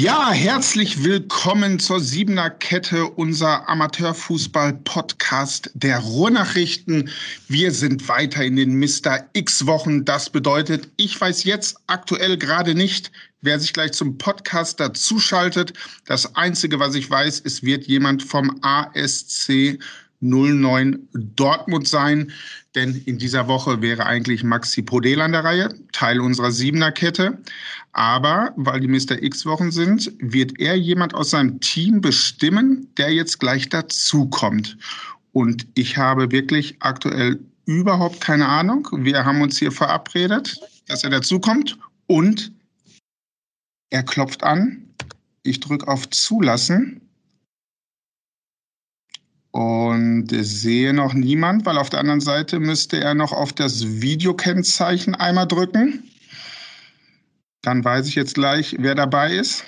Ja, 0.00 0.30
herzlich 0.30 1.02
willkommen 1.02 1.80
zur 1.80 1.98
Siebener 1.98 2.50
Kette, 2.50 3.04
unser 3.04 3.68
Amateurfußball-Podcast 3.68 5.72
der 5.74 5.98
Ruhrnachrichten. 5.98 7.10
Wir 7.48 7.72
sind 7.72 8.06
weiter 8.06 8.44
in 8.44 8.54
den 8.54 8.78
Mr. 8.78 9.24
X-Wochen. 9.32 10.04
Das 10.04 10.30
bedeutet, 10.30 10.88
ich 10.98 11.20
weiß 11.20 11.42
jetzt 11.42 11.78
aktuell 11.88 12.38
gerade 12.38 12.76
nicht, 12.76 13.10
wer 13.42 13.58
sich 13.58 13.72
gleich 13.72 13.90
zum 13.90 14.18
Podcast 14.18 14.78
dazuschaltet. 14.78 15.72
Das 16.06 16.36
Einzige, 16.36 16.78
was 16.78 16.94
ich 16.94 17.10
weiß, 17.10 17.42
es 17.44 17.64
wird 17.64 17.88
jemand 17.88 18.22
vom 18.22 18.56
ASC 18.62 19.80
09 20.20 21.08
Dortmund 21.12 21.88
sein. 21.88 22.32
Denn 22.74 23.02
in 23.06 23.18
dieser 23.18 23.48
Woche 23.48 23.82
wäre 23.82 24.06
eigentlich 24.06 24.44
Maxi 24.44 24.82
Podel 24.82 25.20
an 25.20 25.32
der 25.32 25.44
Reihe, 25.44 25.74
Teil 25.92 26.20
unserer 26.20 26.52
Siebener 26.52 26.92
Kette. 26.92 27.38
Aber 27.92 28.52
weil 28.56 28.80
die 28.80 28.88
Mr. 28.88 29.22
X-Wochen 29.22 29.70
sind, 29.70 30.12
wird 30.18 30.58
er 30.60 30.76
jemand 30.76 31.14
aus 31.14 31.30
seinem 31.30 31.60
Team 31.60 32.00
bestimmen, 32.00 32.88
der 32.96 33.12
jetzt 33.12 33.40
gleich 33.40 33.68
dazukommt. 33.68 34.76
Und 35.32 35.66
ich 35.74 35.96
habe 35.96 36.30
wirklich 36.30 36.76
aktuell 36.80 37.38
überhaupt 37.66 38.20
keine 38.20 38.46
Ahnung. 38.46 38.88
Wir 38.92 39.24
haben 39.24 39.42
uns 39.42 39.58
hier 39.58 39.72
verabredet, 39.72 40.58
dass 40.86 41.04
er 41.04 41.10
dazukommt 41.10 41.78
und 42.06 42.52
er 43.90 44.02
klopft 44.02 44.42
an. 44.42 44.84
Ich 45.42 45.60
drücke 45.60 45.86
auf 45.88 46.08
Zulassen 46.10 47.00
und 49.58 50.28
sehe 50.30 50.94
noch 50.94 51.14
niemand, 51.14 51.66
weil 51.66 51.78
auf 51.78 51.90
der 51.90 51.98
anderen 51.98 52.20
Seite 52.20 52.60
müsste 52.60 53.00
er 53.00 53.14
noch 53.14 53.32
auf 53.32 53.52
das 53.52 54.00
Videokennzeichen 54.00 55.16
einmal 55.16 55.48
drücken. 55.48 56.08
Dann 57.62 57.84
weiß 57.84 58.06
ich 58.06 58.14
jetzt 58.14 58.34
gleich, 58.34 58.76
wer 58.78 58.94
dabei 58.94 59.32
ist. 59.32 59.64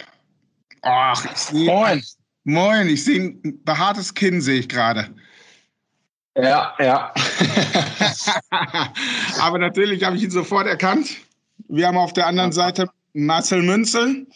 Ach, 0.82 1.24
ich 1.24 1.36
sehe. 1.36 1.66
Moin. 1.66 2.04
Moin, 2.44 2.88
ich 2.88 3.02
sehe 3.02 3.20
ein 3.20 3.64
behaartes 3.64 4.14
Kinn, 4.14 4.40
sehe 4.40 4.60
ich 4.60 4.68
gerade. 4.68 5.08
Ja, 6.36 6.72
ja. 6.78 7.12
Aber 9.40 9.58
natürlich 9.58 10.04
habe 10.04 10.14
ich 10.14 10.22
ihn 10.22 10.30
sofort 10.30 10.68
erkannt. 10.68 11.16
Wir 11.66 11.88
haben 11.88 11.98
auf 11.98 12.12
der 12.12 12.28
anderen 12.28 12.52
Seite 12.52 12.88
Marcel 13.12 13.62
Münzel, 13.62 14.28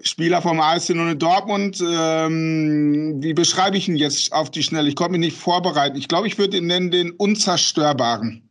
Spieler 0.00 0.42
vom 0.42 0.60
AS 0.60 0.90
in 0.90 1.18
Dortmund. 1.18 1.82
Ähm, 1.86 3.22
wie 3.22 3.34
beschreibe 3.34 3.76
ich 3.76 3.88
ihn 3.88 3.96
jetzt 3.96 4.32
auf 4.32 4.50
die 4.50 4.62
Schnelle? 4.62 4.88
Ich 4.88 4.96
konnte 4.96 5.12
mich 5.12 5.20
nicht 5.20 5.36
vorbereiten. 5.36 5.96
Ich 5.96 6.08
glaube, 6.08 6.26
ich 6.26 6.38
würde 6.38 6.56
ihn 6.56 6.66
nennen 6.66 6.90
den 6.90 7.12
Unzerstörbaren. 7.12 8.42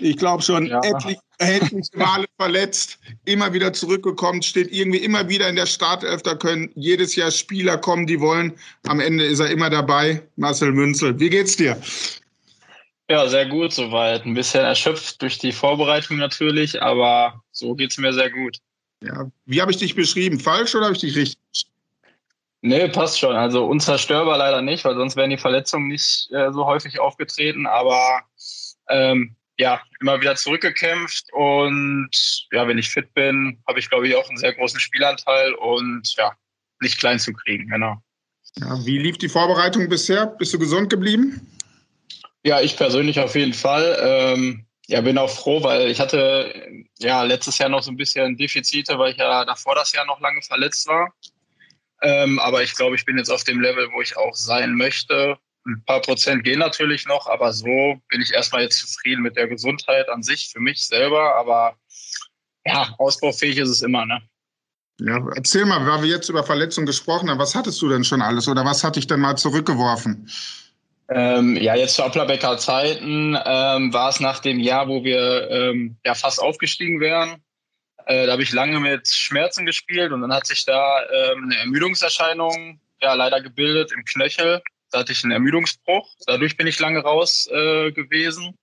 Ich 0.00 0.16
glaube 0.16 0.42
schon 0.42 0.66
ja. 0.66 0.80
etliche, 0.82 1.20
etliche 1.38 1.96
Male 1.96 2.26
verletzt, 2.36 2.98
immer 3.26 3.52
wieder 3.52 3.72
zurückgekommen, 3.72 4.42
steht 4.42 4.72
irgendwie 4.72 4.98
immer 4.98 5.28
wieder 5.28 5.48
in 5.48 5.56
der 5.56 5.66
Startelf. 5.66 6.22
Da 6.22 6.34
können 6.34 6.70
jedes 6.74 7.14
Jahr 7.14 7.30
Spieler 7.30 7.78
kommen, 7.78 8.06
die 8.06 8.20
wollen. 8.20 8.54
Am 8.88 9.00
Ende 9.00 9.24
ist 9.24 9.40
er 9.40 9.50
immer 9.50 9.70
dabei. 9.70 10.22
Marcel 10.36 10.72
Münzel. 10.72 11.18
Wie 11.20 11.30
geht's 11.30 11.56
dir? 11.56 11.80
Ja, 13.08 13.28
sehr 13.28 13.46
gut 13.46 13.72
soweit. 13.72 14.24
Ein 14.24 14.34
bisschen 14.34 14.64
erschöpft 14.64 15.20
durch 15.20 15.38
die 15.38 15.52
Vorbereitung 15.52 16.16
natürlich, 16.16 16.82
aber 16.82 17.42
so 17.52 17.74
geht's 17.74 17.98
mir 17.98 18.12
sehr 18.12 18.30
gut. 18.30 18.58
Ja. 19.02 19.30
Wie 19.44 19.60
habe 19.60 19.70
ich 19.70 19.76
dich 19.76 19.94
beschrieben? 19.94 20.40
Falsch 20.40 20.74
oder 20.74 20.86
habe 20.86 20.94
ich 20.94 21.00
dich 21.00 21.16
richtig? 21.16 21.66
Nee, 22.62 22.88
passt 22.88 23.18
schon. 23.18 23.36
Also 23.36 23.66
unzerstörbar 23.66 24.38
leider 24.38 24.62
nicht, 24.62 24.84
weil 24.84 24.96
sonst 24.96 25.16
wären 25.16 25.30
die 25.30 25.36
Verletzungen 25.36 25.88
nicht 25.88 26.30
äh, 26.32 26.50
so 26.50 26.64
häufig 26.64 26.98
aufgetreten. 26.98 27.66
Aber 27.66 28.22
ähm, 28.88 29.36
ja, 29.58 29.80
immer 30.00 30.20
wieder 30.20 30.34
zurückgekämpft 30.34 31.26
und 31.32 32.10
ja, 32.52 32.66
wenn 32.66 32.78
ich 32.78 32.90
fit 32.90 33.12
bin, 33.14 33.62
habe 33.68 33.78
ich 33.78 33.88
glaube 33.88 34.08
ich 34.08 34.16
auch 34.16 34.28
einen 34.28 34.38
sehr 34.38 34.54
großen 34.54 34.80
Spielanteil 34.80 35.52
und 35.54 36.14
ja, 36.16 36.32
nicht 36.80 36.98
klein 36.98 37.18
zu 37.18 37.32
kriegen, 37.32 37.68
genau. 37.68 37.96
Ja, 38.56 38.84
wie 38.84 38.98
lief 38.98 39.18
die 39.18 39.28
Vorbereitung 39.28 39.88
bisher? 39.88 40.26
Bist 40.26 40.54
du 40.54 40.58
gesund 40.58 40.90
geblieben? 40.90 41.52
Ja, 42.44 42.60
ich 42.60 42.76
persönlich 42.76 43.20
auf 43.20 43.34
jeden 43.34 43.54
Fall. 43.54 43.96
Ähm, 44.00 44.66
ja, 44.86 45.00
bin 45.00 45.18
auch 45.18 45.30
froh, 45.30 45.62
weil 45.62 45.90
ich 45.90 45.98
hatte 45.98 46.84
ja 46.98 47.22
letztes 47.22 47.58
Jahr 47.58 47.68
noch 47.68 47.82
so 47.82 47.90
ein 47.90 47.96
bisschen 47.96 48.36
Defizite, 48.36 48.98
weil 48.98 49.12
ich 49.12 49.18
ja 49.18 49.44
davor 49.44 49.74
das 49.74 49.92
Jahr 49.92 50.04
noch 50.04 50.20
lange 50.20 50.42
verletzt 50.42 50.86
war. 50.86 51.12
Ähm, 52.02 52.38
aber 52.38 52.62
ich 52.62 52.74
glaube, 52.74 52.96
ich 52.96 53.04
bin 53.06 53.16
jetzt 53.16 53.30
auf 53.30 53.44
dem 53.44 53.60
Level, 53.60 53.88
wo 53.94 54.02
ich 54.02 54.16
auch 54.16 54.34
sein 54.34 54.74
möchte. 54.74 55.38
Ein 55.66 55.82
paar 55.86 56.02
Prozent 56.02 56.44
gehen 56.44 56.58
natürlich 56.58 57.06
noch, 57.06 57.26
aber 57.26 57.54
so 57.54 57.98
bin 58.10 58.20
ich 58.20 58.32
erstmal 58.32 58.62
jetzt 58.62 58.78
zufrieden 58.78 59.22
mit 59.22 59.36
der 59.36 59.48
Gesundheit 59.48 60.10
an 60.10 60.22
sich 60.22 60.50
für 60.52 60.60
mich 60.60 60.86
selber. 60.86 61.36
Aber 61.36 61.76
ja, 62.66 62.94
ausbaufähig 62.98 63.56
ist 63.56 63.70
es 63.70 63.80
immer, 63.80 64.04
ne? 64.04 64.20
Ja, 65.00 65.18
erzähl 65.34 65.64
mal, 65.64 65.84
weil 65.86 66.02
wir 66.02 66.10
jetzt 66.10 66.28
über 66.28 66.44
Verletzungen 66.44 66.86
gesprochen 66.86 67.30
haben, 67.30 67.38
was 67.38 67.54
hattest 67.54 67.80
du 67.82 67.88
denn 67.88 68.04
schon 68.04 68.22
alles 68.22 68.46
oder 68.46 68.64
was 68.64 68.84
hat 68.84 68.96
dich 68.96 69.06
denn 69.06 69.20
mal 69.20 69.36
zurückgeworfen? 69.36 70.30
Ähm, 71.08 71.56
ja, 71.56 71.74
jetzt 71.74 71.94
zu 71.94 72.02
Applerbecker 72.02 72.56
Zeiten 72.56 73.36
ähm, 73.44 73.92
war 73.92 74.08
es 74.08 74.20
nach 74.20 74.38
dem 74.40 74.58
Jahr, 74.58 74.88
wo 74.88 75.04
wir 75.04 75.50
ähm, 75.50 75.96
ja 76.04 76.14
fast 76.14 76.40
aufgestiegen 76.40 77.00
wären. 77.00 77.42
Äh, 78.06 78.26
da 78.26 78.32
habe 78.32 78.42
ich 78.42 78.52
lange 78.52 78.80
mit 78.80 79.08
Schmerzen 79.08 79.66
gespielt 79.66 80.12
und 80.12 80.22
dann 80.22 80.32
hat 80.32 80.46
sich 80.46 80.64
da 80.64 81.02
ähm, 81.10 81.44
eine 81.44 81.56
Ermüdungserscheinung 81.58 82.80
ja 83.00 83.14
leider 83.14 83.40
gebildet 83.42 83.92
im 83.92 84.04
Knöchel. 84.04 84.62
Da 84.90 85.00
hatte 85.00 85.12
ich 85.12 85.24
einen 85.24 85.32
Ermüdungsbruch. 85.32 86.08
Dadurch 86.26 86.56
bin 86.56 86.66
ich 86.66 86.78
lange 86.78 87.00
raus 87.00 87.48
äh, 87.50 87.92
gewesen. 87.92 88.56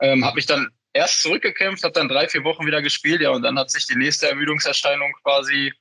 Ähm, 0.00 0.24
habe 0.24 0.36
mich 0.36 0.46
dann 0.46 0.68
erst 0.92 1.22
zurückgekämpft, 1.22 1.84
habe 1.84 1.92
dann 1.92 2.08
drei, 2.08 2.28
vier 2.28 2.44
Wochen 2.44 2.66
wieder 2.66 2.82
gespielt, 2.82 3.20
ja, 3.20 3.30
und 3.30 3.42
dann 3.42 3.58
hat 3.58 3.70
sich 3.70 3.86
die 3.86 3.96
nächste 3.96 4.28
Ermüdungserscheinung 4.28 5.12
quasi 5.22 5.72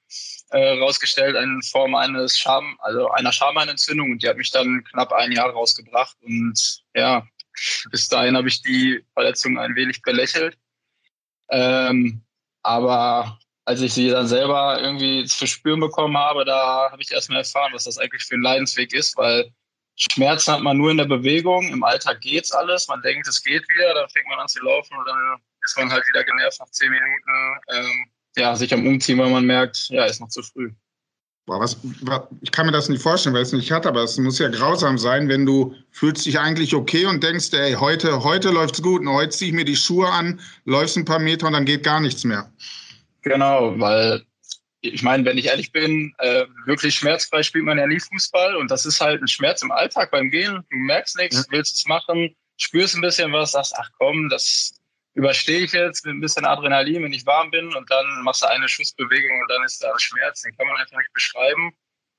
äh, 0.49 0.79
rausgestellt 0.79 1.35
in 1.35 1.61
Form 1.61 1.95
eines 1.95 2.37
Scham, 2.37 2.77
also 2.79 3.09
einer 3.11 3.31
Schameinentzündung 3.31 4.11
und 4.11 4.23
die 4.23 4.29
hat 4.29 4.37
mich 4.37 4.51
dann 4.51 4.83
knapp 4.91 5.11
ein 5.13 5.31
Jahr 5.31 5.49
rausgebracht 5.49 6.15
und 6.21 6.83
ja, 6.95 7.27
bis 7.91 8.07
dahin 8.07 8.37
habe 8.37 8.47
ich 8.47 8.61
die 8.61 9.03
Verletzung 9.13 9.57
ein 9.57 9.75
wenig 9.75 10.01
belächelt. 10.01 10.57
Ähm, 11.49 12.21
aber 12.61 13.39
als 13.65 13.81
ich 13.81 13.93
sie 13.93 14.09
dann 14.09 14.27
selber 14.27 14.79
irgendwie 14.81 15.25
zu 15.25 15.45
spüren 15.45 15.79
bekommen 15.79 16.17
habe, 16.17 16.45
da 16.45 16.89
habe 16.91 17.01
ich 17.01 17.11
erstmal 17.11 17.39
erfahren, 17.39 17.73
was 17.73 17.85
das 17.85 17.97
eigentlich 17.97 18.23
für 18.23 18.35
ein 18.35 18.41
Leidensweg 18.41 18.93
ist, 18.93 19.17
weil 19.17 19.51
Schmerzen 19.97 20.53
hat 20.53 20.61
man 20.61 20.77
nur 20.77 20.91
in 20.91 20.97
der 20.97 21.05
Bewegung. 21.05 21.67
Im 21.69 21.83
Alltag 21.83 22.21
geht's 22.21 22.51
alles. 22.51 22.87
Man 22.87 23.01
denkt, 23.01 23.27
es 23.27 23.43
geht 23.43 23.67
wieder, 23.67 23.93
dann 23.95 24.09
fängt 24.09 24.27
man 24.27 24.39
an 24.39 24.47
zu 24.47 24.63
laufen 24.63 24.95
und 24.95 25.07
dann 25.07 25.37
ist 25.63 25.77
man 25.77 25.91
halt 25.91 26.07
wieder 26.07 26.23
genervt 26.23 26.59
nach 26.59 26.69
zehn 26.69 26.91
Minuten. 26.91 27.59
Ähm, 27.69 28.11
ja, 28.37 28.55
sich 28.55 28.73
am 28.73 28.85
Umziehen, 28.85 29.17
weil 29.17 29.29
man 29.29 29.45
merkt, 29.45 29.89
ja, 29.89 30.05
ist 30.05 30.21
noch 30.21 30.29
zu 30.29 30.41
früh. 30.43 30.71
Boah, 31.45 31.61
was, 31.61 31.77
was, 32.01 32.23
ich 32.41 32.51
kann 32.51 32.65
mir 32.65 32.73
das 32.73 32.89
nicht 32.89 33.01
vorstellen, 33.01 33.33
weil 33.33 33.41
es 33.41 33.53
nicht 33.53 33.71
hat, 33.71 33.85
aber 33.85 34.03
es 34.03 34.17
muss 34.17 34.37
ja 34.37 34.49
grausam 34.49 34.97
sein, 34.97 35.29
wenn 35.29 35.45
du 35.45 35.73
fühlst 35.91 36.25
dich 36.25 36.39
eigentlich 36.39 36.75
okay 36.75 37.05
und 37.05 37.23
denkst, 37.23 37.53
ey, 37.53 37.73
heute, 37.73 38.23
heute 38.23 38.51
läuft's 38.51 38.81
gut 38.81 39.01
und 39.01 39.09
heute 39.09 39.29
ziehe 39.29 39.49
ich 39.49 39.55
mir 39.55 39.63
die 39.63 39.77
Schuhe 39.77 40.09
an, 40.09 40.41
läufst 40.65 40.97
ein 40.97 41.05
paar 41.05 41.19
Meter 41.19 41.47
und 41.47 41.53
dann 41.53 41.63
geht 41.63 41.83
gar 41.83 42.01
nichts 42.01 42.25
mehr. 42.25 42.51
Genau, 43.21 43.79
weil 43.79 44.23
ich 44.81 45.03
meine, 45.03 45.23
wenn 45.25 45.37
ich 45.37 45.45
ehrlich 45.45 45.71
bin, 45.71 46.13
äh, 46.19 46.45
wirklich 46.65 46.95
schmerzfrei 46.95 47.43
spielt 47.43 47.65
man 47.65 47.77
ja 47.77 47.87
nie 47.87 47.99
Fußball 47.99 48.57
und 48.57 48.69
das 48.69 48.85
ist 48.85 48.99
halt 48.99 49.21
ein 49.21 49.27
Schmerz 49.27 49.61
im 49.61 49.71
Alltag 49.71 50.11
beim 50.11 50.29
Gehen. 50.29 50.63
Du 50.69 50.77
merkst 50.77 51.17
nichts, 51.17 51.37
ja. 51.37 51.43
willst 51.49 51.77
es 51.77 51.87
machen, 51.87 52.35
spürst 52.57 52.95
ein 52.95 53.01
bisschen 53.01 53.31
was, 53.31 53.53
sagst, 53.53 53.73
ach 53.77 53.89
komm, 53.97 54.29
das 54.29 54.76
überstehe 55.17 55.61
ich 55.61 55.71
jetzt 55.71 56.05
mit 56.05 56.13
ein 56.13 56.21
bisschen 56.21 56.45
Adrenalin, 56.45 57.03
wenn 57.03 57.11
ich 57.11 57.25
warm 57.25 57.49
bin 57.49 57.73
und 57.73 57.89
dann 57.89 58.05
machst 58.21 58.43
du 58.43 58.47
eine 58.47 58.69
Schussbewegung 58.69 59.41
und 59.41 59.47
dann 59.49 59.63
ist 59.63 59.83
da 59.83 59.91
Schmerz. 59.97 60.43
Den 60.43 60.55
kann 60.55 60.67
man 60.67 60.77
einfach 60.77 60.97
nicht 60.97 61.11
beschreiben. 61.11 61.71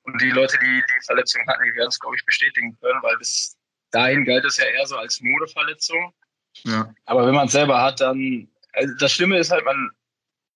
Und 0.03 0.21
die 0.21 0.31
Leute, 0.31 0.57
die 0.59 0.65
die 0.65 1.05
Verletzung 1.05 1.41
hatten, 1.47 1.63
die 1.63 1.73
werden 1.75 1.87
es, 1.87 1.99
glaube 1.99 2.17
ich, 2.17 2.25
bestätigen 2.25 2.77
können, 2.81 3.01
weil 3.01 3.17
bis 3.17 3.57
dahin 3.91 4.25
galt 4.25 4.43
es 4.43 4.57
ja 4.57 4.65
eher 4.65 4.85
so 4.85 4.97
als 4.97 5.21
Modeverletzung. 5.21 6.13
Ja. 6.65 6.93
Aber 7.05 7.25
wenn 7.25 7.35
man 7.35 7.47
es 7.47 7.53
selber 7.53 7.81
hat, 7.81 8.01
dann, 8.01 8.49
also 8.73 8.93
das 8.99 9.13
Schlimme 9.13 9.37
ist 9.37 9.51
halt, 9.51 9.63
man 9.63 9.91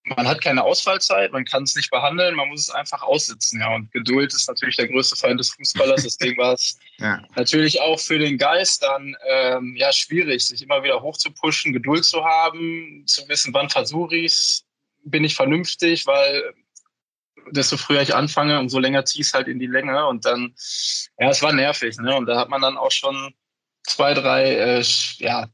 man 0.06 0.28
hat 0.28 0.42
keine 0.42 0.64
Ausfallzeit, 0.64 1.32
man 1.32 1.46
kann 1.46 1.64
es 1.64 1.76
nicht 1.76 1.90
behandeln, 1.90 2.36
man 2.36 2.50
muss 2.50 2.62
es 2.62 2.70
einfach 2.70 3.02
aussitzen. 3.02 3.62
Ja, 3.62 3.74
und 3.74 3.92
Geduld 3.92 4.34
ist 4.34 4.48
natürlich 4.48 4.76
der 4.76 4.90
größte 4.90 5.16
Feind 5.16 5.40
des 5.40 5.52
Fußballers. 5.52 6.04
Deswegen 6.04 6.38
war 6.38 6.54
es 6.54 6.78
ja. 6.98 7.22
natürlich 7.36 7.80
auch 7.80 8.00
für 8.00 8.20
den 8.20 8.38
Geist 8.38 8.84
dann 8.84 9.16
ähm, 9.28 9.76
ja 9.78 9.92
schwierig, 9.94 10.46
sich 10.46 10.62
immer 10.62 10.84
wieder 10.84 11.02
hochzupushen, 11.02 11.74
Geduld 11.74 12.04
zu 12.04 12.24
haben, 12.24 13.04
zu 13.06 13.28
wissen, 13.30 13.54
wann 13.54 13.70
versuche 13.70 14.16
ich 14.16 14.26
es, 14.34 14.66
bin 15.06 15.24
ich 15.24 15.36
vernünftig, 15.36 16.06
weil 16.06 16.54
desto 17.52 17.78
früher 17.78 18.02
ich 18.02 18.16
anfange, 18.16 18.60
umso 18.60 18.80
länger 18.80 19.06
ziehe 19.06 19.24
es 19.24 19.34
halt 19.34 19.48
in 19.48 19.60
die 19.60 19.68
Länge. 19.68 20.06
Und 20.08 20.26
dann, 20.26 20.54
ja, 21.20 21.30
es 21.30 21.42
war 21.42 21.54
nervig. 21.54 21.98
Ne? 21.98 22.16
Und 22.16 22.26
da 22.26 22.38
hat 22.38 22.50
man 22.50 22.62
dann 22.62 22.78
auch 22.78 22.92
schon 22.92 23.34
zwei, 23.84 24.14
drei 24.14 24.56
äh, 24.56 24.84
ja, 25.18 25.48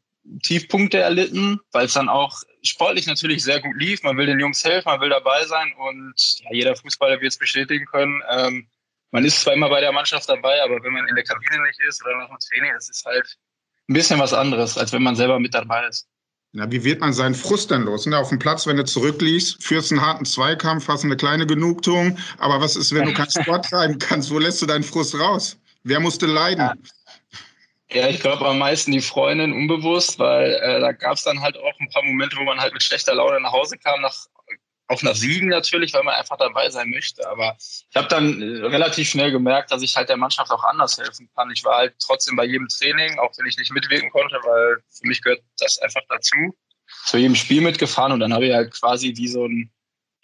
Tiefpunkte 0.44 1.00
erlitten, 1.00 1.60
weil 1.72 1.86
es 1.86 1.94
dann 1.94 2.10
auch 2.10 2.42
sportlich 2.64 3.08
natürlich 3.08 3.44
sehr 3.44 3.62
gut 3.62 3.76
lief. 3.78 4.04
Man 4.04 4.18
will 4.18 4.26
den 4.26 4.40
Jungs 4.40 4.64
helfen, 4.64 4.90
man 4.90 5.02
will 5.02 5.10
dabei 5.10 5.46
sein. 5.46 5.72
Und 5.78 6.14
ja, 6.42 6.50
jeder 6.52 6.76
Fußballer 6.76 7.20
wird 7.22 7.32
es 7.32 7.38
bestätigen 7.38 7.86
können. 7.86 8.22
Ähm, 8.30 8.68
man 9.12 9.26
ist 9.26 9.42
zwar 9.42 9.54
immer 9.54 9.70
bei 9.70 9.82
der 9.82 9.92
Mannschaft 9.92 10.30
dabei, 10.30 10.62
aber 10.64 10.84
wenn 10.84 10.94
man 10.94 11.08
in 11.08 11.16
der 11.16 11.24
Kabine 11.24 11.64
nicht 11.64 11.80
ist 11.88 12.04
oder 12.06 12.18
nach 12.18 12.30
dem 12.30 12.38
Training, 12.38 12.72
das 12.74 12.90
ist 12.90 13.06
halt 13.06 13.38
ein 13.88 13.94
bisschen 13.94 14.20
was 14.20 14.34
anderes, 14.34 14.78
als 14.78 14.94
wenn 14.94 15.02
man 15.02 15.16
selber 15.16 15.40
mit 15.40 15.54
dabei 15.54 15.88
ist. 15.88 16.08
Na, 16.52 16.72
wie 16.72 16.84
wird 16.84 17.00
man 17.00 17.14
seinen 17.14 17.36
Frust 17.36 17.70
denn 17.70 17.84
los? 17.84 18.08
Ne? 18.08 18.18
Auf 18.18 18.30
dem 18.30 18.40
Platz, 18.40 18.66
wenn 18.66 18.78
du 18.78 18.84
zurückliegst, 18.84 19.64
führst 19.64 19.92
einen 19.92 20.02
harten 20.02 20.26
Zweikampf, 20.26 20.88
hast 20.88 21.04
eine 21.04 21.16
kleine 21.16 21.46
Genugtuung. 21.46 22.18
Aber 22.40 22.60
was 22.60 22.76
ist, 22.76 22.94
wenn 22.94 23.06
du 23.06 23.14
keinen 23.14 23.30
Sport 23.44 23.70
treiben 23.70 24.00
kannst? 24.00 24.32
Wo 24.32 24.40
lässt 24.40 24.62
du 24.62 24.66
deinen 24.66 24.84
Frust 24.84 25.14
raus? 25.20 25.58
Wer 25.84 26.00
musste 26.00 26.26
leiden? 26.26 26.66
Ja. 26.66 26.74
Ja, 27.92 28.08
ich 28.08 28.20
glaube 28.20 28.48
am 28.48 28.60
meisten 28.60 28.92
die 28.92 29.02
Freundin 29.02 29.52
unbewusst, 29.52 30.20
weil 30.20 30.54
äh, 30.54 30.80
da 30.80 30.92
gab 30.92 31.14
es 31.14 31.24
dann 31.24 31.42
halt 31.42 31.58
auch 31.58 31.80
ein 31.80 31.90
paar 31.90 32.04
Momente, 32.04 32.38
wo 32.38 32.44
man 32.44 32.60
halt 32.60 32.74
mit 32.74 32.84
schlechter 32.84 33.16
Laune 33.16 33.40
nach 33.40 33.52
Hause 33.52 33.80
kam, 33.80 34.02
nach, 34.02 34.16
auch 34.88 35.02
nach 35.02 35.16
Siegen 35.16 35.50
natürlich, 35.50 35.94
weil 35.94 36.04
man 36.04 36.14
einfach 36.14 36.38
dabei 36.38 36.70
sein 36.70 36.92
möchte. 36.92 37.28
Aber 37.28 37.56
ich 37.60 37.96
habe 37.96 38.08
dann 38.08 38.42
äh, 38.42 38.68
relativ 38.68 39.10
schnell 39.10 39.32
gemerkt, 39.32 39.72
dass 39.72 39.82
ich 39.82 39.96
halt 39.96 40.08
der 40.08 40.18
Mannschaft 40.18 40.52
auch 40.52 40.64
anders 40.66 41.00
helfen 41.00 41.30
kann. 41.36 41.50
Ich 41.50 41.64
war 41.64 41.78
halt 41.78 41.96
trotzdem 42.00 42.36
bei 42.36 42.46
jedem 42.46 42.68
Training, 42.68 43.18
auch 43.18 43.32
wenn 43.38 43.48
ich 43.48 43.58
nicht 43.58 43.72
mitwirken 43.72 44.12
konnte, 44.12 44.36
weil 44.44 44.84
für 44.88 45.08
mich 45.08 45.24
gehört 45.24 45.42
das 45.58 45.80
einfach 45.80 46.02
dazu, 46.10 46.56
zu 47.06 47.18
jedem 47.18 47.36
Spiel 47.36 47.62
mitgefahren 47.62 48.12
und 48.12 48.20
dann 48.20 48.34
habe 48.34 48.48
ich 48.48 48.54
halt 48.54 48.72
quasi 48.72 49.14
wie 49.16 49.28
so 49.28 49.46
ein 49.46 49.72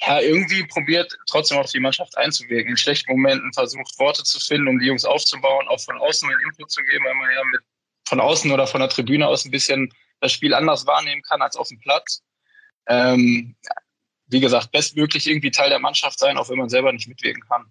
ja, 0.02 0.20
irgendwie 0.20 0.66
probiert, 0.66 1.18
trotzdem 1.28 1.58
auf 1.58 1.72
die 1.72 1.80
Mannschaft 1.80 2.18
einzuwirken. 2.18 2.72
In 2.72 2.78
schlechten 2.78 3.12
Momenten 3.12 3.54
versucht, 3.54 3.98
Worte 3.98 4.24
zu 4.24 4.40
finden, 4.40 4.68
um 4.68 4.80
die 4.80 4.88
Jungs 4.88 5.06
aufzubauen, 5.06 5.68
auch 5.68 5.80
von 5.80 5.98
außen 5.98 6.30
einen 6.30 6.40
Input 6.42 6.70
zu 6.70 6.84
geben, 6.84 7.06
weil 7.06 7.16
man 7.16 7.30
ja 7.32 7.44
mit 7.52 7.62
von 8.08 8.20
außen 8.20 8.52
oder 8.52 8.68
von 8.68 8.82
der 8.82 8.90
Tribüne 8.90 9.28
aus 9.28 9.46
ein 9.46 9.52
bisschen 9.52 9.92
das 10.20 10.32
Spiel 10.32 10.54
anders 10.54 10.86
wahrnehmen 10.86 11.22
kann 11.24 11.42
als 11.42 11.56
auf 11.56 11.70
dem 11.70 11.80
Platz. 11.80 12.22
Ähm, 12.88 13.56
wie 14.28 14.40
gesagt, 14.40 14.72
bestmöglich 14.72 15.28
irgendwie 15.28 15.52
Teil 15.52 15.70
der 15.70 15.80
Mannschaft 15.80 16.20
sein, 16.20 16.38
auch 16.38 16.50
wenn 16.50 16.58
man 16.58 16.70
selber 16.70 16.92
nicht 16.92 17.08
mitwirken 17.08 17.44
kann. 17.48 17.66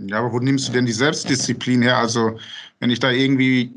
Ja, 0.00 0.18
aber 0.18 0.32
wo 0.32 0.38
nimmst 0.38 0.68
du 0.68 0.72
denn 0.72 0.86
die 0.86 0.92
Selbstdisziplin 0.92 1.82
her? 1.82 1.96
Also, 1.96 2.38
wenn 2.80 2.90
ich 2.90 3.00
da 3.00 3.10
irgendwie 3.10 3.72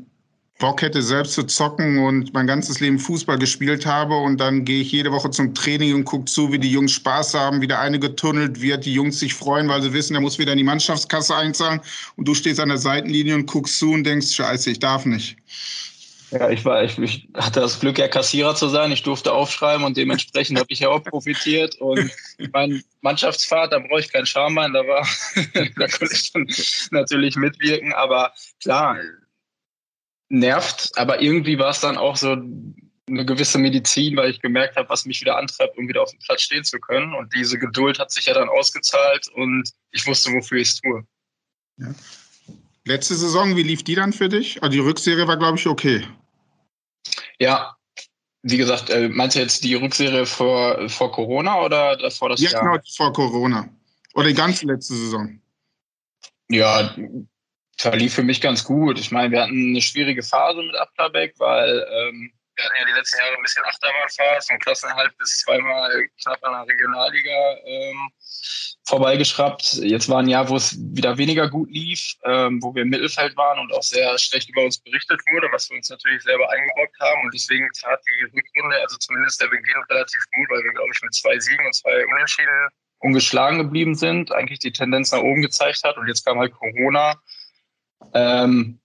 Bock 0.60 0.82
hätte, 0.82 1.02
selbst 1.02 1.32
zu 1.32 1.42
zocken 1.42 1.98
und 1.98 2.32
mein 2.32 2.46
ganzes 2.46 2.78
Leben 2.78 2.98
Fußball 2.98 3.38
gespielt 3.38 3.86
habe 3.86 4.16
und 4.16 4.38
dann 4.38 4.64
gehe 4.64 4.82
ich 4.82 4.92
jede 4.92 5.10
Woche 5.10 5.30
zum 5.30 5.54
Training 5.54 5.94
und 5.94 6.04
gucke 6.04 6.26
zu, 6.26 6.52
wie 6.52 6.58
die 6.58 6.70
Jungs 6.70 6.92
Spaß 6.92 7.34
haben, 7.34 7.60
wie 7.60 7.66
der 7.66 7.80
eine 7.80 7.98
getunnelt 7.98 8.60
wird, 8.60 8.84
die 8.84 8.94
Jungs 8.94 9.18
sich 9.18 9.34
freuen, 9.34 9.68
weil 9.68 9.82
sie 9.82 9.92
wissen, 9.92 10.14
er 10.14 10.20
muss 10.20 10.38
wieder 10.38 10.52
in 10.52 10.58
die 10.58 10.64
Mannschaftskasse 10.64 11.34
einzahlen 11.34 11.80
und 12.16 12.28
du 12.28 12.34
stehst 12.34 12.60
an 12.60 12.68
der 12.68 12.78
Seitenlinie 12.78 13.34
und 13.34 13.46
guckst 13.46 13.78
zu 13.78 13.90
und 13.90 14.04
denkst, 14.04 14.32
scheiße, 14.32 14.70
ich 14.70 14.78
darf 14.78 15.04
nicht. 15.04 15.36
Ja, 16.30 16.48
ich 16.48 16.64
war, 16.64 16.84
ich, 16.84 16.96
ich 16.98 17.28
hatte 17.34 17.58
das 17.58 17.80
Glück, 17.80 17.98
ja 17.98 18.06
Kassierer 18.06 18.54
zu 18.54 18.68
sein. 18.68 18.92
Ich 18.92 19.02
durfte 19.02 19.32
aufschreiben 19.32 19.84
und 19.84 19.96
dementsprechend 19.96 20.60
habe 20.60 20.68
ich 20.70 20.78
ja 20.78 20.88
auch 20.88 21.02
profitiert. 21.02 21.74
Und 21.80 22.08
mein 22.52 22.84
Mannschaftsfahrt, 23.00 23.72
da 23.72 23.80
brauche 23.80 23.98
ich 23.98 24.12
keinen 24.12 24.26
Schambein, 24.26 24.72
da 24.72 24.86
war, 24.86 25.04
da 25.54 25.88
konnte 25.88 26.14
ich 26.14 26.32
dann 26.32 26.46
natürlich 26.92 27.34
mitwirken. 27.34 27.92
Aber 27.94 28.32
klar, 28.62 28.96
nervt, 30.30 30.92
aber 30.96 31.20
irgendwie 31.20 31.58
war 31.58 31.70
es 31.70 31.80
dann 31.80 31.98
auch 31.98 32.16
so 32.16 32.36
eine 33.10 33.26
gewisse 33.26 33.58
Medizin, 33.58 34.16
weil 34.16 34.30
ich 34.30 34.40
gemerkt 34.40 34.76
habe, 34.76 34.88
was 34.88 35.04
mich 35.04 35.20
wieder 35.20 35.36
antreibt, 35.36 35.76
um 35.76 35.88
wieder 35.88 36.02
auf 36.02 36.10
dem 36.10 36.20
Platz 36.20 36.42
stehen 36.42 36.64
zu 36.64 36.78
können. 36.78 37.14
Und 37.14 37.34
diese 37.34 37.58
Geduld 37.58 37.98
hat 37.98 38.10
sich 38.10 38.26
ja 38.26 38.34
dann 38.34 38.48
ausgezahlt 38.48 39.28
und 39.34 39.68
ich 39.90 40.06
wusste, 40.06 40.32
wofür 40.32 40.58
ich 40.58 40.68
es 40.68 40.80
tue. 40.80 41.04
Ja. 41.76 41.94
Letzte 42.86 43.14
Saison, 43.14 43.56
wie 43.56 43.62
lief 43.62 43.82
die 43.82 43.96
dann 43.96 44.12
für 44.12 44.28
dich? 44.28 44.62
Also 44.62 44.72
die 44.72 44.78
Rückserie 44.78 45.26
war, 45.26 45.36
glaube 45.36 45.58
ich, 45.58 45.66
okay. 45.66 46.06
Ja, 47.38 47.76
wie 48.42 48.56
gesagt, 48.56 48.88
äh, 48.90 49.08
meinst 49.08 49.36
du 49.36 49.40
jetzt 49.40 49.64
die 49.64 49.74
Rückserie 49.74 50.24
vor, 50.24 50.88
vor 50.88 51.12
Corona 51.12 51.62
oder 51.62 51.96
davor 51.96 52.30
das 52.30 52.40
ja, 52.40 52.50
Jahr? 52.50 52.64
Ja, 52.64 52.70
genau, 52.70 52.82
vor 52.96 53.12
Corona. 53.12 53.68
Oder 54.14 54.28
die 54.28 54.34
ganze 54.34 54.66
letzte 54.66 54.94
Saison. 54.94 55.40
Ja, 56.48 56.94
verlief 57.80 58.14
für 58.14 58.22
mich 58.22 58.40
ganz 58.40 58.64
gut. 58.64 58.98
Ich 58.98 59.10
meine, 59.10 59.30
wir 59.32 59.42
hatten 59.42 59.70
eine 59.70 59.80
schwierige 59.80 60.22
Phase 60.22 60.62
mit 60.62 60.76
Ablerbeck, 60.76 61.34
weil 61.38 61.86
ähm, 61.90 62.32
wir 62.54 62.64
hatten 62.64 62.76
ja 62.78 62.84
die 62.84 62.98
letzten 62.98 63.18
Jahre 63.18 63.36
ein 63.36 63.42
bisschen 63.42 63.64
Achterbahnfahrt, 63.64 64.44
vom 64.46 64.58
Klassenerhalt 64.58 65.16
bis 65.16 65.38
zweimal 65.40 66.06
knapp 66.22 66.44
an 66.44 66.52
der 66.52 66.74
Regionalliga 66.74 67.56
ähm, 67.64 68.10
vorbeigeschraubt. 68.84 69.74
Jetzt 69.82 70.10
war 70.10 70.18
ein 70.18 70.28
Jahr, 70.28 70.48
wo 70.48 70.56
es 70.56 70.76
wieder 70.78 71.16
weniger 71.16 71.48
gut 71.48 71.70
lief, 71.70 72.16
ähm, 72.24 72.62
wo 72.62 72.74
wir 72.74 72.82
im 72.82 72.90
Mittelfeld 72.90 73.34
waren 73.36 73.58
und 73.60 73.72
auch 73.72 73.82
sehr 73.82 74.18
schlecht 74.18 74.50
über 74.50 74.64
uns 74.64 74.78
berichtet 74.78 75.20
wurde, 75.32 75.48
was 75.50 75.70
wir 75.70 75.78
uns 75.78 75.88
natürlich 75.88 76.22
selber 76.22 76.50
eingebrockt 76.50 77.00
haben. 77.00 77.22
Und 77.24 77.32
deswegen 77.32 77.66
tat 77.80 78.00
die 78.06 78.24
Rückrunde, 78.24 78.76
also 78.82 78.98
zumindest 78.98 79.40
der 79.40 79.48
Beginn, 79.48 79.82
relativ 79.88 80.20
gut, 80.34 80.50
weil 80.50 80.62
wir, 80.64 80.72
glaube 80.72 80.90
ich, 80.94 81.02
mit 81.02 81.14
zwei 81.14 81.38
Siegen 81.38 81.64
und 81.64 81.74
zwei 81.74 82.04
Unentschieden 82.04 82.68
ungeschlagen 82.98 83.56
geblieben 83.56 83.94
sind, 83.94 84.32
eigentlich 84.32 84.58
die 84.58 84.72
Tendenz 84.72 85.12
nach 85.12 85.20
oben 85.20 85.40
gezeigt 85.40 85.82
hat. 85.84 85.96
Und 85.96 86.06
jetzt 86.08 86.26
kam 86.26 86.38
halt 86.38 86.52
Corona 86.52 87.18
ähm, 88.14 88.80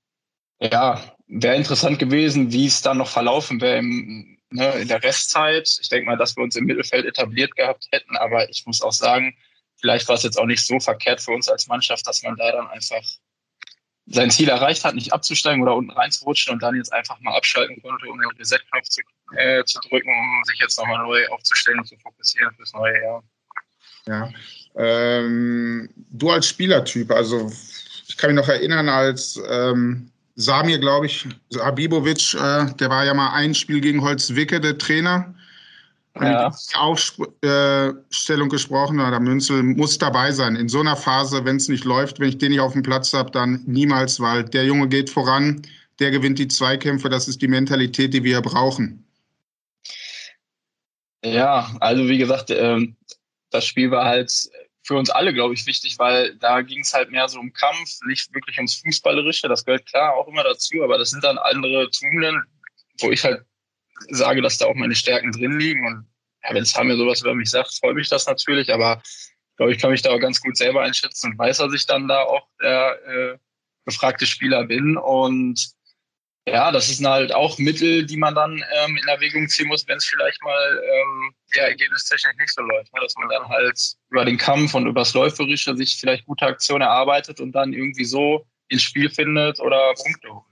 ja, 0.60 1.02
wäre 1.28 1.56
interessant 1.56 2.00
gewesen, 2.00 2.52
wie 2.52 2.68
es 2.68 2.82
dann 2.82 2.98
noch 2.98 3.10
verlaufen 3.10 3.62
wäre 3.62 3.82
ne, 3.82 4.72
in 4.80 4.88
der 4.88 5.04
Restzeit. 5.04 5.78
Ich 5.82 5.90
denke 5.90 6.08
mal, 6.08 6.18
dass 6.18 6.36
wir 6.36 6.44
uns 6.44 6.56
im 6.56 6.66
Mittelfeld 6.66 7.06
etabliert 7.06 7.56
gehabt 7.56 7.88
hätten, 7.92 8.16
aber 8.18 8.50
ich 8.50 8.66
muss 8.66 8.82
auch 8.82 8.94
sagen, 8.94 9.36
vielleicht 9.78 10.08
war 10.08 10.16
es 10.16 10.24
jetzt 10.24 10.40
auch 10.40 10.46
nicht 10.46 10.66
so 10.66 10.80
verkehrt 10.80 11.22
für 11.22 11.32
uns 11.32 11.50
als 11.50 11.68
Mannschaft, 11.68 12.08
dass 12.08 12.24
man 12.24 12.36
da 12.36 12.52
dann 12.52 12.68
einfach 12.68 13.04
sein 14.08 14.30
Ziel 14.30 14.50
erreicht 14.50 14.84
hat, 14.86 14.94
nicht 14.94 15.14
abzusteigen 15.14 15.64
oder 15.64 15.76
unten 15.76 15.92
reinzurutschen 15.92 16.54
und 16.54 16.62
dann 16.62 16.76
jetzt 16.76 16.94
einfach 16.94 17.20
mal 17.22 17.36
abschalten 17.36 17.82
konnte, 17.82 18.08
um 18.08 18.20
den 18.20 18.30
Reset-Knopf 18.38 18.88
zu, 18.88 19.02
äh, 19.36 19.64
zu 19.66 19.80
drücken, 19.90 20.10
um 20.10 20.44
sich 20.46 20.60
jetzt 20.60 20.78
nochmal 20.78 21.04
neu 21.04 21.28
aufzustellen 21.30 21.80
und 21.80 21.88
zu 21.88 21.98
fokussieren 21.98 22.54
fürs 22.56 22.74
neue 22.74 23.02
Jahr. 23.02 23.24
Ja. 24.06 24.32
Ähm, 24.76 25.90
du 25.96 26.30
als 26.30 26.48
Spielertyp, 26.48 27.10
also 27.10 27.52
ich 28.08 28.18
kann 28.18 28.34
mich 28.34 28.42
noch 28.42 28.50
erinnern, 28.50 28.90
als 28.90 29.42
ähm, 29.50 30.10
Samir, 30.36 30.80
glaube 30.80 31.08
ich, 31.08 31.28
Habibovic, 31.58 32.34
äh, 32.36 32.66
der 32.80 32.90
war 32.90 33.06
ja 33.06 33.14
mal 33.14 33.34
ein 33.34 33.56
Spiel 33.56 33.82
gegen 33.82 34.02
Holzwicke, 34.02 34.60
der 34.60 34.78
Trainer. 34.78 35.34
Ja. 36.22 36.50
Aufstellung 36.76 38.48
gesprochen, 38.48 39.00
der 39.00 39.20
Münzel 39.20 39.64
muss 39.64 39.98
dabei 39.98 40.32
sein. 40.32 40.56
In 40.56 40.70
so 40.70 40.80
einer 40.80 40.96
Phase, 40.96 41.44
wenn 41.44 41.58
es 41.58 41.68
nicht 41.68 41.84
läuft, 41.84 42.22
wenn 42.22 42.30
ich 42.30 42.38
den 42.38 42.52
nicht 42.52 42.62
auf 42.62 42.72
dem 42.72 42.84
Platz 42.84 43.12
habe, 43.12 43.32
dann 43.32 43.64
niemals, 43.66 44.22
weil 44.22 44.46
der 44.46 44.64
Junge 44.64 44.88
geht 44.88 45.10
voran, 45.10 45.62
der 46.00 46.12
gewinnt 46.12 46.40
die 46.40 46.48
Zweikämpfe, 46.48 47.10
das 47.10 47.28
ist 47.28 47.42
die 47.42 47.50
Mentalität, 47.50 48.14
die 48.14 48.24
wir 48.24 48.42
brauchen. 48.42 49.06
Ja, 51.26 51.76
also 51.82 52.08
wie 52.08 52.18
gesagt, 52.18 52.50
ähm, 52.50 52.96
das 53.50 53.66
Spiel 53.66 53.92
war 53.92 54.06
halt 54.06 54.32
für 54.86 54.96
uns 54.96 55.10
alle, 55.10 55.34
glaube 55.34 55.56
ich, 55.56 55.66
wichtig, 55.66 55.98
weil 55.98 56.36
da 56.36 56.62
ging 56.62 56.82
es 56.82 56.94
halt 56.94 57.10
mehr 57.10 57.28
so 57.28 57.40
um 57.40 57.52
Kampf, 57.52 58.00
nicht 58.06 58.32
wirklich 58.36 58.58
ums 58.58 58.76
Fußballerische. 58.76 59.48
Das 59.48 59.66
gehört 59.66 59.88
klar 59.88 60.14
auch 60.14 60.28
immer 60.28 60.44
dazu, 60.44 60.84
aber 60.84 61.00
das 61.00 61.10
sind 61.10 61.24
dann 61.24 61.40
andere 61.40 61.90
Tugenden, 61.90 62.44
wo 63.00 63.12
ich 63.12 63.24
halt 63.24 63.44
sage, 64.10 64.44
dass 64.44 64.60
da 64.60 64.68
auch 64.68 64.76
meine 64.76 64.94
Stärken 64.94 65.32
drin 65.32 65.58
liegen. 65.58 65.88
Und 65.88 66.08
ja, 66.44 66.54
wenn 66.54 66.66
Samir 66.66 66.98
sowas 66.98 67.22
über 67.22 67.34
mich 67.34 67.50
sagt, 67.50 67.74
freut 67.74 67.96
mich 67.96 68.10
das 68.10 68.28
natürlich, 68.28 68.72
aber 68.72 69.02
ich 69.04 69.58
glaube, 69.58 69.72
ich 69.74 69.80
kann 69.80 69.90
mich 69.90 70.04
da 70.04 70.12
auch 70.12 70.20
ganz 70.20 70.40
gut 70.40 70.56
selber 70.56 70.84
einschätzen 70.84 71.32
und 71.32 71.40
weiß, 71.40 71.58
dass 71.58 71.74
ich 71.74 71.88
dann 71.88 72.08
da 72.08 72.22
auch 72.22 72.48
der 72.62 73.08
äh, 73.08 73.38
gefragte 73.86 74.28
Spieler 74.28 74.66
bin. 74.66 74.98
Und 74.98 75.75
ja, 76.48 76.72
das 76.72 76.88
sind 76.88 77.08
halt 77.08 77.34
auch 77.34 77.58
Mittel, 77.58 78.06
die 78.06 78.18
man 78.18 78.36
dann 78.36 78.54
ähm, 78.54 78.98
in 78.98 79.08
Erwägung 79.08 79.48
ziehen 79.48 79.68
muss, 79.68 79.88
wenn 79.88 79.98
es 79.98 80.06
vielleicht 80.06 80.42
mal 80.44 80.84
ähm, 80.84 81.34
ja, 81.56 81.64
ergebnistechnisch 81.64 82.36
nicht 82.38 82.54
so 82.54 82.62
läuft. 82.62 82.94
Ne? 82.94 83.00
Dass 83.02 83.16
man 83.16 83.30
dann 83.30 83.50
halt 83.50 83.80
über 84.12 84.26
den 84.26 84.38
Kampf 84.38 84.76
und 84.76 84.86
übers 84.86 85.14
Läuferische 85.14 85.76
sich 85.76 85.98
vielleicht 86.00 86.26
gute 86.26 86.46
Aktionen 86.46 86.82
erarbeitet 86.82 87.40
und 87.40 87.52
dann 87.54 87.74
irgendwie 87.74 88.06
so 88.06 88.46
ins 88.68 88.84
Spiel 88.84 89.10
findet 89.10 89.60
oder 89.60 89.94
Punkte 89.96 90.30
holt. 90.30 90.46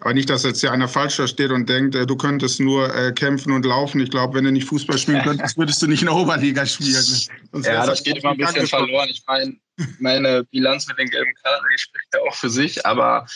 Aber 0.00 0.12
nicht, 0.12 0.28
dass 0.28 0.42
jetzt 0.42 0.60
hier 0.60 0.72
einer 0.72 0.88
falsch 0.88 1.16
da 1.16 1.26
steht 1.26 1.50
und 1.50 1.68
denkt, 1.68 1.94
äh, 1.94 2.04
du 2.04 2.16
könntest 2.16 2.60
nur 2.60 2.94
äh, 2.94 3.12
kämpfen 3.12 3.52
und 3.52 3.64
laufen. 3.64 4.00
Ich 4.00 4.10
glaube, 4.10 4.34
wenn 4.34 4.44
du 4.44 4.52
nicht 4.52 4.66
Fußball 4.66 4.98
spielen 4.98 5.22
könntest, 5.24 5.56
würdest 5.56 5.80
du 5.80 5.86
nicht 5.86 6.02
in 6.02 6.06
der 6.06 6.16
Oberliga 6.16 6.66
spielen. 6.66 6.92
Sonst 6.92 7.66
ja, 7.66 7.86
das 7.86 8.02
geht 8.02 8.18
immer 8.18 8.32
ein 8.32 8.36
bisschen 8.36 8.66
verloren. 8.66 9.08
Ich 9.08 9.22
meine, 9.26 9.56
meine 10.00 10.44
Bilanz 10.44 10.86
mit 10.88 10.98
den 10.98 11.08
gelben 11.08 11.32
Karten, 11.42 11.64
die 11.72 11.78
spricht 11.78 12.08
ja 12.12 12.20
auch 12.28 12.34
für 12.34 12.50
sich. 12.50 12.84
Aber 12.84 13.26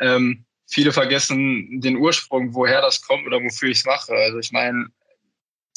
ähm, 0.00 0.44
viele 0.68 0.92
vergessen 0.92 1.80
den 1.80 1.96
Ursprung, 1.96 2.54
woher 2.54 2.80
das 2.80 3.00
kommt 3.02 3.26
oder 3.26 3.42
wofür 3.42 3.70
ich 3.70 3.78
es 3.78 3.84
mache. 3.84 4.12
Also 4.12 4.38
ich 4.38 4.52
meine, 4.52 4.86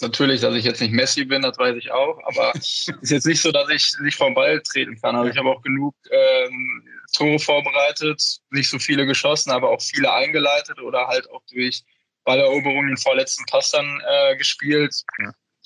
natürlich, 0.02 0.42
dass 0.42 0.56
ich 0.56 0.66
jetzt 0.66 0.82
nicht 0.82 0.94
Messi 0.94 1.26
bin, 1.26 1.42
das 1.42 1.58
weiß 1.58 1.78
ich 1.78 1.92
auch, 1.92 2.20
aber 2.26 2.52
es 2.56 2.88
ist 3.02 3.12
jetzt 3.12 3.26
nicht 3.26 3.42
so, 3.42 3.52
dass 3.52 3.70
ich 3.70 3.94
nicht 4.02 4.18
vom 4.18 4.34
Ball 4.34 4.62
treten 4.62 5.00
kann. 5.02 5.16
Also 5.16 5.32
ich 5.32 5.38
habe 5.38 5.50
auch 5.50 5.62
genug 5.62 5.96
ähm, 6.12 6.84
Tore 7.16 7.40
vorbereitet, 7.40 8.40
nicht 8.52 8.70
so 8.70 8.80
viele 8.80 9.06
geschossen, 9.06 9.52
aber 9.52 9.70
auch 9.70 9.82
viele 9.82 10.12
eingeleitet 10.14 10.80
oder 10.82 11.08
halt 11.08 11.30
auch 11.32 11.44
durch 11.52 11.84
Balleroberungen 12.24 12.88
den 12.88 12.98
vorletzten 12.98 13.46
Pass 13.46 13.72
dann 13.72 14.02
äh, 14.08 14.36
gespielt. 14.38 14.94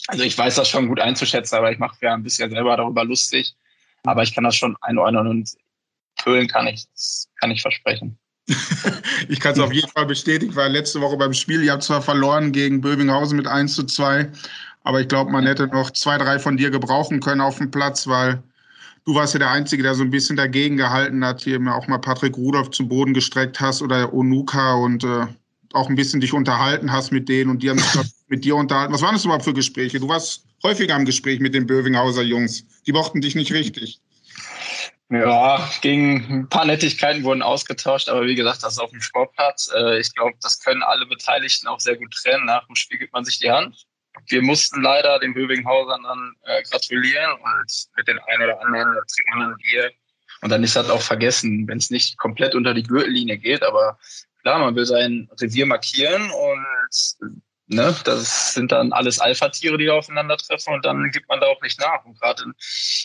Also 0.07 0.23
ich 0.23 0.37
weiß 0.37 0.55
das 0.55 0.69
schon 0.69 0.87
gut 0.87 0.99
einzuschätzen, 0.99 1.55
aber 1.55 1.71
ich 1.71 1.79
mache 1.79 1.97
ja 2.01 2.13
ein 2.13 2.23
bisschen 2.23 2.51
selber 2.51 2.77
darüber 2.77 3.03
lustig. 3.03 3.55
Aber 4.03 4.21
ich 4.21 4.35
kann 4.35 4.43
das 4.43 4.55
schon 4.55 4.77
einordnen 4.81 5.27
und 5.27 5.55
Köln 6.21 6.47
kann 6.47 6.67
ich, 6.67 6.85
kann 7.39 7.51
ich 7.51 7.61
versprechen. 7.61 8.19
ich 9.29 9.39
kann 9.39 9.53
es 9.53 9.59
auf 9.59 9.73
jeden 9.73 9.89
Fall 9.89 10.05
bestätigen, 10.05 10.55
weil 10.55 10.71
letzte 10.71 11.01
Woche 11.01 11.17
beim 11.17 11.33
Spiel, 11.33 11.63
ihr 11.63 11.71
habt 11.71 11.83
zwar 11.83 12.01
verloren 12.01 12.51
gegen 12.51 12.81
Böbinghausen 12.81 13.37
mit 13.37 13.47
1 13.47 13.73
zu 13.73 13.83
2, 13.83 14.29
aber 14.83 15.01
ich 15.01 15.07
glaube, 15.07 15.31
man 15.31 15.45
hätte 15.47 15.67
noch 15.67 15.91
zwei, 15.91 16.17
drei 16.17 16.37
von 16.37 16.57
dir 16.57 16.69
gebrauchen 16.69 17.19
können 17.19 17.41
auf 17.41 17.57
dem 17.57 17.71
Platz, 17.71 18.05
weil 18.07 18.43
du 19.05 19.15
warst 19.15 19.33
ja 19.33 19.39
der 19.39 19.51
Einzige, 19.51 19.81
der 19.81 19.95
so 19.95 20.03
ein 20.03 20.11
bisschen 20.11 20.35
dagegen 20.35 20.77
gehalten 20.77 21.25
hat, 21.25 21.41
hier 21.41 21.59
auch 21.73 21.87
mal 21.87 21.97
Patrick 21.97 22.37
Rudolph 22.37 22.69
zu 22.69 22.87
Boden 22.87 23.13
gestreckt 23.13 23.59
hast 23.59 23.81
oder 23.81 24.13
Onuka 24.13 24.75
und 24.75 25.03
äh, 25.03 25.25
auch 25.73 25.89
ein 25.89 25.95
bisschen 25.95 26.21
dich 26.21 26.33
unterhalten 26.33 26.91
hast 26.91 27.11
mit 27.11 27.27
denen 27.27 27.49
und 27.49 27.63
die 27.63 27.69
haben 27.69 27.79
sich 27.79 28.01
mit 28.27 28.45
dir 28.45 28.55
unterhalten. 28.55 28.93
Was 28.93 29.01
waren 29.01 29.15
das 29.15 29.25
überhaupt 29.25 29.43
für 29.43 29.53
Gespräche? 29.53 29.99
Du 29.99 30.07
warst 30.07 30.45
häufiger 30.63 30.95
im 30.95 31.05
Gespräch 31.05 31.39
mit 31.39 31.53
den 31.53 31.65
Bövinghauser 31.65 32.23
Jungs. 32.23 32.63
Die 32.85 32.91
mochten 32.91 33.21
dich 33.21 33.35
nicht 33.35 33.53
richtig. 33.53 34.01
Ja, 35.09 35.69
gegen 35.81 36.25
ein 36.29 36.49
paar 36.49 36.65
Nettigkeiten 36.65 37.23
wurden 37.23 37.43
ausgetauscht, 37.43 38.09
aber 38.09 38.25
wie 38.25 38.33
gesagt, 38.33 38.63
das 38.63 38.73
ist 38.73 38.79
auf 38.79 38.89
dem 38.89 39.01
Sportplatz. 39.01 39.71
Äh, 39.75 39.99
ich 39.99 40.13
glaube, 40.15 40.33
das 40.41 40.59
können 40.59 40.81
alle 40.81 41.05
Beteiligten 41.05 41.67
auch 41.67 41.79
sehr 41.79 41.95
gut 41.95 42.11
trennen. 42.11 42.45
Nach 42.45 42.65
dem 42.65 42.75
Spiel 42.75 42.97
gibt 42.97 43.13
man 43.13 43.23
sich 43.23 43.37
die 43.37 43.51
Hand. 43.51 43.85
Wir 44.27 44.41
mussten 44.41 44.81
leider 44.81 45.19
den 45.19 45.33
Böwinghausern 45.33 46.01
dann 46.03 46.33
äh, 46.43 46.63
gratulieren 46.63 47.33
und 47.33 47.87
mit 47.95 48.07
den 48.07 48.17
ein 48.17 48.41
oder 48.41 48.59
anderen 48.61 48.93
trinkt 48.93 49.29
man 49.29 49.39
dann 49.41 49.57
Bier. 49.57 49.91
Und 50.41 50.49
dann 50.49 50.63
ist 50.63 50.75
das 50.75 50.89
auch 50.89 51.01
vergessen, 51.01 51.67
wenn 51.67 51.77
es 51.77 51.91
nicht 51.91 52.17
komplett 52.17 52.55
unter 52.55 52.73
die 52.73 52.83
Gürtellinie 52.83 53.37
geht. 53.37 53.61
Aber 53.61 53.99
klar, 54.41 54.59
man 54.59 54.75
will 54.75 54.85
sein 54.85 55.29
Revier 55.39 55.67
markieren 55.67 56.31
und 56.31 56.65
Ne, 57.67 57.95
das 58.03 58.53
sind 58.53 58.71
dann 58.71 58.93
alles 58.93 59.19
Alpha-Tiere, 59.19 59.79
die 59.79 59.89
aufeinandertreffen 59.89 60.75
und 60.75 60.85
dann 60.85 61.09
gibt 61.09 61.27
man 61.27 61.39
da 61.39 61.47
auch 61.47 61.61
nicht 61.61 61.79
nach. 61.79 62.05
Und 62.05 62.19
gerade 62.19 62.43
in, 62.43 62.53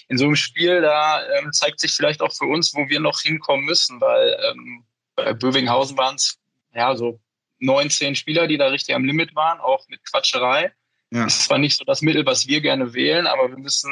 in, 0.09 0.19
so 0.19 0.27
einem 0.27 0.37
Spiel, 0.37 0.83
da 0.83 1.27
ähm, 1.39 1.51
zeigt 1.53 1.81
sich 1.81 1.93
vielleicht 1.93 2.21
auch 2.21 2.33
für 2.33 2.45
uns, 2.45 2.75
wo 2.75 2.87
wir 2.87 3.01
noch 3.01 3.21
hinkommen 3.21 3.65
müssen, 3.65 3.99
weil 4.03 4.39
ähm, 4.51 4.85
bei 5.15 5.33
Bövinghausen 5.33 5.97
waren 5.97 6.17
es 6.17 6.39
ja 6.75 6.95
so 6.95 7.19
19 7.61 8.15
Spieler, 8.15 8.47
die 8.47 8.59
da 8.59 8.67
richtig 8.67 8.95
am 8.95 9.05
Limit 9.05 9.35
waren, 9.35 9.61
auch 9.61 9.89
mit 9.89 10.05
Quatscherei. 10.05 10.73
Ja. 11.11 11.25
Das 11.25 11.39
ist 11.39 11.45
zwar 11.45 11.59
nicht 11.59 11.79
so 11.79 11.85
das 11.85 12.03
Mittel, 12.03 12.27
was 12.27 12.47
wir 12.47 12.61
gerne 12.61 12.93
wählen, 12.93 13.27
aber 13.27 13.49
wir 13.49 13.59
müssen 13.59 13.91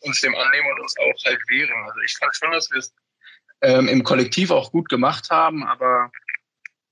uns 0.00 0.20
dem 0.20 0.34
annehmen 0.34 0.66
und 0.72 0.80
uns 0.80 0.94
auch 0.98 1.24
halt 1.24 1.40
wehren. 1.48 1.84
Also 1.86 2.00
ich 2.04 2.16
fand 2.16 2.34
schon, 2.34 2.50
dass 2.50 2.70
wir 2.70 2.78
es 2.78 2.92
ähm, 3.62 3.86
im 3.86 4.02
Kollektiv 4.02 4.50
auch 4.50 4.72
gut 4.72 4.88
gemacht 4.88 5.30
haben, 5.30 5.64
aber 5.64 6.10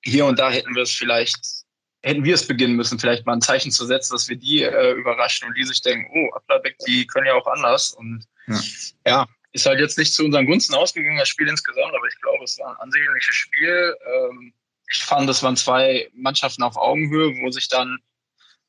hier 0.04 0.26
und 0.26 0.38
da 0.38 0.50
hätten 0.50 0.74
wir 0.74 0.82
es 0.82 0.92
vielleicht 0.92 1.61
hätten 2.02 2.24
wir 2.24 2.34
es 2.34 2.46
beginnen 2.46 2.74
müssen, 2.74 2.98
vielleicht 2.98 3.26
mal 3.26 3.34
ein 3.34 3.40
Zeichen 3.40 3.70
zu 3.70 3.86
setzen, 3.86 4.14
dass 4.14 4.28
wir 4.28 4.36
die 4.36 4.62
äh, 4.62 4.92
überraschen 4.92 5.48
und 5.48 5.56
die 5.56 5.64
sich 5.64 5.80
denken, 5.82 6.10
oh, 6.12 6.34
Applerbeck, 6.34 6.76
die 6.86 7.06
können 7.06 7.26
ja 7.26 7.34
auch 7.34 7.46
anders. 7.46 7.92
Und 7.92 8.26
ja. 8.46 8.60
ja. 9.06 9.28
ist 9.52 9.66
halt 9.66 9.78
jetzt 9.78 9.98
nicht 9.98 10.12
zu 10.12 10.24
unseren 10.24 10.46
Gunsten 10.46 10.74
ausgegangen, 10.74 11.18
das 11.18 11.28
Spiel 11.28 11.48
insgesamt, 11.48 11.94
aber 11.94 12.06
ich 12.06 12.20
glaube, 12.20 12.44
es 12.44 12.58
war 12.58 12.70
ein 12.70 12.76
ansehnliches 12.80 13.34
Spiel. 13.34 13.96
Ähm, 14.06 14.52
ich 14.90 15.02
fand, 15.02 15.30
es 15.30 15.42
waren 15.42 15.56
zwei 15.56 16.10
Mannschaften 16.12 16.62
auf 16.62 16.76
Augenhöhe, 16.76 17.34
wo 17.40 17.50
sich 17.50 17.68
dann 17.68 17.98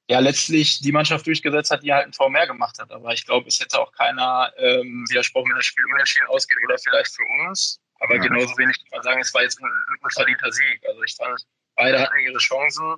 ja 0.10 0.20
letztlich 0.20 0.82
die 0.82 0.92
Mannschaft 0.92 1.26
durchgesetzt 1.26 1.72
hat, 1.72 1.84
die 1.84 1.94
halt 1.94 2.06
ein 2.06 2.12
Tor 2.12 2.30
mehr 2.30 2.48
gemacht 2.48 2.78
hat. 2.80 2.92
Aber 2.92 3.14
ich 3.14 3.26
glaube, 3.26 3.48
es 3.48 3.60
hätte 3.60 3.80
auch 3.80 3.92
keiner 3.94 4.52
ähm, 4.58 5.06
widersprochen, 5.10 5.50
wenn 5.50 5.58
das 5.58 5.66
Spiel 5.66 5.86
unentschieden 5.92 6.28
ausgeht 6.28 6.58
oder 6.66 6.78
vielleicht 6.78 7.16
für 7.16 7.24
uns. 7.48 7.80
Aber 8.00 8.16
ja. 8.16 8.22
genauso 8.22 8.58
wenig 8.58 8.78
kann 8.78 8.98
man 8.98 9.04
sagen, 9.04 9.22
es 9.22 9.34
war 9.34 9.44
jetzt 9.44 9.60
ein, 9.62 9.66
ein 9.66 10.04
unverdienter 10.04 10.52
Sieg. 10.52 10.82
Also 10.88 11.02
ich 11.04 11.16
fand, 11.16 11.40
beide 11.76 12.00
hatten 12.00 12.20
ihre 12.20 12.38
Chancen. 12.38 12.96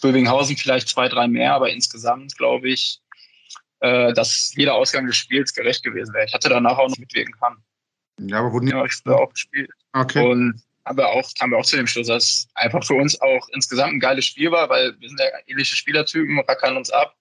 Bövinghausen 0.00 0.56
vielleicht 0.56 0.88
zwei, 0.88 1.08
drei 1.08 1.28
mehr, 1.28 1.54
aber 1.54 1.70
insgesamt 1.70 2.36
glaube 2.36 2.68
ich, 2.68 3.00
äh, 3.80 4.12
dass 4.12 4.52
jeder 4.54 4.74
Ausgang 4.74 5.06
des 5.06 5.16
Spiels 5.16 5.54
gerecht 5.54 5.82
gewesen 5.82 6.12
wäre. 6.14 6.26
Ich 6.26 6.34
hatte 6.34 6.48
danach 6.48 6.78
auch 6.78 6.88
noch 6.88 6.98
mitwirken 6.98 7.34
können. 7.40 8.30
Ja, 8.30 8.40
aber 8.40 8.52
wurden 8.52 8.68
ja, 8.68 8.84
ich 8.84 8.92
auch 9.06 9.32
gespielt. 9.32 9.70
Okay. 9.92 10.24
Und 10.24 10.62
aber 10.84 11.08
auch, 11.08 11.28
kamen 11.38 11.52
wir 11.52 11.58
auch 11.58 11.64
zu 11.64 11.76
dem 11.76 11.86
Schluss, 11.86 12.08
dass 12.08 12.24
es 12.24 12.48
einfach 12.54 12.84
für 12.84 12.94
uns 12.94 13.20
auch 13.20 13.48
insgesamt 13.52 13.92
ein 13.92 14.00
geiles 14.00 14.24
Spiel 14.24 14.50
war, 14.50 14.68
weil 14.68 14.98
wir 14.98 15.08
sind 15.08 15.20
ja 15.20 15.26
ähnliche 15.46 15.76
Spielertypen, 15.76 16.40
rackern 16.40 16.76
uns 16.76 16.90
ab. 16.90 17.14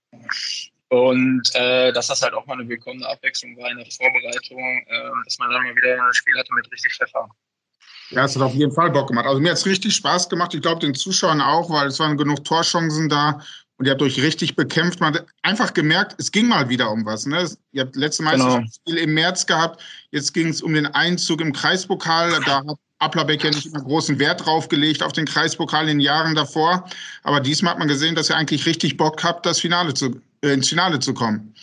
Und 0.88 1.43
äh, 1.53 1.93
dass 1.93 2.07
das 2.07 2.21
halt 2.21 2.33
auch 2.33 2.48
mal 2.48 2.59
eine 2.59 2.67
willkommene 2.67 3.07
Abwechslung 3.07 3.55
war 3.57 3.69
in 3.69 3.77
der 3.77 3.86
Vorbereitung, 3.91 4.83
äh, 4.88 5.12
dass 5.24 5.38
man 5.38 5.51
dann 5.51 5.63
mal 5.63 5.75
wieder 5.75 6.03
ein 6.03 6.13
Spiel 6.13 6.38
hatte 6.38 6.51
mit 6.53 6.71
richtig 6.71 6.95
Pfeffer. 6.95 7.29
Ja, 8.12 8.25
es 8.25 8.36
hat 8.36 8.42
auf 8.42 8.54
jeden 8.54 8.72
Fall 8.72 8.89
Bock 8.92 9.08
gemacht. 9.08 9.25
Also 9.25 9.39
mir 9.39 9.51
hat 9.51 9.58
es 9.58 9.66
richtig 9.66 9.96
Spaß 9.96 10.30
gemacht. 10.30 10.54
Ich 10.54 10.62
glaube, 10.62 10.80
den 10.80 10.96
Zuschauern 10.96 11.42
auch, 11.42 11.70
weil 11.70 11.88
es 11.88 12.00
waren 12.00 12.18
genug 12.18 12.44
Torchancen 12.44 13.10
da 13.10 13.39
und 13.78 13.86
ihr 13.86 13.92
habt 13.92 14.01
euch 14.01 14.22
richtig 14.22 14.56
bekämpft. 14.56 15.00
Man 15.00 15.13
hat 15.13 15.25
einfach 15.42 15.74
gemerkt, 15.74 16.16
es 16.18 16.32
ging 16.32 16.48
mal 16.48 16.68
wieder 16.70 16.92
um 16.92 17.06
was. 17.06 17.25
Ne? 17.25 17.50
Ihr 17.72 17.84
habt 17.84 17.96
letzte 17.96 18.24
Meisterschaftsspiel 18.24 18.96
genau. 18.96 19.08
im 19.08 19.13
März 19.13 19.46
gehabt. 19.46 19.82
Jetzt 20.12 20.34
ging 20.34 20.48
es 20.48 20.62
um 20.62 20.74
den 20.74 20.88
Einzug 20.88 21.39
im 21.39 21.54
Kreispokal. 21.54 22.32
Da 22.46 22.58
hat 22.58 22.78
Applerbeck 23.00 23.44
ja 23.44 23.51
nicht 23.51 23.68
immer 23.68 23.82
großen 23.82 24.20
Wert 24.20 24.46
drauf 24.46 24.68
gelegt 24.68 25.01
auf 25.01 25.13
den 25.13 25.25
Kreispokal 25.25 25.84
in 25.84 25.98
den 25.98 26.00
Jahren 26.01 26.36
davor. 26.36 26.86
Aber 27.24 27.39
diesmal 27.39 27.72
hat 27.72 27.80
man 27.80 27.88
gesehen, 27.88 28.16
dass 28.16 28.30
ihr 28.30 28.36
eigentlich 28.36 28.66
richtig 28.66 28.98
Bock 28.98 29.24
habt, 29.24 29.46
das 29.46 29.60
Finale 29.60 29.94
zu, 29.94 30.20
äh, 30.42 30.50
ins 30.50 30.68
Finale 30.68 31.00
zu 31.00 31.13
kommen. 31.13 31.54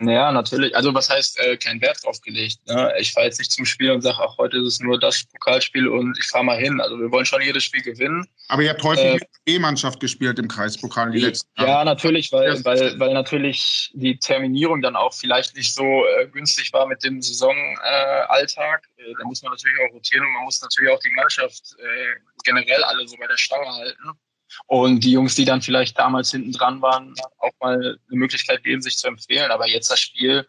Ja, 0.00 0.32
natürlich. 0.32 0.74
Also 0.76 0.94
was 0.94 1.10
heißt 1.10 1.38
äh, 1.40 1.56
kein 1.56 1.80
Wert 1.80 2.04
drauf 2.04 2.20
gelegt? 2.20 2.58
Ne? 2.66 2.92
Ich 2.98 3.12
fahre 3.12 3.26
jetzt 3.26 3.38
nicht 3.38 3.52
zum 3.52 3.64
Spiel 3.64 3.90
und 3.90 4.02
sage, 4.02 4.18
ach, 4.20 4.36
heute 4.38 4.58
ist 4.58 4.66
es 4.66 4.80
nur 4.80 4.98
das 4.98 5.24
Pokalspiel 5.24 5.88
und 5.88 6.18
ich 6.18 6.26
fahre 6.26 6.44
mal 6.44 6.58
hin. 6.58 6.80
Also 6.80 6.98
wir 6.98 7.10
wollen 7.10 7.24
schon 7.24 7.42
jedes 7.42 7.64
Spiel 7.64 7.82
gewinnen. 7.82 8.26
Aber 8.48 8.62
ihr 8.62 8.70
habt 8.70 8.82
häufig 8.82 9.04
äh, 9.04 9.14
mit 9.14 9.28
E-Mannschaft 9.46 10.00
gespielt 10.00 10.38
im 10.38 10.48
Kreispokal 10.48 11.10
die 11.10 11.20
letzten 11.20 11.48
Jahre. 11.58 11.70
Ja, 11.70 11.84
natürlich, 11.84 12.32
weil, 12.32 12.64
weil, 12.64 12.98
weil 12.98 13.14
natürlich 13.14 13.90
die 13.94 14.18
Terminierung 14.18 14.82
dann 14.82 14.96
auch 14.96 15.14
vielleicht 15.14 15.56
nicht 15.56 15.74
so 15.74 15.84
äh, 15.84 16.26
günstig 16.28 16.72
war 16.72 16.86
mit 16.86 17.02
dem 17.04 17.20
Saisonalltag. 17.22 18.86
Äh, 18.96 19.12
da 19.18 19.24
muss 19.24 19.42
man 19.42 19.52
natürlich 19.52 19.76
auch 19.80 19.94
rotieren 19.94 20.26
und 20.26 20.32
man 20.32 20.44
muss 20.44 20.60
natürlich 20.60 20.92
auch 20.92 21.00
die 21.00 21.12
Mannschaft 21.12 21.76
äh, 21.78 22.20
generell 22.44 22.82
alle 22.84 23.06
so 23.08 23.16
bei 23.16 23.26
der 23.26 23.36
Stange 23.36 23.66
halten 23.66 24.18
und 24.66 25.00
die 25.04 25.12
Jungs, 25.12 25.34
die 25.34 25.44
dann 25.44 25.62
vielleicht 25.62 25.98
damals 25.98 26.30
hinten 26.30 26.52
dran 26.52 26.82
waren, 26.82 27.14
auch 27.38 27.52
mal 27.60 27.74
eine 27.76 28.18
Möglichkeit 28.18 28.62
geben, 28.64 28.82
sich 28.82 28.96
zu 28.96 29.08
empfehlen. 29.08 29.50
Aber 29.50 29.68
jetzt 29.68 29.90
das 29.90 30.00
Spiel, 30.00 30.46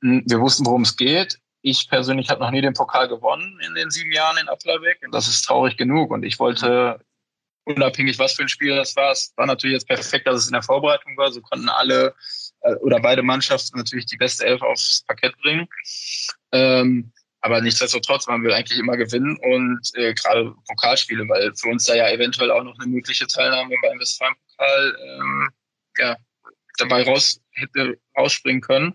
hm, 0.00 0.22
wir 0.26 0.40
wussten, 0.40 0.66
worum 0.66 0.82
es 0.82 0.96
geht. 0.96 1.38
Ich 1.62 1.88
persönlich 1.88 2.28
habe 2.28 2.40
noch 2.40 2.50
nie 2.50 2.60
den 2.60 2.74
Pokal 2.74 3.08
gewonnen 3.08 3.58
in 3.66 3.74
den 3.74 3.90
sieben 3.90 4.12
Jahren 4.12 4.38
in 4.38 4.48
Applerbeck. 4.48 5.00
Und 5.04 5.14
das 5.14 5.28
ist 5.28 5.42
traurig 5.42 5.76
genug. 5.76 6.10
Und 6.10 6.24
ich 6.24 6.38
wollte, 6.38 7.00
unabhängig 7.64 8.18
was 8.18 8.32
für 8.32 8.42
ein 8.42 8.48
Spiel 8.48 8.74
das 8.74 8.96
war, 8.96 9.12
es 9.12 9.32
war 9.36 9.46
natürlich 9.46 9.74
jetzt 9.74 9.88
perfekt, 9.88 10.26
dass 10.26 10.40
es 10.40 10.46
in 10.46 10.54
der 10.54 10.62
Vorbereitung 10.62 11.16
war. 11.16 11.30
So 11.30 11.40
konnten 11.40 11.68
alle 11.68 12.14
äh, 12.62 12.74
oder 12.76 13.00
beide 13.00 13.22
Mannschaften 13.22 13.78
natürlich 13.78 14.06
die 14.06 14.16
beste 14.16 14.44
Elf 14.44 14.62
aufs 14.62 15.04
Parkett 15.06 15.36
bringen. 15.38 15.68
Ähm, 16.52 17.12
aber 17.42 17.60
nichtsdestotrotz, 17.60 18.26
man 18.28 18.42
will 18.42 18.52
eigentlich 18.52 18.78
immer 18.78 18.96
gewinnen 18.96 19.36
und 19.36 19.80
äh, 19.94 20.14
gerade 20.14 20.54
Pokalspiele, 20.68 21.28
weil 21.28 21.52
für 21.56 21.68
uns 21.68 21.84
da 21.84 21.94
ja 21.94 22.08
eventuell 22.08 22.52
auch 22.52 22.62
noch 22.62 22.78
eine 22.78 22.88
mögliche 22.88 23.26
Teilnahme 23.26 23.74
beim 23.82 23.98
Westfalenpokal 23.98 24.96
ähm, 25.04 25.50
ja, 25.98 26.16
dabei 26.78 27.02
raus 27.02 27.40
hätte 27.50 27.98
rausspringen 28.16 28.62
können. 28.62 28.94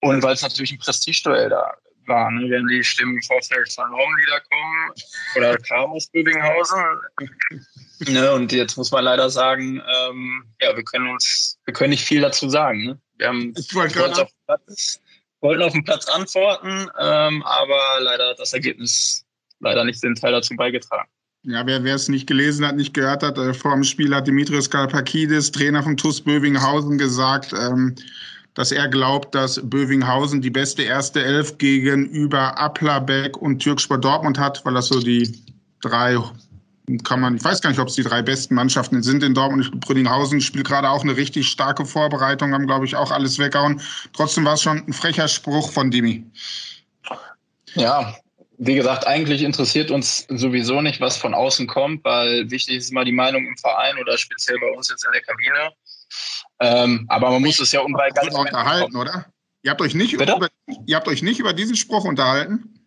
Und 0.00 0.22
weil 0.22 0.34
es 0.34 0.42
natürlich 0.42 0.72
ein 0.72 0.78
Prestigeduell 0.78 1.50
da 1.50 1.74
war, 2.06 2.30
ne? 2.30 2.48
wenn 2.50 2.66
die 2.68 2.84
Stimmen 2.84 3.16
im 3.16 3.22
Vorfeld 3.22 3.72
von 3.72 3.90
Norm 3.90 4.16
kommen 4.48 4.92
oder 5.36 5.58
kam 5.58 5.90
aus 5.90 6.06
Böbinghausen. 6.08 6.80
ne? 8.00 8.32
Und 8.32 8.52
jetzt 8.52 8.76
muss 8.76 8.92
man 8.92 9.04
leider 9.04 9.28
sagen, 9.28 9.82
ähm, 9.86 10.44
ja, 10.60 10.76
wir 10.76 10.84
können 10.84 11.10
uns, 11.10 11.58
wir 11.64 11.74
können 11.74 11.90
nicht 11.90 12.04
viel 12.04 12.20
dazu 12.20 12.48
sagen. 12.48 12.84
Ne? 12.84 13.00
Wir 13.16 13.28
haben 13.28 13.54
ich 13.56 13.74
wollte 13.74 13.94
gerade 13.94 14.28
wollten 15.40 15.62
auf 15.62 15.72
dem 15.72 15.84
Platz 15.84 16.06
antworten, 16.08 16.88
ähm, 16.98 17.42
aber 17.42 18.00
leider 18.00 18.34
das 18.34 18.52
Ergebnis 18.52 19.24
leider 19.60 19.84
nicht 19.84 20.02
den 20.02 20.14
Teil 20.14 20.32
dazu 20.32 20.54
beigetragen. 20.56 21.08
Ja, 21.42 21.66
wer, 21.66 21.82
es 21.82 22.08
nicht 22.08 22.26
gelesen 22.26 22.66
hat, 22.66 22.76
nicht 22.76 22.92
gehört 22.92 23.22
hat, 23.22 23.38
äh, 23.38 23.54
vor 23.54 23.72
dem 23.72 23.84
Spiel 23.84 24.14
hat 24.14 24.26
Dimitrios 24.26 24.68
Kalpakidis, 24.68 25.50
Trainer 25.50 25.82
von 25.82 25.96
TuS 25.96 26.20
Bövinghausen, 26.20 26.98
gesagt, 26.98 27.54
ähm, 27.54 27.94
dass 28.54 28.72
er 28.72 28.88
glaubt, 28.88 29.34
dass 29.34 29.58
Bövinghausen 29.62 30.42
die 30.42 30.50
beste 30.50 30.82
erste 30.82 31.22
Elf 31.22 31.56
gegenüber 31.56 32.58
Applerbeck 32.58 33.38
und 33.38 33.60
Türkspor 33.60 33.96
Dortmund 33.96 34.38
hat, 34.38 34.62
weil 34.66 34.74
das 34.74 34.88
so 34.88 35.00
die 35.00 35.32
drei 35.80 36.18
kann 36.98 37.20
man, 37.20 37.36
ich 37.36 37.44
weiß 37.44 37.60
gar 37.60 37.70
nicht, 37.70 37.78
ob 37.78 37.88
es 37.88 37.94
die 37.94 38.02
drei 38.02 38.22
besten 38.22 38.54
Mannschaften 38.54 39.02
sind 39.02 39.22
in 39.22 39.34
Dortmund. 39.34 39.80
Brünninghausen 39.80 40.40
spielt 40.40 40.66
gerade 40.66 40.88
auch 40.88 41.02
eine 41.02 41.16
richtig 41.16 41.48
starke 41.48 41.84
Vorbereitung, 41.84 42.52
haben, 42.52 42.66
glaube 42.66 42.86
ich, 42.86 42.96
auch 42.96 43.10
alles 43.10 43.38
weggehauen. 43.38 43.80
Trotzdem 44.12 44.44
war 44.44 44.54
es 44.54 44.62
schon 44.62 44.78
ein 44.86 44.92
frecher 44.92 45.28
Spruch 45.28 45.70
von 45.70 45.90
Dimi. 45.90 46.24
Ja, 47.74 48.16
wie 48.58 48.74
gesagt, 48.74 49.06
eigentlich 49.06 49.42
interessiert 49.42 49.90
uns 49.90 50.26
sowieso 50.28 50.82
nicht, 50.82 51.00
was 51.00 51.16
von 51.16 51.32
außen 51.32 51.66
kommt, 51.66 52.04
weil 52.04 52.50
wichtig 52.50 52.76
ist 52.76 52.90
immer 52.90 53.04
die 53.04 53.12
Meinung 53.12 53.46
im 53.46 53.56
Verein 53.56 53.96
oder 53.98 54.18
speziell 54.18 54.58
bei 54.60 54.70
uns 54.76 54.90
jetzt 54.90 55.04
in 55.04 55.12
der 55.12 55.22
Kabine. 55.22 55.72
Ähm, 56.60 57.06
aber 57.08 57.30
man 57.30 57.42
muss 57.42 57.58
es 57.58 57.72
ja 57.72 57.80
unweigerlich 57.80 58.34
unterhalten, 58.34 58.96
oder? 58.96 59.26
Ihr 59.62 59.70
habt, 59.70 59.80
euch 59.80 59.94
nicht 59.94 60.12
über, 60.12 60.50
ihr 60.86 60.96
habt 60.96 61.08
euch 61.08 61.22
nicht 61.22 61.38
über 61.38 61.52
diesen 61.52 61.76
Spruch 61.76 62.04
unterhalten? 62.04 62.86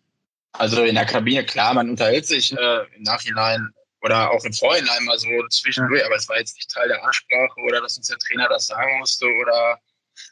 Also 0.54 0.84
in 0.84 0.94
der 0.94 1.06
Kabine, 1.06 1.44
klar, 1.44 1.74
man 1.74 1.90
unterhält 1.90 2.28
sich 2.28 2.54
äh, 2.54 2.96
im 2.96 3.04
Nachhinein 3.04 3.74
oder 4.04 4.32
auch 4.32 4.44
im 4.44 4.54
Vorhinein 4.54 5.06
mal 5.06 5.18
so 5.18 5.30
zwischendurch, 5.50 6.02
ja. 6.02 6.06
aber 6.06 6.18
es 6.18 6.28
war 6.28 6.38
jetzt 6.38 6.56
nicht 6.56 6.70
Teil 6.70 6.88
der 6.90 7.04
Ansprache 7.04 7.60
oder 7.66 7.82
dass 7.82 7.98
uns 7.98 8.08
der 8.08 8.18
Trainer 8.18 8.50
das 8.50 8.68
sagen 8.68 9.00
musste 9.00 9.26
oder 9.26 9.80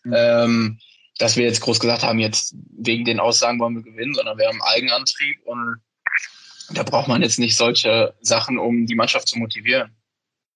mhm. 0.04 0.13
ähm, 0.16 0.80
dass 1.18 1.38
wir 1.38 1.46
jetzt 1.46 1.62
groß 1.62 1.80
gesagt 1.80 2.04
haben, 2.04 2.20
jetzt 2.20 2.56
wegen 2.78 3.06
den 3.06 3.20
Aussagen 3.20 3.60
wollen 3.60 3.75
wir 3.75 3.84
gewinnen, 3.84 4.13
sondern 4.13 4.38
wir 4.38 4.48
haben 4.48 4.62
Eigenantrieb 4.63 5.38
und 5.46 5.78
da 6.74 6.84
braucht 6.84 7.08
man 7.08 7.22
jetzt 7.22 7.40
nicht 7.40 7.56
solche 7.56 8.13
Sachen, 8.22 8.58
um 8.58 8.86
die 8.86 8.96
Mannschaft 8.96 9.28
zu 9.28 9.38
motivieren. 9.38 9.92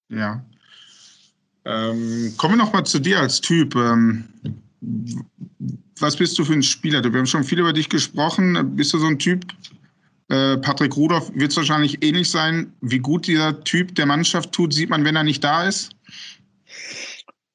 Ja. 0.09 0.45
Ähm, 1.65 2.33
kommen 2.37 2.53
wir 2.53 2.63
nochmal 2.63 2.85
zu 2.85 2.99
dir 2.99 3.19
als 3.19 3.41
Typ. 3.41 3.75
Ähm, 3.75 4.25
was 5.99 6.15
bist 6.15 6.37
du 6.37 6.45
für 6.45 6.53
ein 6.53 6.63
Spieler? 6.63 7.03
Wir 7.03 7.19
haben 7.19 7.25
schon 7.25 7.43
viel 7.43 7.59
über 7.59 7.73
dich 7.73 7.89
gesprochen. 7.89 8.75
Bist 8.75 8.93
du 8.93 8.97
so 8.97 9.07
ein 9.07 9.19
Typ? 9.19 9.45
Äh, 10.29 10.57
Patrick 10.57 10.95
Rudolph 10.95 11.31
wird 11.35 11.51
es 11.51 11.57
wahrscheinlich 11.57 12.03
ähnlich 12.03 12.29
sein. 12.29 12.73
Wie 12.81 12.99
gut 12.99 13.27
dieser 13.27 13.63
Typ 13.63 13.93
der 13.95 14.05
Mannschaft 14.05 14.51
tut, 14.51 14.73
sieht 14.73 14.89
man, 14.89 15.05
wenn 15.05 15.15
er 15.15 15.23
nicht 15.23 15.43
da 15.43 15.67
ist? 15.67 15.91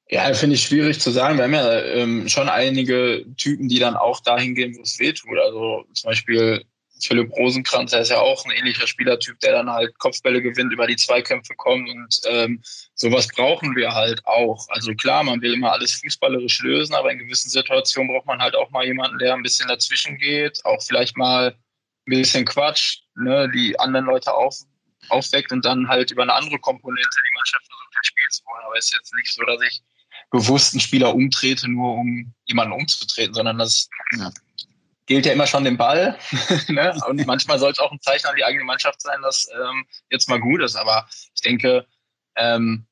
Ja, 0.09 0.33
finde 0.33 0.55
ich 0.55 0.63
schwierig 0.63 0.99
zu 0.99 1.11
sagen. 1.11 1.37
Wir 1.37 1.45
haben 1.45 1.53
ja 1.53 1.81
ähm, 1.83 2.27
schon 2.27 2.49
einige 2.49 3.25
Typen, 3.37 3.69
die 3.69 3.79
dann 3.79 3.95
auch 3.95 4.19
dahin 4.21 4.55
gehen, 4.55 4.75
wo 4.77 4.81
es 4.81 4.99
weh 4.99 5.13
tut. 5.13 5.37
Also 5.37 5.85
zum 5.93 6.09
Beispiel 6.09 6.65
Philipp 7.03 7.31
Rosenkranz, 7.31 7.91
der 7.91 8.01
ist 8.01 8.09
ja 8.09 8.19
auch 8.19 8.45
ein 8.45 8.51
ähnlicher 8.51 8.87
Spielertyp, 8.87 9.39
der 9.39 9.53
dann 9.53 9.69
halt 9.69 9.97
Kopfbälle 9.99 10.41
gewinnt, 10.41 10.71
über 10.71 10.87
die 10.87 10.95
Zweikämpfe 10.95 11.53
kommt 11.55 11.89
und 11.89 12.21
ähm, 12.29 12.61
sowas 12.93 13.27
brauchen 13.27 13.75
wir 13.75 13.93
halt 13.93 14.25
auch. 14.25 14.67
Also 14.69 14.93
klar, 14.93 15.23
man 15.23 15.41
will 15.41 15.53
immer 15.53 15.71
alles 15.71 15.93
fußballerisch 15.93 16.61
lösen, 16.61 16.93
aber 16.93 17.11
in 17.11 17.19
gewissen 17.19 17.49
Situationen 17.49 18.13
braucht 18.13 18.27
man 18.27 18.39
halt 18.39 18.55
auch 18.55 18.69
mal 18.69 18.85
jemanden, 18.85 19.17
der 19.17 19.33
ein 19.33 19.43
bisschen 19.43 19.67
dazwischen 19.67 20.17
geht, 20.17 20.63
auch 20.65 20.81
vielleicht 20.83 21.17
mal 21.17 21.55
ein 22.07 22.11
bisschen 22.11 22.45
Quatsch, 22.45 22.99
ne, 23.15 23.49
die 23.53 23.79
anderen 23.79 24.05
Leute 24.05 24.33
auf, 24.33 24.55
aufweckt 25.09 25.51
und 25.51 25.65
dann 25.65 25.87
halt 25.87 26.11
über 26.11 26.23
eine 26.23 26.33
andere 26.33 26.59
Komponente 26.59 27.09
die 27.23 27.35
Mannschaft 27.35 27.65
versucht, 27.65 27.95
ins 27.97 28.07
Spiel 28.07 28.29
zu 28.29 28.43
holen. 28.45 28.61
Aber 28.65 28.77
es 28.77 28.85
ist 28.85 28.95
jetzt 28.95 29.13
nicht 29.15 29.33
so, 29.33 29.43
dass 29.43 29.61
ich 29.61 29.81
bewusst 30.29 30.73
einen 30.73 30.81
Spieler 30.81 31.13
umtrete, 31.13 31.69
nur 31.69 31.95
um 31.95 32.33
jemanden 32.45 32.73
umzutreten, 32.73 33.33
sondern 33.33 33.57
das 33.57 33.89
ja 34.17 34.31
gilt 35.11 35.25
ja 35.25 35.33
immer 35.33 35.47
schon 35.47 35.65
den 35.65 35.75
Ball. 35.75 36.17
ne? 36.69 36.97
Und 37.07 37.25
manchmal 37.27 37.59
soll 37.59 37.71
es 37.71 37.79
auch 37.79 37.91
ein 37.91 37.99
Zeichen 37.99 38.27
an 38.27 38.35
die 38.37 38.45
eigene 38.45 38.63
Mannschaft 38.63 39.01
sein, 39.01 39.21
dass 39.21 39.45
ähm, 39.53 39.85
jetzt 40.09 40.29
mal 40.29 40.39
gut 40.39 40.61
ist. 40.61 40.77
Aber 40.77 41.05
ich 41.35 41.41
denke, 41.41 41.85
ähm, 42.37 42.85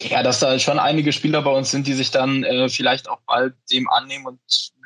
ja, 0.00 0.22
dass 0.22 0.40
da 0.40 0.58
schon 0.58 0.78
einige 0.78 1.12
Spieler 1.12 1.42
bei 1.42 1.50
uns 1.50 1.70
sind, 1.70 1.86
die 1.86 1.94
sich 1.94 2.10
dann 2.10 2.44
äh, 2.44 2.68
vielleicht 2.68 3.08
auch 3.08 3.20
bald 3.26 3.54
dem 3.70 3.88
annehmen 3.90 4.26
und 4.26 4.40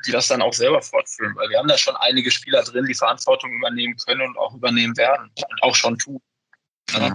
die 0.07 0.11
das 0.11 0.27
dann 0.27 0.41
auch 0.41 0.53
selber 0.53 0.81
fortführen. 0.81 1.35
Weil 1.35 1.49
wir 1.49 1.59
haben 1.59 1.67
da 1.67 1.77
schon 1.77 1.95
einige 1.97 2.31
Spieler 2.31 2.63
drin, 2.63 2.85
die 2.85 2.95
Verantwortung 2.95 3.51
übernehmen 3.53 3.95
können 3.97 4.21
und 4.21 4.37
auch 4.37 4.53
übernehmen 4.55 4.97
werden 4.97 5.29
und 5.35 5.63
auch 5.63 5.75
schon 5.75 5.97
tun. 5.97 6.19
Ja. 6.91 7.13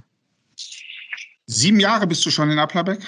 Sieben 1.46 1.80
Jahre 1.80 2.06
bist 2.06 2.24
du 2.24 2.30
schon 2.30 2.50
in 2.50 2.58
Applerbeck? 2.58 3.00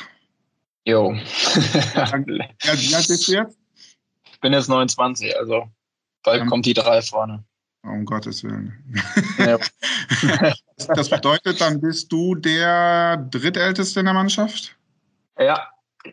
Jo. 0.85 1.12
ja, 1.94 2.12
wie 2.25 2.94
alt 2.94 3.09
bist 3.09 3.28
du 3.28 3.32
jetzt? 3.32 3.59
Ich 4.32 4.40
bin 4.40 4.52
jetzt 4.52 4.68
29, 4.68 5.37
also 5.37 5.70
Bald 6.23 6.47
kommt 6.47 6.66
die 6.66 6.75
drei 6.75 7.00
vorne. 7.02 7.44
Um 7.82 8.04
Gottes 8.04 8.44
Willen. 8.44 9.00
Ja. 9.38 9.59
das 10.94 11.09
bedeutet, 11.09 11.61
dann 11.61 11.80
bist 11.80 12.12
du 12.12 12.35
der 12.35 13.16
drittälteste 13.30 14.00
in 14.00 14.06
der 14.06 14.14
Mannschaft? 14.14 14.76
Ja, 15.40 15.70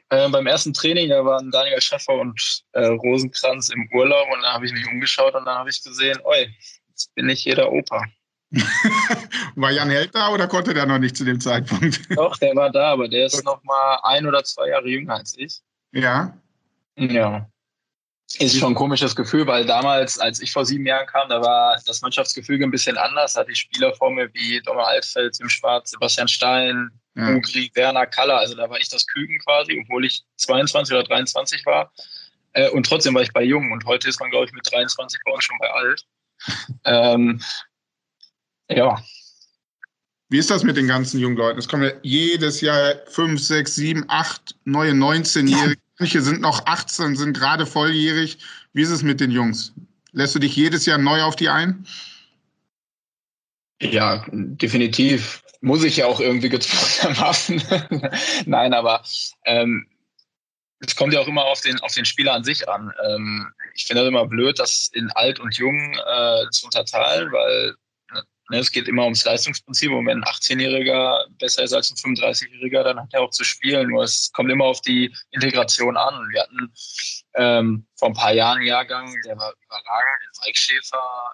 äh, 0.10 0.30
beim 0.30 0.48
ersten 0.48 0.74
Training, 0.74 1.10
da 1.10 1.24
waren 1.24 1.52
Daniel 1.52 1.82
Schäffer 1.82 2.14
und 2.14 2.64
äh, 2.74 2.86
Rosenkranz 2.86 3.70
im 3.70 3.90
Urlaub 3.94 4.28
und 4.34 4.42
da 4.42 4.54
habe 4.54 4.66
ich 4.66 4.74
mich 4.74 4.88
umgeschaut 4.88 5.36
und 5.36 5.46
dann 5.46 5.58
habe 5.58 5.70
ich 5.70 5.84
gesehen, 5.84 6.18
oi, 6.24 6.48
jetzt 6.90 7.14
bin 7.16 7.30
ich 7.30 7.42
hier 7.42 7.56
der 7.56 7.72
Opa. 7.72 8.04
war 9.56 9.72
Jan 9.72 9.90
Held 9.90 10.16
da 10.16 10.30
oder 10.30 10.48
konnte 10.48 10.74
der 10.74 10.86
noch 10.86 11.00
nicht 11.00 11.18
zu 11.18 11.26
dem 11.26 11.40
Zeitpunkt? 11.40 12.00
Doch, 12.16 12.38
der 12.38 12.56
war 12.56 12.70
da, 12.70 12.92
aber 12.92 13.10
der 13.10 13.26
ist 13.26 13.44
noch 13.44 13.62
mal 13.64 14.00
ein 14.04 14.26
oder 14.26 14.44
zwei 14.44 14.70
Jahre 14.70 14.88
jünger 14.88 15.16
als 15.16 15.38
ich. 15.38 15.60
Ja. 15.92 16.38
Ja. 16.96 17.50
Ist 18.40 18.58
schon 18.58 18.74
ein 18.74 18.76
komisches 18.76 19.16
Gefühl, 19.16 19.48
weil 19.48 19.66
damals, 19.66 20.20
als 20.20 20.42
ich 20.42 20.52
vor 20.52 20.66
sieben 20.66 20.86
Jahren 20.86 21.08
kam, 21.08 21.30
da 21.30 21.42
war 21.42 21.80
das 21.86 22.02
Mannschaftsgefüge 22.02 22.66
ein 22.66 22.72
bisschen 22.72 22.98
anders. 22.98 23.34
Da 23.34 23.42
hatte 23.42 23.52
ich 23.52 23.60
Spieler 23.60 23.94
vor 23.96 24.12
mir 24.12 24.34
wie 24.34 24.62
Dommer 24.62 24.88
Altfeld, 24.88 25.40
im 25.40 25.48
Schwarz, 25.48 25.92
Sebastian 25.92 26.28
Stein, 26.28 26.92
ja. 27.18 27.36
Ugri, 27.36 27.72
Werner 27.74 28.06
Kaller. 28.06 28.38
Also 28.38 28.56
da 28.56 28.70
war 28.70 28.80
ich 28.80 28.90
das 28.90 29.08
Küken 29.08 29.40
quasi, 29.40 29.80
obwohl 29.84 30.06
ich 30.06 30.24
22 30.38 30.96
oder 30.96 31.04
23 31.04 31.66
war. 31.66 31.92
Äh, 32.54 32.70
und 32.70 32.86
trotzdem 32.86 33.16
war 33.16 33.24
ich 33.24 33.34
bei 33.34 33.44
Jung. 33.44 33.72
Und 33.72 33.86
heute 33.86 34.08
ist 34.08 34.20
man, 34.20 34.30
glaube 34.30 34.46
ich, 34.46 34.54
mit 34.54 34.72
23 34.72 35.20
bei 35.26 35.32
uns 35.32 35.44
schon 35.44 35.58
bei 35.60 35.70
alt. 35.72 36.06
ähm, 36.86 37.42
ja. 38.70 39.02
Wie 40.30 40.38
ist 40.38 40.52
das 40.52 40.64
mit 40.64 40.78
den 40.78 40.88
ganzen 40.88 41.20
jungen 41.20 41.38
Leuten? 41.38 41.58
Es 41.58 41.68
kommen 41.68 41.84
ja 41.84 41.92
jedes 42.04 42.62
Jahr 42.62 42.96
fünf, 43.08 43.42
sechs, 43.42 43.76
sieben, 43.76 44.06
acht 44.10 44.56
neue 44.66 44.92
19-Jährige. 44.92 45.82
Manche 46.00 46.22
sind 46.22 46.42
noch 46.42 46.66
18, 46.66 47.16
sind 47.16 47.36
gerade 47.36 47.66
volljährig. 47.66 48.38
Wie 48.74 48.84
ist 48.84 48.92
es 48.92 49.02
mit 49.02 49.20
den 49.20 49.32
Jungs? 49.32 49.74
Lässt 50.12 50.36
du 50.36 50.40
dich 50.40 50.56
jedes 50.56 50.86
Jahr 50.86 50.98
neu 50.98 51.24
auf 51.24 51.36
die 51.36 51.50
ein? 51.50 51.88
Ja, 53.82 54.26
definitiv. 54.32 55.44
Muss 55.68 55.84
ich 55.84 55.98
ja 55.98 56.06
auch 56.08 56.20
irgendwie 56.20 56.50
gezwungenermaßen. 56.50 57.62
Nein, 58.46 58.74
aber 58.74 59.04
ähm, 59.46 59.88
es 60.80 60.96
kommt 60.96 61.14
ja 61.14 61.20
auch 61.20 61.28
immer 61.28 61.46
auf 61.46 61.62
den, 61.62 61.80
auf 61.82 61.94
den 61.94 62.06
Spieler 62.06 62.34
an 62.34 62.44
sich 62.44 62.68
an. 62.70 62.92
Ähm, 63.06 63.54
ich 63.76 63.86
finde 63.86 64.02
das 64.02 64.10
immer 64.10 64.26
blöd, 64.26 64.60
das 64.60 64.90
in 64.94 65.12
alt 65.12 65.40
und 65.40 65.56
jung 65.58 65.78
äh, 65.78 66.50
zu 66.52 66.66
unterteilen, 66.66 67.32
weil 67.32 67.76
Ne, 68.50 68.60
es 68.60 68.72
geht 68.72 68.88
immer 68.88 69.04
ums 69.04 69.26
Leistungsprinzip. 69.26 69.92
Und 69.92 70.06
wenn 70.08 70.24
ein 70.24 70.24
18-Jähriger 70.24 71.26
besser 71.38 71.64
ist 71.64 71.74
als 71.74 71.92
ein 71.92 72.16
35-Jähriger, 72.16 72.84
dann 72.84 73.00
hat 73.00 73.14
er 73.14 73.22
auch 73.22 73.30
zu 73.32 73.44
spielen. 73.44 73.90
Nur 73.90 74.04
es 74.04 74.32
kommt 74.32 74.50
immer 74.50 74.66
auf 74.66 74.80
die 74.82 75.14
Integration 75.32 75.98
an. 75.98 76.30
Wir 76.32 76.44
hatten 76.44 76.74
ähm, 77.36 77.88
vor 77.96 78.10
ein 78.10 78.14
paar 78.14 78.34
Jahren 78.34 78.60
einen 78.60 78.68
Jahrgang, 78.68 79.14
der 79.26 79.38
war 79.38 79.54
überragend. 79.66 80.38
Mike 80.46 80.58
Schäfer, 80.58 81.34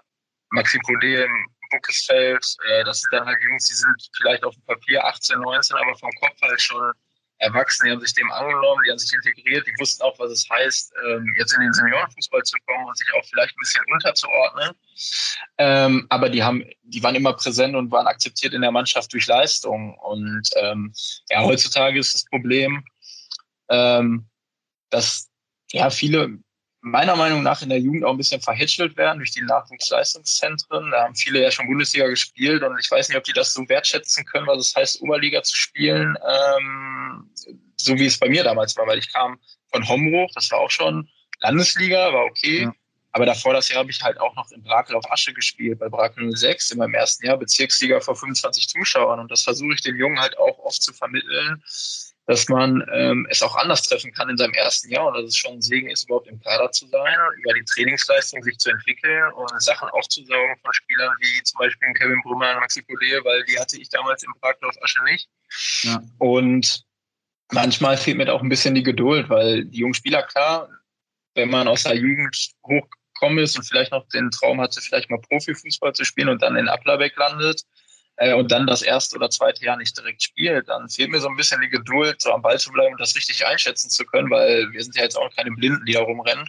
Maxi 0.50 0.80
im 0.90 1.48
Buckesfeld. 1.74 2.46
Äh, 2.68 2.84
das 2.84 3.02
sind 3.02 3.14
dann 3.14 3.26
halt 3.26 3.38
Jungs, 3.42 3.68
die 3.68 3.76
sind 3.76 3.96
vielleicht 4.16 4.44
auf 4.44 4.54
dem 4.54 4.64
Papier 4.66 5.04
18, 5.06 5.40
19, 5.40 5.78
aber 5.78 5.96
vom 5.98 6.12
Kopf 6.22 6.42
halt 6.42 6.62
schon 6.62 6.92
erwachsen, 7.40 7.86
die 7.86 7.92
haben 7.92 8.00
sich 8.00 8.14
dem 8.14 8.32
angenommen, 8.32 8.82
die 8.86 8.92
haben 8.92 8.98
sich 8.98 9.12
integriert, 9.14 9.68
die 9.68 9.74
wussten 9.80 10.04
auch, 10.04 10.18
was 10.18 10.32
es 10.32 10.48
heißt, 10.50 10.94
ähm, 11.06 11.26
jetzt 11.38 11.54
in 11.54 11.62
den 11.62 11.74
Seniorenfußball 11.74 12.42
zu 12.44 12.56
kommen 12.66 12.88
und 12.88 12.98
sich 12.98 13.08
auch 13.14 13.26
vielleicht 13.26 13.54
ein 13.54 13.60
bisschen 13.60 13.84
unterzuordnen. 13.92 14.72
Ähm, 15.58 16.08
aber 16.10 16.30
die 16.30 16.44
haben, 16.44 16.64
die 16.84 17.04
waren 17.04 17.16
immer 17.16 17.34
präsent 17.34 17.76
und 17.76 17.92
waren 17.92 18.08
akzeptiert 18.08 18.54
in 18.54 18.62
der 18.62 18.72
Mannschaft 18.72 19.12
durch 19.12 19.28
Leistung. 19.28 19.98
Und 19.98 20.50
ähm, 20.56 20.94
ja, 21.30 21.42
heutzutage 21.42 22.00
ist 22.00 22.14
das 22.14 22.26
Problem, 22.26 22.86
dass 23.68 25.32
ja 25.72 25.90
viele 25.90 26.38
meiner 26.84 27.16
Meinung 27.16 27.44
nach 27.44 27.62
in 27.62 27.70
der 27.70 27.80
Jugend 27.80 28.04
auch 28.04 28.12
ein 28.12 28.18
bisschen 28.18 28.42
verhätschelt 28.42 28.98
werden 28.98 29.20
durch 29.20 29.32
die 29.32 29.42
Nachwuchsleistungszentren. 29.42 30.92
Da 30.92 31.04
haben 31.04 31.16
viele 31.16 31.42
ja 31.42 31.50
schon 31.50 31.66
Bundesliga 31.66 32.08
gespielt 32.08 32.62
und 32.62 32.78
ich 32.78 32.92
weiß 32.92 33.08
nicht, 33.08 33.18
ob 33.18 33.24
die 33.24 33.32
das 33.32 33.54
so 33.54 33.68
wertschätzen 33.70 34.26
können, 34.26 34.48
was 34.48 34.60
es 34.60 34.76
heißt, 34.76 35.02
Oberliga 35.02 35.42
zu 35.44 35.56
spielen, 35.56 36.18
ähm, 36.30 37.32
so 37.78 37.96
wie 37.96 38.06
es 38.06 38.20
bei 38.20 38.28
mir 38.28 38.44
damals 38.44 38.76
war, 38.76 38.86
weil 38.86 39.00
ich 39.00 39.12
kam 39.12 39.40
von 39.72 39.88
Homburg, 39.88 40.30
das 40.36 40.52
war 40.52 40.60
auch 40.60 40.72
schon 40.72 41.08
Landesliga, 41.40 42.12
war 42.12 42.26
okay. 42.26 42.64
Ja. 42.64 42.74
Aber 43.14 43.26
davor 43.28 43.54
das 43.54 43.70
Jahr 43.70 43.80
habe 43.80 43.92
ich 43.92 44.02
halt 44.02 44.20
auch 44.20 44.36
noch 44.36 44.52
in 44.52 44.62
Brakel 44.62 44.96
auf 44.96 45.10
Asche 45.10 45.34
gespielt, 45.34 45.80
bei 45.80 45.88
Brakel 45.88 46.36
06 46.36 46.72
in 46.72 46.80
meinem 46.80 46.96
ersten 46.96 47.26
Jahr 47.26 47.38
Bezirksliga 47.38 48.02
vor 48.02 48.16
25 48.16 48.68
Zuschauern. 48.68 49.20
Und 49.20 49.32
das 49.32 49.44
versuche 49.44 49.74
ich 49.76 49.82
den 49.82 49.96
Jungen 49.96 50.20
halt 50.20 50.38
auch 50.38 50.60
oft 50.60 50.82
zu 50.82 50.92
vermitteln, 50.92 51.64
dass 52.26 52.48
man 52.48 52.84
ähm, 52.94 53.28
es 53.30 53.42
auch 53.42 53.56
anders 53.56 53.84
treffen 53.84 54.14
kann 54.14 54.30
in 54.30 54.38
seinem 54.38 54.54
ersten 54.54 54.90
Jahr 54.90 55.08
und 55.08 55.16
dass 55.16 55.26
es 55.26 55.36
schon 55.36 55.56
ein 55.56 55.62
Segen 55.62 55.90
ist, 55.90 56.06
überhaupt 56.06 56.28
im 56.28 56.40
Kader 56.40 56.72
zu 56.72 56.88
sein, 56.88 57.16
über 57.38 57.54
die 57.54 57.66
Trainingsleistung 57.66 58.42
sich 58.44 58.58
zu 58.58 58.70
entwickeln 58.70 59.34
und 59.34 59.62
Sachen 59.62 59.90
aufzusaugen 59.90 60.56
von 60.62 60.74
Spielern 60.74 61.14
wie 61.20 61.44
zum 61.44 61.60
Beispiel 61.60 61.94
Kevin 61.94 62.22
Brümmer 62.24 62.54
und 62.54 62.62
Maxi 62.62 62.82
Poulet, 62.82 63.24
weil 63.26 63.44
die 63.44 63.60
hatte 63.60 63.78
ich 63.78 63.90
damals 63.90 64.24
im 64.24 64.34
Parkdorf 64.40 64.76
Asche 64.82 65.04
nicht. 65.04 65.28
Ja. 65.84 66.02
Und 66.18 66.86
manchmal 67.52 67.98
fehlt 67.98 68.18
mir 68.18 68.26
da 68.26 68.34
auch 68.34 68.42
ein 68.42 68.50
bisschen 68.50 68.76
die 68.76 68.84
Geduld, 68.84 69.30
weil 69.30 69.66
die 69.66 69.80
jungen 69.80 69.94
Spieler, 69.94 70.24
klar, 70.24 70.70
wenn 71.36 71.50
man 71.50 71.68
aus 71.68 71.84
der 71.84 71.96
Jugend 71.96 72.54
hochgekommen 72.66 73.44
ist 73.44 73.58
und 73.58 73.64
vielleicht 73.64 73.92
noch 73.92 74.08
den 74.10 74.32
Traum 74.32 74.62
hatte, 74.62 74.80
vielleicht 74.80 75.10
mal 75.10 75.20
Profifußball 75.20 75.94
zu 75.94 76.06
spielen 76.06 76.30
und 76.30 76.42
dann 76.42 76.56
in 76.56 76.70
Applerbeck 76.70 77.18
landet, 77.18 77.64
äh, 78.18 78.34
und 78.34 78.52
dann 78.52 78.68
das 78.68 78.82
erste 78.82 79.16
oder 79.16 79.30
zweite 79.30 79.66
Jahr 79.66 79.78
nicht 79.78 79.98
direkt 79.98 80.22
spielt, 80.22 80.70
dann 80.70 80.90
fehlt 80.90 81.10
mir 81.10 81.20
so 81.20 81.28
ein 81.28 81.36
bisschen 81.36 81.62
die 81.62 81.70
Geduld, 81.70 82.22
so 82.22 82.32
am 82.32 82.42
Ball 82.42 82.60
zu 82.60 82.72
bleiben 82.72 82.94
und 82.94 83.02
das 83.02 83.16
richtig 83.16 83.46
einschätzen 83.46 83.90
zu 83.90 84.06
können, 84.06 84.30
weil 84.30 84.72
wir 84.72 84.84
sind 84.84 84.96
ja 84.96 85.04
jetzt 85.04 85.18
auch 85.18 85.34
keine 85.36 85.52
Blinden, 85.52 85.86
die 85.86 85.94
da 85.94 86.02
rumrennen. 86.02 86.48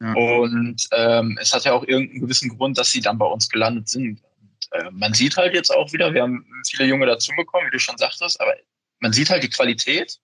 Ja. 0.00 0.14
Und 0.14 0.88
ähm, 0.92 1.38
es 1.40 1.52
hat 1.52 1.64
ja 1.64 1.72
auch 1.72 1.84
irgendeinen 1.84 2.20
gewissen 2.20 2.56
Grund, 2.56 2.78
dass 2.78 2.90
sie 2.90 3.00
dann 3.00 3.18
bei 3.18 3.26
uns 3.26 3.48
gelandet 3.48 3.88
sind. 3.88 4.22
Und, 4.40 4.68
äh, 4.72 4.90
man 4.92 5.12
sieht 5.12 5.36
halt 5.36 5.52
jetzt 5.52 5.70
auch 5.70 5.92
wieder, 5.92 6.14
wir 6.14 6.22
haben 6.22 6.46
viele 6.68 6.86
Junge 6.88 7.06
dazu 7.06 7.32
bekommen, 7.36 7.66
wie 7.66 7.72
du 7.72 7.78
schon 7.78 7.98
sagtest, 7.98 8.40
aber 8.40 8.54
man 9.00 9.12
sieht 9.12 9.30
halt 9.30 9.42
die 9.42 9.50
Qualität. 9.50 10.18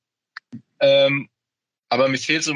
Ähm, 0.80 1.28
aber 1.88 2.08
mir 2.08 2.18
fehlt 2.18 2.44
so 2.44 2.54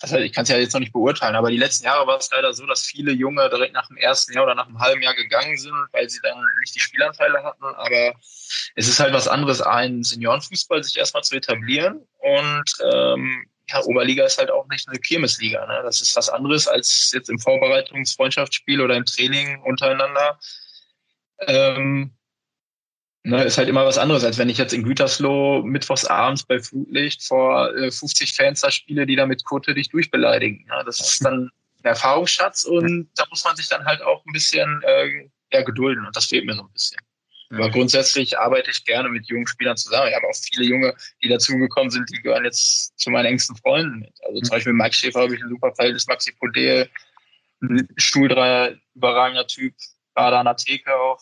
das 0.00 0.12
heißt, 0.12 0.22
ich 0.22 0.32
kann 0.32 0.44
es 0.44 0.48
ja 0.48 0.56
jetzt 0.56 0.72
noch 0.72 0.80
nicht 0.80 0.94
beurteilen, 0.94 1.36
aber 1.36 1.50
die 1.50 1.58
letzten 1.58 1.84
Jahre 1.84 2.06
war 2.06 2.16
es 2.16 2.30
leider 2.32 2.54
so, 2.54 2.64
dass 2.64 2.82
viele 2.82 3.12
Junge 3.12 3.48
direkt 3.50 3.74
nach 3.74 3.86
dem 3.86 3.98
ersten 3.98 4.32
Jahr 4.32 4.44
oder 4.44 4.54
nach 4.54 4.66
einem 4.66 4.80
halben 4.80 5.02
Jahr 5.02 5.14
gegangen 5.14 5.58
sind, 5.58 5.74
weil 5.92 6.08
sie 6.08 6.20
dann 6.22 6.42
nicht 6.60 6.74
die 6.74 6.80
Spielanteile 6.80 7.44
hatten. 7.44 7.64
Aber 7.64 8.14
es 8.76 8.88
ist 8.88 8.98
halt 8.98 9.12
was 9.12 9.28
anderes, 9.28 9.60
einen 9.60 10.02
Seniorenfußball 10.02 10.82
sich 10.82 10.96
erstmal 10.96 11.22
zu 11.22 11.36
etablieren. 11.36 12.06
Und 12.18 12.64
ähm, 12.92 13.46
ja, 13.68 13.82
Oberliga 13.84 14.24
ist 14.24 14.38
halt 14.38 14.50
auch 14.50 14.66
nicht 14.68 14.88
eine 14.88 14.98
Kirmesliga. 14.98 15.66
Ne? 15.66 15.80
Das 15.84 16.00
ist 16.00 16.16
was 16.16 16.30
anderes 16.30 16.66
als 16.66 17.10
jetzt 17.12 17.28
im 17.28 17.38
Vorbereitungsfreundschaftsspiel 17.38 18.80
oder 18.80 18.96
im 18.96 19.04
Training 19.04 19.60
untereinander. 19.62 20.38
Ähm, 21.46 22.14
Ne, 23.22 23.44
ist 23.44 23.58
halt 23.58 23.68
immer 23.68 23.84
was 23.84 23.98
anderes, 23.98 24.24
als 24.24 24.38
wenn 24.38 24.48
ich 24.48 24.56
jetzt 24.56 24.72
in 24.72 24.82
Gütersloh 24.82 25.62
mittwochs 25.62 26.06
abends 26.06 26.42
bei 26.42 26.58
Flutlicht 26.58 27.22
vor 27.22 27.74
äh, 27.76 27.90
50 27.90 28.34
Fans 28.34 28.62
da 28.62 28.70
spiele, 28.70 29.04
die 29.04 29.16
da 29.16 29.26
mit 29.26 29.44
Kote 29.44 29.74
dich 29.74 29.90
durchbeleidigen. 29.90 30.64
Ja, 30.68 30.82
das 30.84 31.00
ist 31.00 31.24
dann 31.24 31.50
ein 31.82 31.84
Erfahrungsschatz 31.84 32.64
und 32.64 33.10
da 33.16 33.26
muss 33.28 33.44
man 33.44 33.56
sich 33.56 33.68
dann 33.68 33.84
halt 33.84 34.00
auch 34.00 34.24
ein 34.24 34.32
bisschen 34.32 34.82
äh, 34.84 35.28
ja, 35.52 35.62
gedulden 35.62 36.06
und 36.06 36.16
das 36.16 36.26
fehlt 36.26 36.46
mir 36.46 36.54
so 36.54 36.62
ein 36.62 36.72
bisschen. 36.72 36.98
Aber 37.52 37.68
grundsätzlich 37.68 38.38
arbeite 38.38 38.70
ich 38.70 38.84
gerne 38.84 39.08
mit 39.08 39.26
jungen 39.26 39.46
Spielern 39.46 39.76
zusammen. 39.76 40.08
Ich 40.08 40.14
habe 40.14 40.26
auch 40.26 40.36
viele 40.36 40.64
Junge, 40.64 40.94
die 41.22 41.28
dazugekommen 41.28 41.90
sind, 41.90 42.08
die 42.08 42.22
gehören 42.22 42.44
jetzt 42.44 42.96
zu 42.96 43.10
meinen 43.10 43.26
engsten 43.26 43.56
Freunden 43.56 43.98
mit. 43.98 44.14
Also 44.24 44.40
zum 44.40 44.50
Beispiel 44.50 44.72
mit 44.72 44.82
Mike 44.82 44.94
Schäfer 44.94 45.22
habe 45.22 45.34
ich 45.34 45.42
ein 45.42 45.48
super 45.48 45.74
Verhältnis, 45.74 46.06
Maxi 46.06 46.32
Podel, 46.32 46.88
ein 47.60 47.88
Stuhldreier, 47.96 48.76
überragender 48.94 49.46
Typ, 49.48 49.74
gerade 50.14 50.38
an 50.38 50.46
der 50.46 50.56
Theke 50.56 50.94
auch. 50.94 51.20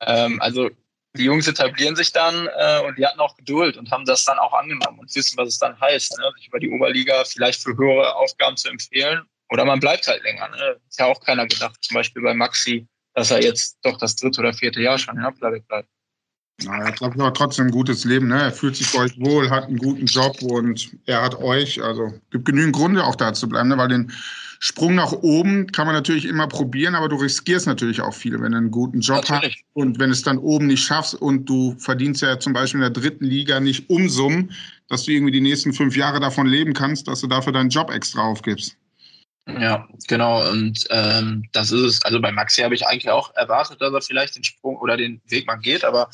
Ähm, 0.00 0.42
also 0.42 0.70
die 1.16 1.24
Jungs 1.24 1.48
etablieren 1.48 1.96
sich 1.96 2.12
dann 2.12 2.46
äh, 2.46 2.80
und 2.86 2.96
die 2.96 3.04
hatten 3.04 3.20
auch 3.20 3.36
Geduld 3.36 3.76
und 3.76 3.90
haben 3.90 4.04
das 4.04 4.24
dann 4.24 4.38
auch 4.38 4.52
angenommen 4.52 4.98
und 5.00 5.14
wissen, 5.14 5.36
was 5.36 5.48
es 5.48 5.58
dann 5.58 5.78
heißt, 5.80 6.16
ne? 6.18 6.30
sich 6.36 6.48
über 6.48 6.60
die 6.60 6.70
Oberliga 6.70 7.24
vielleicht 7.24 7.62
für 7.62 7.76
höhere 7.76 8.14
Aufgaben 8.14 8.56
zu 8.56 8.68
empfehlen. 8.68 9.22
Oder 9.50 9.64
man 9.64 9.80
bleibt 9.80 10.06
halt 10.06 10.22
länger. 10.22 10.48
Ne? 10.48 10.76
Ist 10.88 11.00
ja 11.00 11.06
auch 11.06 11.20
keiner 11.20 11.46
gedacht, 11.46 11.76
zum 11.80 11.94
Beispiel 11.94 12.22
bei 12.22 12.34
Maxi, 12.34 12.86
dass 13.14 13.32
er 13.32 13.42
jetzt 13.42 13.78
doch 13.82 13.98
das 13.98 14.14
dritte 14.14 14.40
oder 14.40 14.52
vierte 14.52 14.80
Jahr 14.80 14.98
schon 14.98 15.16
in 15.16 15.24
Abladeck 15.24 15.66
bleibt. 15.66 15.88
Na, 16.62 16.78
er 16.78 16.86
hat, 16.86 17.02
aber 17.02 17.34
trotzdem 17.34 17.66
ein 17.66 17.72
gutes 17.72 18.04
Leben. 18.04 18.28
Ne? 18.28 18.40
Er 18.40 18.52
fühlt 18.52 18.76
sich 18.76 18.92
bei 18.92 19.00
euch 19.00 19.18
wohl, 19.18 19.50
hat 19.50 19.64
einen 19.64 19.78
guten 19.78 20.06
Job 20.06 20.40
und 20.42 20.96
er 21.06 21.22
hat 21.22 21.34
euch. 21.36 21.82
Also 21.82 22.12
gibt 22.30 22.44
genügend 22.44 22.76
Gründe 22.76 23.04
auch 23.04 23.16
da 23.16 23.32
zu 23.32 23.48
bleiben, 23.48 23.70
ne? 23.70 23.78
weil 23.78 23.88
den 23.88 24.12
Sprung 24.62 24.94
nach 24.94 25.12
oben 25.12 25.72
kann 25.72 25.86
man 25.86 25.94
natürlich 25.94 26.26
immer 26.26 26.46
probieren, 26.46 26.94
aber 26.94 27.08
du 27.08 27.16
riskierst 27.16 27.66
natürlich 27.66 28.02
auch 28.02 28.12
viel, 28.12 28.38
wenn 28.42 28.52
du 28.52 28.58
einen 28.58 28.70
guten 28.70 29.00
Job 29.00 29.26
natürlich. 29.26 29.56
hast 29.56 29.64
und 29.72 29.98
wenn 29.98 30.10
es 30.10 30.22
dann 30.22 30.36
oben 30.36 30.66
nicht 30.66 30.84
schaffst 30.84 31.14
und 31.14 31.46
du 31.46 31.74
verdienst 31.78 32.20
ja 32.20 32.38
zum 32.38 32.52
Beispiel 32.52 32.78
in 32.78 32.92
der 32.92 33.02
dritten 33.02 33.24
Liga 33.24 33.58
nicht 33.58 33.88
Umsummen, 33.88 34.52
dass 34.88 35.04
du 35.04 35.12
irgendwie 35.12 35.32
die 35.32 35.40
nächsten 35.40 35.72
fünf 35.72 35.96
Jahre 35.96 36.20
davon 36.20 36.46
leben 36.46 36.74
kannst, 36.74 37.08
dass 37.08 37.22
du 37.22 37.26
dafür 37.26 37.54
deinen 37.54 37.70
Job 37.70 37.90
extra 37.90 38.20
aufgibst. 38.20 38.76
Ja, 39.58 39.88
genau. 40.06 40.48
Und 40.50 40.86
ähm, 40.90 41.48
das 41.52 41.72
ist 41.72 41.80
es. 41.80 42.04
Also 42.04 42.20
bei 42.20 42.30
Maxi 42.30 42.60
habe 42.62 42.74
ich 42.74 42.86
eigentlich 42.86 43.10
auch 43.10 43.34
erwartet, 43.34 43.80
dass 43.80 43.92
er 43.92 44.02
vielleicht 44.02 44.36
den 44.36 44.44
Sprung 44.44 44.76
oder 44.76 44.96
den 44.96 45.20
Weg 45.26 45.46
mal 45.46 45.56
geht, 45.56 45.84
aber 45.84 46.10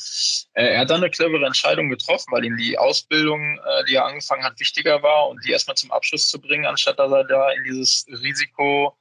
äh, 0.54 0.66
er 0.74 0.80
hat 0.80 0.90
dann 0.90 1.02
eine 1.02 1.10
clevere 1.10 1.44
Entscheidung 1.44 1.90
getroffen, 1.90 2.30
weil 2.30 2.44
ihm 2.44 2.56
die 2.56 2.78
Ausbildung, 2.78 3.58
äh, 3.58 3.84
die 3.88 3.96
er 3.96 4.06
angefangen 4.06 4.44
hat, 4.44 4.58
wichtiger 4.60 5.02
war 5.02 5.28
und 5.28 5.44
die 5.44 5.52
erstmal 5.52 5.76
zum 5.76 5.90
Abschluss 5.90 6.28
zu 6.28 6.40
bringen, 6.40 6.66
anstatt 6.66 6.98
dass 6.98 7.10
er 7.10 7.24
da 7.24 7.50
in 7.50 7.64
dieses 7.64 8.06
Risiko 8.08 8.96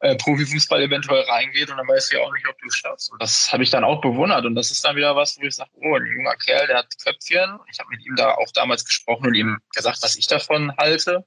äh, 0.00 0.16
Profifußball 0.16 0.80
eventuell 0.82 1.22
reingeht 1.24 1.70
und 1.70 1.76
dann 1.76 1.86
weißt 1.86 2.10
du 2.10 2.16
ja 2.16 2.22
auch 2.22 2.32
nicht, 2.32 2.48
ob 2.48 2.58
du 2.58 2.66
es 2.68 2.76
schaffst. 2.76 3.12
Und 3.12 3.20
das 3.20 3.52
habe 3.52 3.62
ich 3.62 3.70
dann 3.70 3.84
auch 3.84 4.00
bewundert 4.00 4.46
und 4.46 4.54
das 4.54 4.70
ist 4.70 4.84
dann 4.84 4.96
wieder 4.96 5.14
was, 5.14 5.38
wo 5.38 5.44
ich 5.44 5.54
sage, 5.54 5.70
oh, 5.74 5.94
ein 5.94 6.06
junger 6.06 6.36
Kerl, 6.36 6.66
der 6.66 6.78
hat 6.78 6.86
Köpfchen. 7.02 7.58
Ich 7.70 7.78
habe 7.78 7.90
mit 7.90 8.04
ihm 8.06 8.16
da 8.16 8.32
auch 8.32 8.50
damals 8.54 8.84
gesprochen 8.84 9.26
und 9.26 9.34
ihm 9.34 9.58
gesagt, 9.74 9.98
was 10.02 10.16
ich 10.16 10.26
davon 10.26 10.74
halte. 10.78 11.24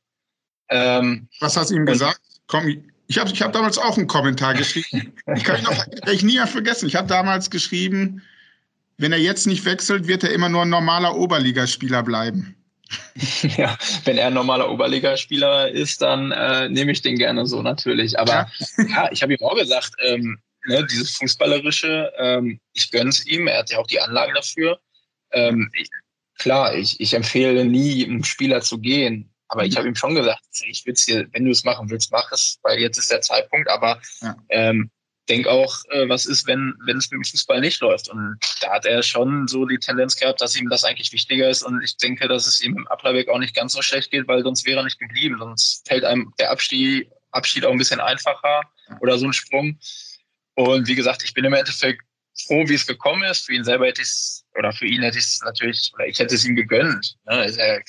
Ähm, 0.70 1.30
Was 1.40 1.56
hast 1.56 1.70
du 1.70 1.76
ihm 1.76 1.86
gesagt? 1.86 2.20
Komm, 2.48 2.84
ich 3.08 3.18
habe 3.18 3.30
ich 3.32 3.42
hab 3.42 3.54
damals 3.54 3.78
auch 3.78 3.98
einen 3.98 4.08
Kommentar 4.08 4.54
geschrieben. 4.54 5.14
Ich 5.36 5.44
kann 5.44 5.58
ihn 5.58 5.64
noch 5.64 5.86
ich 6.12 6.24
nie 6.24 6.40
vergessen. 6.46 6.88
Ich 6.88 6.96
habe 6.96 7.08
damals 7.08 7.50
geschrieben, 7.50 8.22
wenn 8.98 9.12
er 9.12 9.20
jetzt 9.20 9.48
nicht 9.48 9.66
wechselt, 9.66 10.08
wird 10.08 10.24
er 10.24 10.32
immer 10.32 10.50
nur 10.50 10.64
ein 10.64 10.70
normaler 10.70 11.16
Oberligaspieler 11.16 12.04
bleiben. 12.04 12.56
Ja, 13.58 13.78
wenn 14.06 14.18
er 14.18 14.28
ein 14.28 14.34
normaler 14.34 14.72
Oberligaspieler 14.72 15.70
ist, 15.70 16.02
dann 16.02 16.32
äh, 16.32 16.70
nehme 16.70 16.92
ich 16.92 17.02
den 17.02 17.18
gerne 17.18 17.46
so 17.46 17.62
natürlich. 17.62 18.20
Aber 18.20 18.32
ja, 18.78 18.86
ja 18.88 19.10
ich 19.12 19.22
habe 19.24 19.34
ihm 19.34 19.42
auch 19.42 19.56
gesagt, 19.56 19.94
ähm, 20.04 20.40
ne, 20.66 20.86
dieses 20.86 21.12
Fußballerische, 21.18 22.12
ähm, 22.18 22.60
ich 22.74 22.92
gönne 22.92 23.10
es 23.10 23.26
ihm, 23.26 23.48
er 23.48 23.60
hat 23.60 23.72
ja 23.72 23.80
auch 23.80 23.88
die 23.88 24.00
Anlagen 24.00 24.34
dafür. 24.36 24.80
Ähm, 25.32 25.72
ich, 25.74 25.90
klar, 26.38 26.76
ich, 26.76 27.00
ich 27.00 27.14
empfehle 27.14 27.66
nie, 27.66 28.06
einem 28.06 28.24
Spieler 28.24 28.62
zu 28.62 28.78
gehen. 28.78 29.33
Aber 29.54 29.66
ich 29.66 29.74
mhm. 29.74 29.78
habe 29.78 29.88
ihm 29.90 29.96
schon 29.96 30.16
gesagt, 30.16 30.42
ich 30.66 30.84
will 30.84 30.94
es 30.94 31.06
dir, 31.06 31.28
wenn 31.32 31.46
du 31.46 31.52
es 31.52 31.64
machen 31.64 31.88
willst, 31.92 32.12
mach 32.12 32.32
es, 32.32 32.58
weil 32.64 32.80
jetzt 32.80 32.98
ist 32.98 33.12
der 33.12 33.22
Zeitpunkt. 33.22 33.70
Aber 33.70 34.02
ja. 34.22 34.36
ähm, 34.50 34.90
denk 35.30 35.46
auch, 35.46 35.78
äh, 35.92 36.10
was 36.10 36.26
ist, 36.26 36.48
wenn 36.48 36.74
wenn 36.88 36.98
es 36.98 37.12
mit 37.12 37.20
dem 37.20 37.24
Fußball 37.24 37.62
nicht 37.62 37.80
läuft. 37.80 38.10
Und 38.10 38.38
da 38.62 38.72
hat 38.72 38.88
er 38.88 39.04
schon 39.04 39.48
so 39.48 39.68
die 39.68 39.78
Tendenz 39.78 40.16
gehabt, 40.16 40.42
dass 40.42 40.56
ihm 40.56 40.70
das 40.70 40.84
eigentlich 40.84 41.14
wichtiger 41.14 41.48
ist. 41.48 41.62
Und 41.62 41.84
ich 41.84 41.96
denke, 41.98 42.28
dass 42.28 42.48
es 42.48 42.62
ihm 42.62 42.76
im 42.78 42.88
Ablerweg 42.88 43.30
auch 43.30 43.38
nicht 43.38 43.56
ganz 43.56 43.74
so 43.74 43.84
schlecht 43.84 44.10
geht, 44.10 44.28
weil 44.28 44.42
sonst 44.42 44.66
wäre 44.66 44.80
er 44.80 44.86
nicht 44.86 45.00
geblieben. 45.00 45.36
Sonst 45.38 45.88
fällt 45.88 46.04
einem 46.04 46.34
der 46.40 46.50
Abstieg, 46.50 47.12
Abschied 47.30 47.64
auch 47.64 47.72
ein 47.72 47.78
bisschen 47.78 48.00
einfacher 48.00 48.62
oder 49.02 49.20
so 49.20 49.28
ein 49.28 49.34
Sprung. 49.34 49.78
Und 50.56 50.88
wie 50.88 50.96
gesagt, 50.96 51.24
ich 51.24 51.36
bin 51.36 51.46
im 51.46 51.54
Endeffekt 51.54 52.02
froh, 52.48 52.68
wie 52.68 52.74
es 52.74 52.88
gekommen 52.88 53.24
ist. 53.24 53.46
Für 53.46 53.54
ihn 53.54 53.64
selber 53.64 53.86
hätte 53.86 54.02
ich 54.02 54.08
es, 54.08 54.46
oder 54.58 54.74
für 54.74 54.88
ihn 54.88 55.04
hätte 55.04 55.20
ich 55.20 55.26
es 55.26 55.42
natürlich, 55.44 55.92
oder 55.94 56.08
ich 56.08 56.18
hätte 56.18 56.34
es 56.34 56.44
ihm 56.44 56.56
gegönnt. 56.56 57.18
Ne? 57.26 57.46
Ist 57.46 57.58
ja 57.58 57.80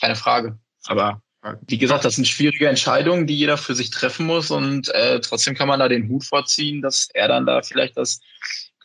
keine 0.00 0.16
Frage. 0.16 0.58
Aber 0.88 1.22
wie 1.66 1.78
gesagt, 1.78 2.04
das 2.04 2.16
sind 2.16 2.26
schwierige 2.26 2.68
Entscheidungen, 2.68 3.26
die 3.26 3.36
jeder 3.36 3.56
für 3.56 3.74
sich 3.74 3.90
treffen 3.90 4.26
muss. 4.26 4.50
Und 4.50 4.88
äh, 4.94 5.20
trotzdem 5.20 5.54
kann 5.54 5.68
man 5.68 5.78
da 5.78 5.88
den 5.88 6.08
Hut 6.08 6.24
vorziehen, 6.24 6.82
dass 6.82 7.08
er 7.14 7.28
dann 7.28 7.46
da 7.46 7.62
vielleicht 7.62 7.96
das 7.96 8.20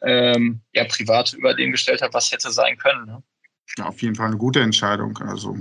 ähm, 0.04 0.62
ja, 0.74 0.84
Private 0.86 1.36
über 1.36 1.54
dem 1.54 1.72
gestellt 1.72 2.02
hat, 2.02 2.14
was 2.14 2.32
hätte 2.32 2.52
sein 2.52 2.78
können. 2.78 3.06
Ne? 3.06 3.24
Ja, 3.78 3.86
auf 3.86 4.02
jeden 4.02 4.16
Fall 4.16 4.28
eine 4.28 4.38
gute 4.38 4.60
Entscheidung. 4.60 5.18
Also 5.18 5.58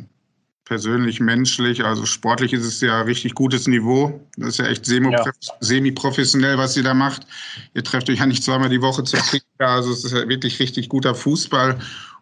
persönlich, 0.65 1.21
menschlich, 1.21 1.85
also 1.85 2.07
sportlich 2.07 2.53
ist 2.53 2.65
es 2.65 2.81
ja 2.81 3.03
richtig 3.03 3.35
gutes 3.35 3.67
Niveau. 3.67 4.27
Das 4.37 4.51
ist 4.51 4.59
ja 4.59 4.67
echt 4.67 4.87
semi-professionell, 4.87 6.59
was 6.59 6.77
ihr 6.77 6.83
da 6.83 6.95
macht. 6.95 7.27
Ihr 7.75 7.85
trefft 7.85 8.11
euch 8.11 8.19
ja 8.19 8.27
nicht 8.27 8.45
zweimal 8.45 8.69
die 8.69 8.83
Woche 8.83 9.05
zur 9.05 9.21
Kicker, 9.21 9.69
also 9.69 9.93
es 9.93 10.05
ist 10.05 10.13
ja 10.13 10.29
wirklich 10.29 10.59
richtig 10.61 10.89
guter 10.89 11.15
Fußball. 11.15 11.79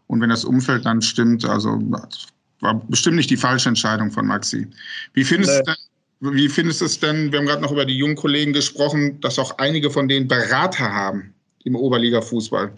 Und 0.07 0.21
wenn 0.21 0.31
das 0.31 0.45
Umfeld 0.45 0.85
dann 0.87 1.03
stimmt, 1.03 1.45
also 1.45 1.79
war 2.61 2.75
bestimmt 2.75 3.17
nicht 3.17 3.31
die 3.31 3.37
falsche 3.37 3.69
Entscheidung 3.69 4.11
von 4.11 4.27
Maxi. 4.27 4.67
Wie 5.15 5.25
findest, 5.25 5.63
nee. 5.67 5.75
du, 6.21 6.35
wie 6.35 6.49
findest 6.49 6.81
du 6.81 6.85
es 6.85 7.01
denn, 7.01 7.33
wir 7.33 7.39
haben 7.39 7.47
gerade 7.47 7.63
noch 7.63 7.73
über 7.73 7.85
die 7.85 7.97
jungen 7.97 8.17
Kollegen 8.17 8.53
gesprochen, 8.53 9.21
dass 9.21 9.39
auch 9.39 9.59
einige 9.59 9.91
von 9.91 10.09
denen 10.09 10.29
Berater 10.29 10.93
haben 10.93 11.35
im 11.65 11.77
Oberliga-Fußball. 11.77 12.73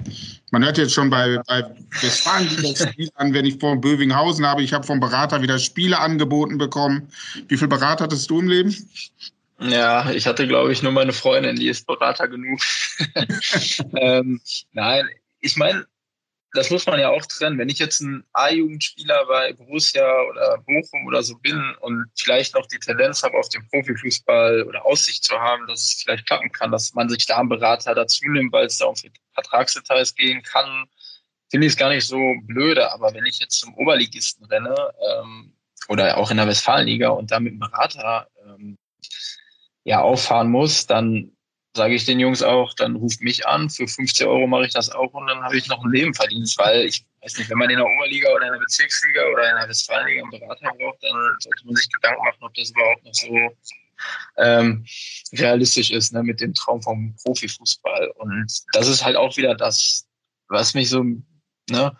Man 0.51 0.65
hört 0.65 0.79
jetzt 0.79 0.93
schon 0.93 1.09
bei, 1.09 1.39
bei 1.47 1.65
Westfalen 2.01 2.49
das 2.63 2.89
Spiel 2.89 3.11
an, 3.15 3.33
wenn 3.33 3.45
ich 3.45 3.59
vor 3.59 3.81
Bövinghausen 3.81 4.45
habe, 4.45 4.63
ich 4.63 4.73
habe 4.73 4.87
vom 4.87 4.99
Berater 4.99 5.41
wieder 5.41 5.59
Spiele 5.59 5.99
angeboten 5.99 6.59
bekommen. 6.59 7.09
Wie 7.49 7.57
viel 7.57 7.69
Berater 7.69 8.05
hattest 8.05 8.29
du 8.29 8.41
im 8.41 8.49
Leben? 8.49 8.75
Ja, 9.61 10.11
ich 10.11 10.27
hatte, 10.27 10.49
glaube 10.49 10.73
ich, 10.73 10.83
nur 10.83 10.91
meine 10.91 11.13
Freundin, 11.13 11.57
die 11.57 11.69
ist 11.69 11.87
Berater 11.87 12.27
genug. 12.27 12.61
ähm, 13.95 14.41
nein, 14.73 15.09
ich 15.41 15.57
meine, 15.57 15.85
das 16.55 16.71
muss 16.71 16.87
man 16.87 17.01
ja 17.01 17.09
auch 17.09 17.25
trennen. 17.27 17.59
Wenn 17.59 17.71
ich 17.71 17.79
jetzt 17.79 18.01
ein 18.01 18.25
A-Jugendspieler 18.35 19.25
bei 19.27 19.55
Borussia 19.55 20.05
oder 20.31 20.59
Bochum 20.59 21.07
oder 21.07 21.23
so 21.23 21.39
bin 21.39 21.75
und 21.81 22.07
vielleicht 22.17 22.55
noch 22.55 22.67
die 22.67 22.79
Tendenz 22.79 23.23
habe, 23.23 23.39
auf 23.39 23.49
dem 23.49 23.67
Profifußball 23.69 24.65
oder 24.65 24.85
Aussicht 24.85 25.25
zu 25.25 25.35
haben, 25.35 25.67
dass 25.67 25.83
es 25.83 26.03
vielleicht 26.03 26.27
klappen 26.27 26.53
kann, 26.53 26.71
dass 26.71 26.93
man 26.93 27.09
sich 27.09 27.27
da 27.27 27.39
einen 27.39 27.49
Berater 27.49 27.95
dazu 27.95 28.27
nimmt, 28.29 28.53
weil 28.53 28.67
es 28.67 28.79
da 28.79 28.87
um 28.87 28.95
Vertragsdetails 29.33 30.15
gehen 30.15 30.43
kann, 30.43 30.87
finde 31.51 31.67
ich 31.67 31.73
es 31.73 31.79
gar 31.79 31.89
nicht 31.89 32.07
so 32.07 32.19
blöde. 32.43 32.93
Aber 32.93 33.15
wenn 33.15 33.25
ich 33.25 33.39
jetzt 33.39 33.59
zum 33.59 33.75
Oberligisten 33.75 34.45
renne 34.47 34.75
ähm, 35.09 35.55
oder 35.89 36.19
auch 36.19 36.31
in 36.31 36.37
der 36.37 36.49
Westfalenliga 36.49 37.09
und 37.09 37.31
da 37.31 37.41
mit 37.41 37.53
einem 37.53 37.61
Berater 37.61 38.29
ähm, 38.47 38.77
ja 39.85 40.03
auffahren 40.03 40.51
muss, 40.51 40.87
dann 40.87 41.33
sage 41.75 41.95
ich 41.95 42.05
den 42.05 42.21
Jungs 42.21 42.43
auch, 42.43 42.75
dann 42.75 42.97
ruft 42.97 43.23
mich 43.23 43.47
an, 43.47 43.71
für 43.71 43.89
15 43.89 44.27
Euro 44.27 44.47
mache 44.47 44.67
ich 44.67 44.73
das 44.73 44.91
auch 44.91 45.13
und 45.15 45.27
dann 45.27 45.43
habe 45.43 45.57
ich 45.57 45.69
noch 45.69 45.83
ein 45.83 45.91
Leben 45.91 46.15
verdient, 46.15 46.55
weil 46.59 46.85
ich 46.85 47.05
weiß 47.23 47.39
nicht, 47.39 47.49
wenn 47.51 47.59
man 47.59 47.71
in 47.71 47.77
der 47.77 47.87
Oberliga 47.87 48.29
oder 48.31 48.47
in 48.47 48.53
der 48.53 48.59
Bezirksliga 48.59 49.23
oder 49.33 49.51
in 49.51 49.57
der 49.57 49.69
Westfalenliga 49.69 50.23
einen 50.23 50.31
Berater 50.31 50.71
braucht, 50.79 51.03
dann 51.03 51.37
sollte 51.39 51.67
man 51.67 51.75
sich 51.75 51.91
Gedanken 51.91 52.25
machen, 52.25 52.39
ob 52.41 52.55
das 52.55 52.71
überhaupt 52.71 53.05
noch 53.05 53.15
so 53.15 53.57
ähm, 54.37 54.85
realistisch 55.33 55.91
ist, 55.91 56.13
ne, 56.13 56.23
mit 56.23 56.41
dem 56.41 56.55
Traum 56.55 56.83
vom 56.83 57.15
Profifußball. 57.25 58.13
Und 58.17 58.47
das 58.73 58.89
ist 58.89 59.05
halt 59.05 59.17
auch 59.17 59.37
wieder 59.37 59.55
das, 59.55 60.07
was 60.49 60.75
mich 60.75 60.91
so, 60.91 61.05
ne, 61.71 61.97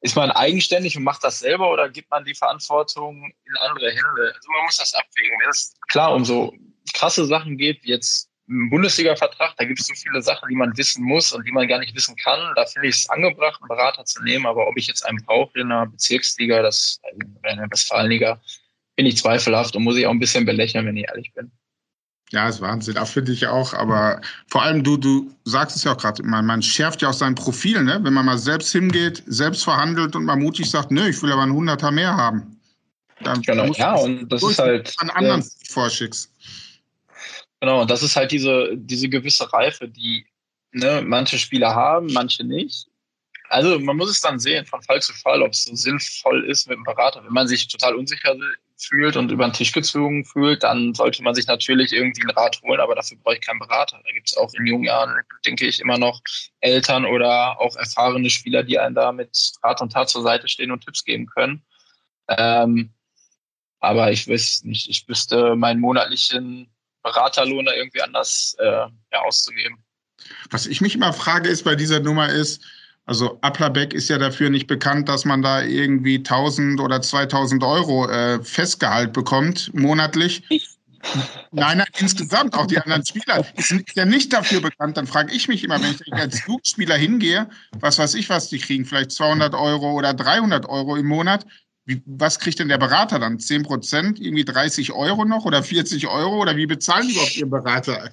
ist 0.00 0.16
man 0.16 0.30
eigenständig 0.30 0.96
und 0.96 1.04
macht 1.04 1.24
das 1.24 1.40
selber 1.40 1.70
oder 1.72 1.88
gibt 1.88 2.10
man 2.10 2.24
die 2.24 2.34
Verantwortung 2.34 3.24
in 3.44 3.56
andere 3.58 3.90
Hände? 3.90 4.32
Also 4.34 4.50
man 4.50 4.64
muss 4.64 4.76
das 4.76 4.94
abwägen. 4.94 5.38
Wenn 5.42 5.50
es 5.50 5.74
klar 5.88 6.14
um 6.14 6.24
so 6.24 6.54
krasse 6.92 7.26
Sachen 7.26 7.56
geht, 7.56 7.84
jetzt 7.84 8.30
Bundesliga-Vertrag, 8.46 9.54
da 9.56 9.64
gibt 9.64 9.80
es 9.80 9.86
so 9.86 9.94
viele 9.94 10.22
Sachen, 10.22 10.48
die 10.48 10.54
man 10.54 10.76
wissen 10.76 11.02
muss 11.02 11.32
und 11.32 11.44
die 11.46 11.52
man 11.52 11.66
gar 11.66 11.78
nicht 11.78 11.94
wissen 11.96 12.14
kann. 12.16 12.38
Da 12.54 12.64
finde 12.64 12.88
ich 12.88 12.96
es 12.96 13.10
angebracht, 13.10 13.60
einen 13.60 13.68
Berater 13.68 14.04
zu 14.04 14.22
nehmen. 14.22 14.46
Aber 14.46 14.68
ob 14.68 14.76
ich 14.76 14.86
jetzt 14.86 15.04
einen 15.04 15.22
brauche 15.24 15.58
in 15.58 15.72
einer 15.72 15.86
Bezirksliga, 15.86 16.62
das, 16.62 17.00
in 17.12 17.34
der 17.42 17.70
Westfalenliga, 17.70 18.40
bin 18.94 19.06
ich 19.06 19.16
zweifelhaft 19.18 19.74
und 19.76 19.82
muss 19.82 19.96
ich 19.96 20.06
auch 20.06 20.10
ein 20.10 20.20
bisschen 20.20 20.44
belächeln, 20.44 20.86
wenn 20.86 20.96
ich 20.96 21.06
ehrlich 21.08 21.32
bin. 21.34 21.50
Ja, 22.30 22.48
ist 22.48 22.60
Wahnsinn, 22.60 22.98
auch 22.98 23.06
finde 23.06 23.32
ich 23.32 23.46
auch. 23.46 23.72
Aber 23.72 24.20
vor 24.48 24.62
allem, 24.62 24.82
du, 24.82 24.96
du 24.96 25.32
sagst 25.44 25.76
es 25.76 25.84
ja 25.84 25.92
auch 25.92 25.98
gerade, 25.98 26.22
man, 26.24 26.44
man 26.44 26.60
schärft 26.60 27.02
ja 27.02 27.10
auch 27.10 27.14
sein 27.14 27.36
Profil, 27.36 27.84
ne? 27.84 28.00
Wenn 28.02 28.14
man 28.14 28.26
mal 28.26 28.38
selbst 28.38 28.72
hingeht, 28.72 29.22
selbst 29.26 29.62
verhandelt 29.62 30.16
und 30.16 30.24
mal 30.24 30.36
mutig 30.36 30.68
sagt, 30.68 30.90
nö, 30.90 31.08
ich 31.08 31.22
will 31.22 31.30
aber 31.30 31.42
einen 31.42 31.52
Hunderter 31.52 31.92
mehr 31.92 32.16
haben. 32.16 32.60
Dann 33.22 33.42
genau, 33.42 33.66
ja, 33.72 33.94
und 33.94 34.28
das 34.28 34.42
ist 34.42 34.58
halt. 34.58 34.92
An 34.98 35.10
anderen 35.10 35.40
ja, 35.40 35.48
vorschickst. 35.68 36.30
Genau, 37.60 37.82
und 37.82 37.90
das 37.90 38.02
ist 38.02 38.16
halt 38.16 38.32
diese, 38.32 38.76
diese 38.76 39.08
gewisse 39.08 39.52
Reife, 39.52 39.88
die 39.88 40.26
ne, 40.72 41.02
manche 41.04 41.38
Spieler 41.38 41.74
haben, 41.74 42.12
manche 42.12 42.44
nicht. 42.44 42.88
Also 43.48 43.78
man 43.78 43.96
muss 43.96 44.10
es 44.10 44.20
dann 44.20 44.38
sehen, 44.38 44.66
von 44.66 44.82
Fall 44.82 45.00
zu 45.00 45.12
Fall, 45.14 45.42
ob 45.42 45.52
es 45.52 45.64
so 45.64 45.74
sinnvoll 45.74 46.44
ist 46.48 46.68
mit 46.68 46.76
dem 46.76 46.84
Berater. 46.84 47.24
Wenn 47.24 47.32
man 47.32 47.48
sich 47.48 47.68
total 47.68 47.94
unsicher 47.94 48.36
fühlt 48.76 49.16
und 49.16 49.30
über 49.30 49.46
den 49.48 49.52
Tisch 49.52 49.72
gezogen 49.72 50.24
fühlt, 50.24 50.62
dann 50.62 50.94
sollte 50.94 51.22
man 51.22 51.34
sich 51.34 51.46
natürlich 51.46 51.92
irgendwie 51.92 52.22
einen 52.22 52.30
Rat 52.30 52.60
holen, 52.62 52.80
aber 52.80 52.94
dafür 52.94 53.16
brauche 53.22 53.36
ich 53.36 53.40
keinen 53.40 53.58
Berater. 53.60 54.00
Da 54.04 54.12
gibt 54.12 54.28
es 54.28 54.36
auch 54.36 54.52
in 54.54 54.66
jungen 54.66 54.84
Jahren, 54.84 55.14
denke 55.46 55.66
ich, 55.66 55.80
immer 55.80 55.96
noch 55.96 56.20
Eltern 56.60 57.06
oder 57.06 57.58
auch 57.60 57.76
erfahrene 57.76 58.28
Spieler, 58.30 58.62
die 58.64 58.78
einem 58.78 58.94
da 58.94 59.12
mit 59.12 59.52
Rat 59.62 59.80
und 59.80 59.92
Tat 59.92 60.10
zur 60.10 60.22
Seite 60.22 60.48
stehen 60.48 60.72
und 60.72 60.84
Tipps 60.84 61.04
geben 61.04 61.26
können. 61.26 61.64
Ähm, 62.28 62.92
aber 63.80 64.10
ich 64.10 64.28
weiß 64.28 64.64
nicht, 64.64 64.88
ich 64.88 65.08
wüsste 65.08 65.54
meinen 65.54 65.80
monatlichen 65.80 66.68
Beraterlohn 67.06 67.66
da 67.66 67.72
irgendwie 67.72 68.02
anders 68.02 68.56
äh, 68.58 68.64
ja, 68.64 69.20
auszugeben. 69.24 69.78
Was 70.50 70.66
ich 70.66 70.80
mich 70.80 70.96
immer 70.96 71.12
frage, 71.12 71.48
ist 71.48 71.62
bei 71.64 71.76
dieser 71.76 72.00
Nummer 72.00 72.28
ist, 72.28 72.64
also 73.06 73.38
Applerbeck 73.42 73.94
ist 73.94 74.08
ja 74.08 74.18
dafür 74.18 74.50
nicht 74.50 74.66
bekannt, 74.66 75.08
dass 75.08 75.24
man 75.24 75.40
da 75.40 75.62
irgendwie 75.62 76.16
1000 76.16 76.80
oder 76.80 77.00
2000 77.00 77.62
Euro 77.62 78.08
äh, 78.10 78.42
Festgehalt 78.42 79.12
bekommt 79.12 79.72
monatlich. 79.72 80.42
Nein, 81.52 81.78
nein, 81.78 81.86
insgesamt 81.98 82.54
auch 82.54 82.66
die 82.66 82.78
anderen 82.78 83.06
Spieler 83.06 83.46
sind 83.58 83.94
ja 83.94 84.04
nicht 84.04 84.32
dafür 84.32 84.60
bekannt. 84.60 84.96
Dann 84.96 85.06
frage 85.06 85.32
ich 85.32 85.46
mich 85.46 85.62
immer, 85.62 85.80
wenn 85.80 85.92
ich 85.92 86.12
als 86.12 86.44
Jugendspieler 86.44 86.96
hingehe, 86.96 87.48
was 87.78 87.98
weiß 88.00 88.14
ich, 88.14 88.28
was 88.28 88.48
die 88.48 88.58
kriegen, 88.58 88.84
vielleicht 88.84 89.12
200 89.12 89.54
Euro 89.54 89.92
oder 89.92 90.12
300 90.12 90.68
Euro 90.68 90.96
im 90.96 91.06
Monat. 91.06 91.46
Wie, 91.86 92.02
was 92.04 92.40
kriegt 92.40 92.58
denn 92.58 92.68
der 92.68 92.78
Berater 92.78 93.20
dann? 93.20 93.38
10 93.38 93.62
Prozent, 93.62 94.20
irgendwie 94.20 94.44
30 94.44 94.92
Euro 94.92 95.24
noch 95.24 95.44
oder 95.44 95.62
40 95.62 96.08
Euro 96.08 96.42
oder 96.42 96.56
wie 96.56 96.66
bezahlen 96.66 97.06
die 97.06 97.12
überhaupt 97.12 97.36
ihren 97.36 97.50
Berater? 97.50 98.10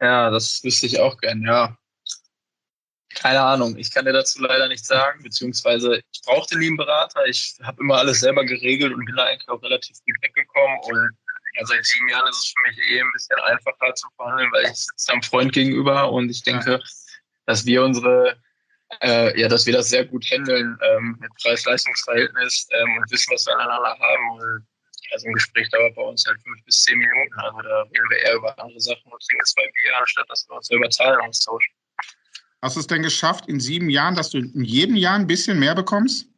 Ja, 0.00 0.30
das 0.30 0.62
wüsste 0.62 0.86
ich 0.86 1.00
auch 1.00 1.18
gern, 1.18 1.42
ja. 1.42 1.76
Keine 3.14 3.40
Ahnung, 3.40 3.76
ich 3.76 3.90
kann 3.90 4.04
dir 4.04 4.12
dazu 4.12 4.40
leider 4.40 4.68
nichts 4.68 4.86
sagen, 4.86 5.22
beziehungsweise 5.22 6.00
ich 6.12 6.22
brauchte 6.22 6.56
nie 6.58 6.68
einen 6.68 6.76
Berater. 6.76 7.26
Ich 7.26 7.56
habe 7.62 7.82
immer 7.82 7.96
alles 7.96 8.20
selber 8.20 8.44
geregelt 8.44 8.94
und 8.94 9.04
bin 9.04 9.16
da 9.16 9.24
eigentlich 9.24 9.48
auch 9.48 9.62
relativ 9.62 9.96
gut 10.06 10.16
weggekommen. 10.22 10.78
Und 10.84 11.10
ja, 11.54 11.66
seit 11.66 11.84
sieben 11.84 12.08
Jahren 12.08 12.28
ist 12.30 12.38
es 12.38 12.54
für 12.56 12.70
mich 12.70 12.90
eh 12.90 13.00
ein 13.00 13.10
bisschen 13.12 13.38
einfacher 13.40 13.94
zu 13.94 14.08
verhandeln, 14.16 14.50
weil 14.52 14.64
ich 14.64 14.76
sitze 14.76 15.12
einem 15.12 15.22
Freund 15.22 15.52
gegenüber 15.52 16.10
und 16.10 16.30
ich 16.30 16.42
denke, 16.42 16.80
dass 17.46 17.66
wir 17.66 17.82
unsere, 17.84 18.36
äh, 19.00 19.40
ja, 19.40 19.48
dass 19.48 19.66
wir 19.66 19.72
das 19.72 19.88
sehr 19.88 20.04
gut 20.04 20.24
handeln 20.30 20.78
ähm, 20.82 21.16
mit 21.20 21.30
Preis-Leistungs-Verhältnis 21.42 22.68
ähm, 22.72 22.96
und 22.98 23.10
wissen, 23.10 23.32
was 23.32 23.46
wir 23.46 23.54
aneinander 23.54 23.98
haben. 23.98 24.40
Und 24.40 24.66
also 25.12 25.26
ein 25.26 25.34
Gespräch 25.34 25.68
dauert 25.70 25.94
bei 25.94 26.02
uns 26.02 26.24
halt 26.26 26.40
fünf 26.42 26.64
bis 26.64 26.82
zehn 26.82 26.98
Minuten. 26.98 27.34
Also 27.38 27.60
da 27.62 27.82
reden 27.82 28.10
wir 28.10 28.18
eher 28.18 28.34
über 28.34 28.58
andere 28.58 28.80
Sachen 28.80 29.04
und 29.04 29.22
trinken 29.28 29.44
zwei 29.46 29.62
Bier, 29.62 29.98
anstatt 29.98 30.28
dass 30.28 30.46
wir 30.48 30.56
uns 30.56 30.70
über 30.70 30.88
Zahlen 30.90 31.20
austauschen. 31.20 31.74
Hast 32.62 32.76
du 32.76 32.80
es 32.80 32.86
denn 32.86 33.02
geschafft 33.02 33.48
in 33.48 33.58
sieben 33.58 33.90
Jahren, 33.90 34.14
dass 34.14 34.30
du 34.30 34.38
in 34.38 34.64
jedem 34.64 34.96
Jahr 34.96 35.16
ein 35.16 35.26
bisschen 35.26 35.58
mehr 35.58 35.74
bekommst? 35.74 36.28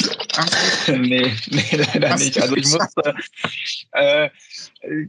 nee, 0.88 1.32
nee, 1.46 1.76
leider 1.76 2.10
Hast 2.10 2.24
nicht. 2.24 2.40
Also 2.40 2.56
ich 2.56 2.66
musste, 2.66 3.14
äh, 3.92 4.30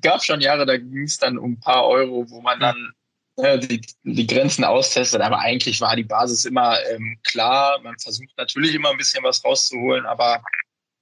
gab 0.02 0.24
schon 0.24 0.42
Jahre, 0.42 0.66
da 0.66 0.78
ging 0.78 1.04
es 1.04 1.18
dann 1.18 1.38
um 1.38 1.54
ein 1.54 1.60
paar 1.60 1.88
Euro, 1.88 2.30
wo 2.30 2.42
man 2.42 2.60
dann 2.60 2.94
die, 3.38 3.82
die 4.04 4.28
Grenzen 4.28 4.64
austestet, 4.64 5.22
aber 5.22 5.40
eigentlich 5.40 5.82
war 5.82 5.96
die 5.96 6.04
Basis 6.04 6.46
immer 6.46 6.78
ähm, 6.90 7.20
klar. 7.24 7.80
Man 7.82 7.98
versucht 8.00 8.38
natürlich 8.38 8.74
immer 8.74 8.92
ein 8.92 8.98
bisschen 8.98 9.24
was 9.24 9.44
rauszuholen, 9.44 10.06
aber 10.06 10.42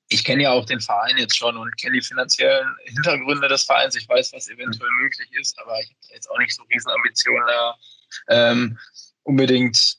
ich 0.09 0.23
kenne 0.23 0.43
ja 0.43 0.51
auch 0.51 0.65
den 0.65 0.79
Verein 0.79 1.17
jetzt 1.17 1.37
schon 1.37 1.57
und 1.57 1.75
kenne 1.77 1.95
die 1.99 2.05
finanziellen 2.05 2.75
Hintergründe 2.85 3.47
des 3.47 3.63
Vereins. 3.63 3.95
Ich 3.95 4.09
weiß, 4.09 4.33
was 4.33 4.47
eventuell 4.47 4.89
möglich 4.99 5.29
ist, 5.39 5.57
aber 5.59 5.79
ich 5.79 5.87
habe 5.87 6.13
jetzt 6.13 6.29
auch 6.29 6.37
nicht 6.39 6.55
so 6.55 6.63
riesen 6.63 6.91
Ambitionen 6.91 7.47
da 7.47 7.75
ähm, 8.27 8.79
unbedingt, 9.23 9.97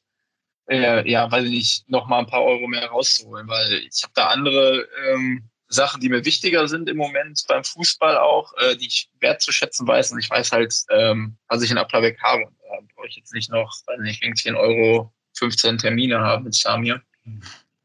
äh, 0.68 1.08
ja, 1.08 1.30
weiß 1.30 1.44
ich 1.44 1.50
nicht, 1.50 1.88
noch 1.88 2.06
mal 2.06 2.18
ein 2.18 2.26
paar 2.26 2.42
Euro 2.42 2.66
mehr 2.66 2.86
rauszuholen, 2.86 3.48
weil 3.48 3.72
ich 3.74 4.02
habe 4.02 4.12
da 4.14 4.28
andere 4.28 4.88
ähm, 5.08 5.48
Sachen, 5.74 6.00
die 6.00 6.08
mir 6.08 6.24
wichtiger 6.24 6.68
sind 6.68 6.88
im 6.88 6.96
Moment 6.96 7.44
beim 7.48 7.64
Fußball 7.64 8.16
auch, 8.16 8.52
äh, 8.58 8.76
die 8.76 8.86
ich 8.86 9.10
wertzuschätzen 9.20 9.86
weiß 9.86 10.12
und 10.12 10.18
ich 10.18 10.30
weiß 10.30 10.52
halt, 10.52 10.74
ähm, 10.90 11.36
was 11.48 11.62
ich 11.62 11.70
in 11.70 11.78
Applerbeck 11.78 12.20
habe. 12.22 12.44
Da 12.62 12.78
brauche 12.94 13.08
ich 13.08 13.16
jetzt 13.16 13.34
nicht 13.34 13.50
noch, 13.50 13.74
weiß 13.86 14.00
nicht, 14.00 14.22
wegen 14.22 14.36
10 14.36 14.54
Euro 14.54 15.12
15 15.34 15.78
Termine 15.78 16.20
haben 16.20 16.44
mit 16.44 16.54
Samir. 16.54 17.02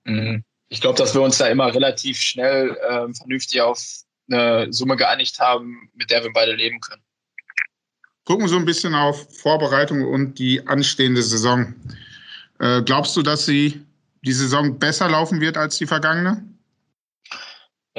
Mhm. 0.06 0.44
Ich 0.70 0.82
glaube, 0.82 0.98
dass 0.98 1.14
wir 1.14 1.22
uns 1.22 1.38
da 1.38 1.48
immer 1.48 1.74
relativ 1.74 2.20
schnell 2.20 2.78
äh, 2.78 3.14
vernünftig 3.14 3.62
auf 3.62 3.84
eine 4.32 4.72
Summe 4.72 4.96
geeinigt 4.96 5.40
haben, 5.40 5.90
mit 5.96 6.12
der 6.12 6.24
wir 6.24 6.32
beide 6.32 6.54
leben 6.54 6.80
können 6.80 7.02
gucken 8.30 8.48
so 8.48 8.58
ein 8.58 8.66
bisschen 8.66 8.94
auf 8.94 9.28
Vorbereitung 9.40 10.06
und 10.06 10.38
die 10.38 10.68
anstehende 10.68 11.24
Saison. 11.24 11.74
Äh, 12.60 12.84
glaubst 12.84 13.18
du, 13.18 13.24
dass 13.24 13.48
sie 13.48 13.82
die 14.22 14.34
Saison 14.34 14.78
besser 14.78 15.10
laufen 15.10 15.42
wird 15.42 15.58
als 15.58 15.80
die 15.80 15.88
vergangene? 15.88 16.44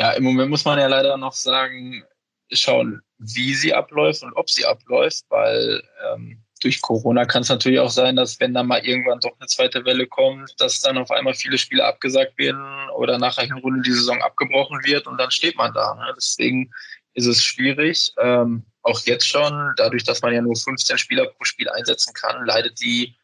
Ja, 0.01 0.13
im 0.13 0.25
Moment 0.25 0.49
muss 0.49 0.65
man 0.65 0.79
ja 0.79 0.87
leider 0.87 1.19
noch 1.19 1.35
sagen, 1.35 2.03
schauen, 2.51 3.03
wie 3.19 3.53
sie 3.53 3.75
abläuft 3.75 4.23
und 4.23 4.33
ob 4.33 4.49
sie 4.49 4.65
abläuft, 4.65 5.27
weil 5.29 5.83
ähm, 6.11 6.43
durch 6.63 6.81
Corona 6.81 7.27
kann 7.27 7.43
es 7.43 7.51
natürlich 7.51 7.81
auch 7.81 7.91
sein, 7.91 8.17
dass 8.17 8.41
wenn 8.41 8.55
dann 8.55 8.67
mal 8.67 8.83
irgendwann 8.83 9.21
doch 9.21 9.39
eine 9.39 9.47
zweite 9.47 9.85
Welle 9.85 10.07
kommt, 10.07 10.59
dass 10.59 10.81
dann 10.81 10.97
auf 10.97 11.11
einmal 11.11 11.35
viele 11.35 11.59
Spiele 11.59 11.85
abgesagt 11.85 12.39
werden 12.39 12.89
oder 12.97 13.19
nach 13.19 13.37
einer 13.37 13.57
Runde 13.57 13.83
die 13.83 13.93
Saison 13.93 14.23
abgebrochen 14.23 14.81
wird 14.85 15.07
und 15.07 15.19
dann 15.19 15.31
steht 15.31 15.57
man 15.57 15.75
da. 15.75 15.95
Ne? 15.95 16.15
Deswegen 16.17 16.71
ist 17.13 17.27
es 17.27 17.45
schwierig. 17.45 18.11
Ähm, 18.19 18.65
auch 18.81 19.01
jetzt 19.03 19.29
schon, 19.29 19.75
dadurch, 19.77 20.05
dass 20.05 20.23
man 20.23 20.33
ja 20.33 20.41
nur 20.41 20.57
15 20.57 20.97
Spieler 20.97 21.27
pro 21.27 21.45
Spiel 21.45 21.69
einsetzen 21.69 22.15
kann, 22.15 22.47
leidet 22.47 22.81
die, 22.81 23.17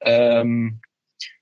ähm, 0.00 0.80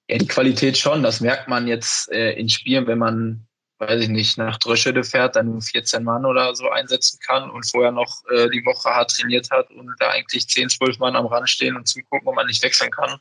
ja, 0.09 0.19
die 0.19 0.27
Qualität 0.27 0.77
schon. 0.77 1.05
Das 1.05 1.21
merkt 1.21 1.47
man 1.47 1.69
jetzt 1.69 2.11
äh, 2.11 2.33
in 2.33 2.49
Spielen, 2.49 2.89
wenn 2.89 2.99
man, 2.99 3.47
weiß 3.81 4.03
ich 4.03 4.09
nicht, 4.09 4.37
nach 4.37 4.59
Dröschede 4.59 5.03
fährt, 5.03 5.37
dann 5.37 5.47
nur 5.47 5.63
14 5.63 6.05
Mann 6.05 6.27
oder 6.27 6.55
so 6.55 6.69
einsetzen 6.69 7.19
kann 7.27 7.51
und 7.51 7.67
vorher 7.67 7.93
noch 7.93 8.23
äh, 8.31 8.49
die 8.51 8.65
Woche 8.65 8.91
hart 8.91 9.11
trainiert 9.11 9.51
hat 9.51 9.71
und 9.71 9.95
da 9.99 10.11
eigentlich 10.11 10.49
10, 10.49 10.69
12 10.69 10.99
Mann 10.99 11.17
am 11.17 11.27
Rand 11.27 11.49
stehen 11.49 11.77
und 11.77 11.89
zugucken, 11.89 12.29
ob 12.29 12.35
man 12.35 12.47
nicht 12.47 12.63
wechseln 12.63 12.91
kann. 12.91 13.19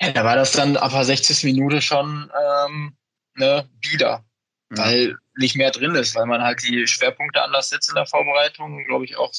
Ja, 0.00 0.12
da 0.12 0.24
war 0.24 0.36
das 0.36 0.52
dann 0.52 0.76
ab 0.76 0.92
der 0.92 1.04
60. 1.04 1.44
Minute 1.44 1.82
schon 1.82 2.30
ähm, 2.66 2.96
ne, 3.36 3.68
bieder. 3.80 4.24
Mhm. 4.70 4.78
Weil 4.78 5.16
nicht 5.36 5.56
mehr 5.56 5.70
drin 5.70 5.94
ist, 5.94 6.14
weil 6.14 6.26
man 6.26 6.42
halt 6.42 6.62
die 6.62 6.86
Schwerpunkte 6.86 7.42
anders 7.42 7.68
setzt 7.68 7.90
in 7.90 7.96
der 7.96 8.06
Vorbereitung. 8.06 8.84
Glaube 8.86 9.04
ich 9.04 9.16
auch 9.16 9.32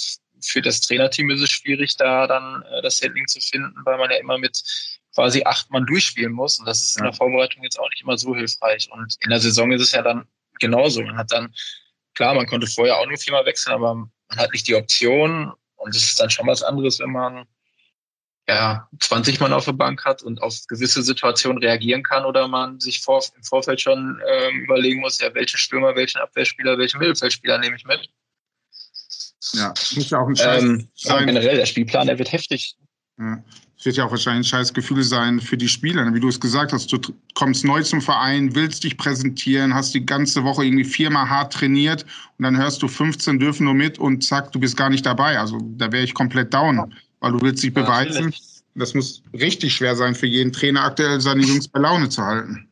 für 0.44 0.62
das 0.62 0.82
Trainerteam 0.82 1.30
ist 1.30 1.42
es 1.42 1.50
schwierig, 1.50 1.98
da 1.98 2.28
dann 2.28 2.64
äh, 2.64 2.82
das 2.82 3.02
Handling 3.02 3.28
zu 3.28 3.40
finden, 3.40 3.76
weil 3.86 3.98
man 3.98 4.12
ja 4.12 4.18
immer 4.18 4.38
mit 4.38 4.62
quasi 5.14 5.44
acht 5.44 5.70
Mann 5.72 5.86
durchspielen 5.86 6.34
muss. 6.34 6.60
Und 6.60 6.66
das 6.66 6.82
ist 6.82 6.98
in 6.98 7.04
der 7.04 7.14
Vorbereitung 7.14 7.64
jetzt 7.64 7.80
auch 7.80 7.90
nicht 7.90 8.02
immer 8.02 8.18
so 8.18 8.36
hilfreich. 8.36 8.90
Und 8.92 9.16
in 9.22 9.30
der 9.30 9.40
Saison 9.40 9.72
ist 9.72 9.82
es 9.82 9.92
ja 9.92 10.02
dann 10.02 10.28
genauso. 10.60 11.02
Man 11.02 11.18
hat 11.18 11.32
dann, 11.32 11.54
klar, 12.16 12.34
man 12.34 12.48
konnte 12.48 12.68
vorher 12.68 12.98
auch 12.98 13.08
nur 13.08 13.18
viermal 13.18 13.46
wechseln, 13.46 13.74
aber 13.74 13.96
man 13.96 14.10
hat 14.38 14.52
nicht 14.54 14.68
die 14.68 14.76
Option. 14.76 15.52
Und 15.76 15.96
es 15.96 16.04
ist 16.04 16.20
dann 16.20 16.30
schon 16.30 16.48
was 16.48 16.64
anderes, 16.64 17.00
wenn 17.00 17.12
man 17.12 17.46
ja, 18.48 18.88
20 19.00 19.40
Mann 19.40 19.54
auf 19.54 19.66
der 19.66 19.74
Bank 19.74 20.04
hat 20.04 20.24
und 20.24 20.42
auf 20.42 20.56
gewisse 20.68 21.02
Situationen 21.02 21.60
reagieren 21.60 22.04
kann 22.04 22.26
oder 22.26 22.48
man 22.48 22.80
sich 22.80 23.02
vor, 23.02 23.24
im 23.36 23.44
Vorfeld 23.44 23.80
schon 23.82 24.22
ähm, 24.28 24.62
überlegen 24.62 25.00
muss, 25.02 25.20
ja, 25.20 25.34
welchen 25.34 25.58
Stürmer, 25.58 25.96
welchen 25.96 26.20
Abwehrspieler, 26.20 26.78
welchen 26.78 27.00
Mittelfeldspieler 27.00 27.60
nehme 27.60 27.76
ich 27.76 27.86
mit. 27.86 28.10
Ja, 29.54 29.74
muss 29.96 30.10
ja 30.10 30.20
auch 30.20 30.28
ein 30.28 30.36
Scheiß 30.36 30.64
ähm. 30.64 30.90
Generell, 31.04 31.58
der 31.58 31.66
Spielplan, 31.66 32.08
der 32.08 32.18
wird 32.18 32.32
heftig. 32.32 32.76
Ja. 33.18 33.44
Es 33.82 33.86
wird 33.86 33.98
ja 33.98 34.06
auch 34.06 34.12
wahrscheinlich 34.12 34.46
ein 34.46 34.60
scheiß 34.60 34.76
Gefühl 34.76 35.02
sein 35.02 35.40
für 35.40 35.58
die 35.58 35.68
Spieler. 35.68 36.14
Wie 36.14 36.20
du 36.20 36.28
es 36.28 36.40
gesagt 36.40 36.72
hast, 36.72 36.94
du 36.94 37.00
kommst 37.34 37.66
neu 37.66 37.82
zum 37.82 38.00
Verein, 38.00 38.54
willst 38.54 38.84
dich 38.84 38.96
präsentieren, 38.96 39.74
hast 39.74 39.96
die 39.96 40.06
ganze 40.06 40.44
Woche 40.44 40.64
irgendwie 40.64 40.84
viermal 40.84 41.28
hart 41.28 41.52
trainiert 41.52 42.06
und 42.38 42.44
dann 42.44 42.56
hörst 42.56 42.84
du 42.84 42.88
15 42.88 43.40
dürfen 43.40 43.64
nur 43.64 43.74
mit 43.74 43.98
und 43.98 44.24
zack, 44.24 44.52
du 44.52 44.60
bist 44.60 44.78
gar 44.78 44.92
nicht 44.92 45.04
dabei. 45.04 45.40
Also 45.40 45.58
da 45.78 45.92
wäre 45.92 46.04
ich 46.04 46.14
komplett 46.14 46.54
down 46.54 46.94
weil 47.22 47.32
du 47.32 47.42
willst 47.42 47.64
dich 47.64 47.74
beweisen. 47.74 48.26
Natürlich. 48.26 48.62
Das 48.76 48.94
muss 48.94 49.24
richtig 49.34 49.74
schwer 49.74 49.96
sein 49.96 50.14
für 50.14 50.28
jeden 50.28 50.54
Trainer 50.54 50.84
aktuell, 50.84 51.20
seine 51.20 51.42
Jungs 51.42 51.68
bei 51.68 51.80
Laune 51.80 52.08
zu 52.08 52.22
halten. 52.24 52.68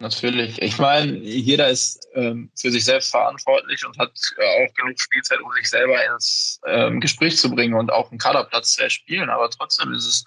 Natürlich. 0.00 0.60
Ich 0.62 0.78
meine, 0.78 1.18
jeder 1.18 1.68
ist 1.68 2.08
ähm, 2.14 2.50
für 2.58 2.70
sich 2.70 2.86
selbst 2.86 3.10
verantwortlich 3.10 3.84
und 3.84 3.98
hat 3.98 4.12
äh, 4.38 4.64
auch 4.64 4.74
genug 4.74 4.98
Spielzeit, 4.98 5.38
um 5.42 5.52
sich 5.52 5.68
selber 5.68 6.02
ins 6.06 6.58
ähm, 6.66 7.00
Gespräch 7.00 7.36
zu 7.36 7.50
bringen 7.50 7.74
und 7.74 7.92
auch 7.92 8.10
einen 8.10 8.18
Kaderplatz 8.18 8.72
zu 8.72 8.82
erspielen. 8.82 9.28
Aber 9.28 9.50
trotzdem 9.50 9.92
ist 9.92 10.06
es 10.06 10.24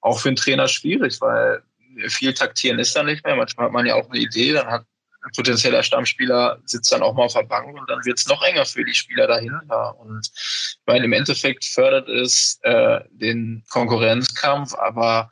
auch 0.00 0.18
für 0.18 0.28
einen 0.28 0.36
Trainer 0.36 0.68
schwierig, 0.68 1.20
weil 1.20 1.62
viel 2.08 2.32
taktieren 2.32 2.78
ist 2.78 2.96
da 2.96 3.02
nicht 3.02 3.22
mehr. 3.26 3.36
Manchmal 3.36 3.66
hat 3.66 3.72
man 3.74 3.84
ja 3.84 3.94
auch 3.94 4.08
eine 4.08 4.20
Idee, 4.20 4.54
dann 4.54 4.68
hat 4.68 4.86
ein 5.22 5.30
potenzieller 5.36 5.82
Stammspieler 5.82 6.60
sitzt 6.64 6.90
dann 6.90 7.02
auch 7.02 7.14
mal 7.14 7.24
auf 7.24 7.34
der 7.34 7.42
Bank 7.42 7.78
und 7.78 7.88
dann 7.90 8.04
wird 8.06 8.18
es 8.18 8.26
noch 8.26 8.42
enger 8.42 8.64
für 8.64 8.84
die 8.84 8.94
Spieler 8.94 9.26
dahinter. 9.26 9.98
Und 10.00 10.30
weil 10.86 11.04
im 11.04 11.12
Endeffekt 11.12 11.66
fördert 11.66 12.08
es 12.08 12.58
äh, 12.62 13.00
den 13.10 13.64
Konkurrenzkampf, 13.68 14.74
aber 14.74 15.30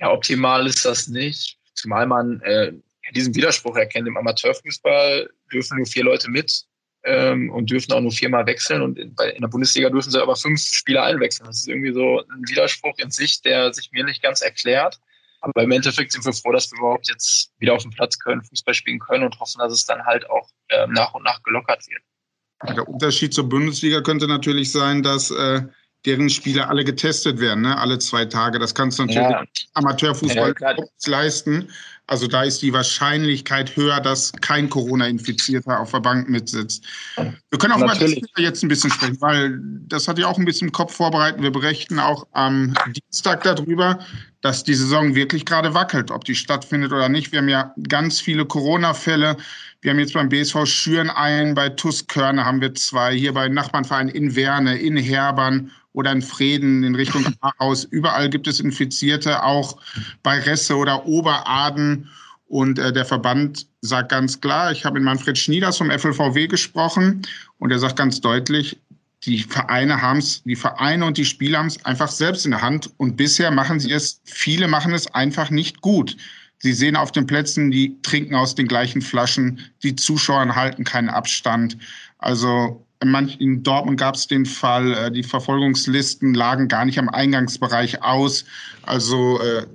ja, 0.00 0.10
optimal 0.10 0.66
ist 0.66 0.84
das 0.84 1.06
nicht. 1.06 1.58
Zumal 1.74 2.06
man 2.06 2.40
äh, 2.40 2.72
diesen 3.14 3.34
Widerspruch 3.34 3.76
erkennt. 3.76 4.08
Im 4.08 4.16
Amateurfußball 4.16 5.30
dürfen 5.52 5.76
nur 5.78 5.86
vier 5.86 6.04
Leute 6.04 6.30
mit 6.30 6.64
ähm, 7.04 7.50
und 7.50 7.70
dürfen 7.70 7.92
auch 7.92 8.00
nur 8.00 8.12
viermal 8.12 8.46
wechseln. 8.46 8.82
Und 8.82 8.98
in, 8.98 9.14
bei, 9.14 9.30
in 9.30 9.40
der 9.40 9.48
Bundesliga 9.48 9.90
dürfen 9.90 10.10
sie 10.10 10.20
aber 10.20 10.36
fünf 10.36 10.60
Spieler 10.60 11.04
einwechseln. 11.04 11.46
Das 11.46 11.58
ist 11.58 11.68
irgendwie 11.68 11.92
so 11.92 12.20
ein 12.20 12.48
Widerspruch 12.48 12.94
in 12.98 13.10
sich, 13.10 13.42
der 13.42 13.72
sich 13.72 13.90
mir 13.92 14.04
nicht 14.04 14.22
ganz 14.22 14.40
erklärt. 14.40 14.98
Aber 15.40 15.62
im 15.62 15.72
Endeffekt 15.72 16.12
sind 16.12 16.24
wir 16.24 16.32
froh, 16.32 16.52
dass 16.52 16.70
wir 16.72 16.78
überhaupt 16.78 17.08
jetzt 17.08 17.52
wieder 17.58 17.74
auf 17.74 17.82
dem 17.82 17.90
Platz 17.90 18.18
können, 18.18 18.42
Fußball 18.42 18.72
spielen 18.72 18.98
können 18.98 19.24
und 19.24 19.38
hoffen, 19.40 19.58
dass 19.58 19.72
es 19.72 19.84
dann 19.84 20.04
halt 20.04 20.28
auch 20.30 20.48
ähm, 20.70 20.92
nach 20.92 21.12
und 21.12 21.22
nach 21.22 21.42
gelockert 21.42 21.84
wird. 21.86 22.76
Der 22.76 22.88
Unterschied 22.88 23.34
zur 23.34 23.46
Bundesliga 23.46 24.00
könnte 24.00 24.26
natürlich 24.26 24.72
sein, 24.72 25.02
dass 25.02 25.30
äh, 25.30 25.62
deren 26.06 26.28
Spieler 26.28 26.68
alle 26.68 26.84
getestet 26.84 27.40
werden, 27.40 27.62
ne? 27.62 27.78
alle 27.78 27.98
zwei 27.98 28.24
Tage. 28.24 28.58
Das 28.58 28.74
kannst 28.74 28.98
du 28.98 29.04
natürlich 29.04 29.28
ja. 29.28 29.44
Amateurfußball 29.74 30.54
ja, 30.60 30.74
leisten. 31.06 31.68
Also 32.06 32.26
da 32.26 32.42
ist 32.42 32.60
die 32.60 32.72
Wahrscheinlichkeit 32.72 33.76
höher, 33.76 33.98
dass 33.98 34.30
kein 34.42 34.68
Corona-Infizierter 34.68 35.80
auf 35.80 35.90
der 35.92 36.00
Bank 36.00 36.28
mitsitzt. 36.28 36.84
Wir 37.16 37.58
können 37.58 37.72
auch 37.72 37.78
Natürlich. 37.78 38.18
über 38.18 38.26
das 38.34 38.42
jetzt 38.42 38.62
ein 38.62 38.68
bisschen 38.68 38.90
sprechen, 38.90 39.18
weil 39.22 39.58
das 39.88 40.06
hat 40.06 40.18
ja 40.18 40.26
auch 40.26 40.36
ein 40.36 40.44
bisschen 40.44 40.68
im 40.68 40.72
Kopf 40.72 40.94
vorbereitet. 40.94 41.40
Wir 41.40 41.50
berichten 41.50 41.98
auch 41.98 42.26
am 42.32 42.74
Dienstag 42.94 43.42
darüber, 43.44 43.98
dass 44.42 44.64
die 44.64 44.74
Saison 44.74 45.14
wirklich 45.14 45.46
gerade 45.46 45.72
wackelt, 45.72 46.10
ob 46.10 46.26
die 46.26 46.34
stattfindet 46.34 46.92
oder 46.92 47.08
nicht. 47.08 47.32
Wir 47.32 47.38
haben 47.38 47.48
ja 47.48 47.72
ganz 47.88 48.20
viele 48.20 48.44
Corona-Fälle. 48.44 49.38
Wir 49.84 49.90
haben 49.90 49.98
jetzt 49.98 50.14
beim 50.14 50.30
BSV 50.30 50.64
Schüren 50.64 51.10
einen, 51.10 51.54
bei 51.54 51.68
TUS 51.68 52.06
Körne 52.06 52.46
haben 52.46 52.62
wir 52.62 52.74
zwei, 52.74 53.14
hier 53.14 53.34
bei 53.34 53.50
Nachbarnvereinen 53.50 54.14
in 54.14 54.34
Werne, 54.34 54.78
in 54.78 54.96
Herbern 54.96 55.70
oder 55.92 56.10
in 56.10 56.22
Frieden 56.22 56.84
in 56.84 56.94
Richtung 56.94 57.26
Ahaus. 57.42 57.84
Überall 57.84 58.30
gibt 58.30 58.46
es 58.46 58.60
Infizierte, 58.60 59.42
auch 59.42 59.76
bei 60.22 60.38
Resse 60.38 60.74
oder 60.76 61.04
Oberaden. 61.04 62.08
Und 62.46 62.78
äh, 62.78 62.94
der 62.94 63.04
Verband 63.04 63.66
sagt 63.82 64.08
ganz 64.08 64.40
klar, 64.40 64.72
ich 64.72 64.86
habe 64.86 64.94
mit 64.94 65.04
Manfred 65.04 65.36
Schnieders 65.36 65.76
vom 65.76 65.90
FLVW 65.90 66.46
gesprochen 66.46 67.20
und 67.58 67.70
er 67.70 67.78
sagt 67.78 67.96
ganz 67.96 68.22
deutlich, 68.22 68.78
die 69.24 69.40
Vereine 69.40 70.00
haben 70.00 70.20
es, 70.20 70.42
die 70.44 70.56
Vereine 70.56 71.04
und 71.04 71.18
die 71.18 71.26
Spieler 71.26 71.58
haben 71.58 71.66
es 71.66 71.84
einfach 71.84 72.08
selbst 72.08 72.46
in 72.46 72.52
der 72.52 72.62
Hand. 72.62 72.90
Und 72.96 73.18
bisher 73.18 73.50
machen 73.50 73.80
sie 73.80 73.92
es, 73.92 74.22
viele 74.24 74.66
machen 74.66 74.94
es 74.94 75.12
einfach 75.14 75.50
nicht 75.50 75.82
gut. 75.82 76.16
Sie 76.64 76.72
sehen 76.72 76.96
auf 76.96 77.12
den 77.12 77.26
Plätzen, 77.26 77.70
die 77.70 78.00
trinken 78.00 78.34
aus 78.34 78.54
den 78.54 78.66
gleichen 78.66 79.02
Flaschen, 79.02 79.60
die 79.82 79.96
Zuschauer 79.96 80.56
halten 80.56 80.84
keinen 80.84 81.10
Abstand. 81.10 81.76
Also 82.16 82.86
in 83.02 83.62
Dortmund 83.62 84.00
gab 84.00 84.14
es 84.14 84.28
den 84.28 84.46
Fall, 84.46 84.94
äh, 84.94 85.10
die 85.10 85.24
Verfolgungslisten 85.24 86.32
lagen 86.32 86.68
gar 86.68 86.86
nicht 86.86 86.98
am 86.98 87.10
Eingangsbereich 87.10 88.02
aus. 88.02 88.46
Also 88.80 89.42
äh, 89.42 89.66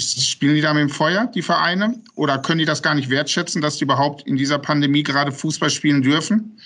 spielen 0.00 0.54
die 0.54 0.62
da 0.62 0.72
mit 0.72 0.84
dem 0.84 0.88
Feuer, 0.88 1.26
die 1.26 1.42
Vereine? 1.42 2.00
Oder 2.14 2.38
können 2.38 2.60
die 2.60 2.64
das 2.64 2.82
gar 2.82 2.94
nicht 2.94 3.10
wertschätzen, 3.10 3.60
dass 3.60 3.76
die 3.76 3.84
überhaupt 3.84 4.26
in 4.26 4.38
dieser 4.38 4.58
Pandemie 4.58 5.02
gerade 5.02 5.32
Fußball 5.32 5.68
spielen 5.68 6.00
dürfen? 6.00 6.58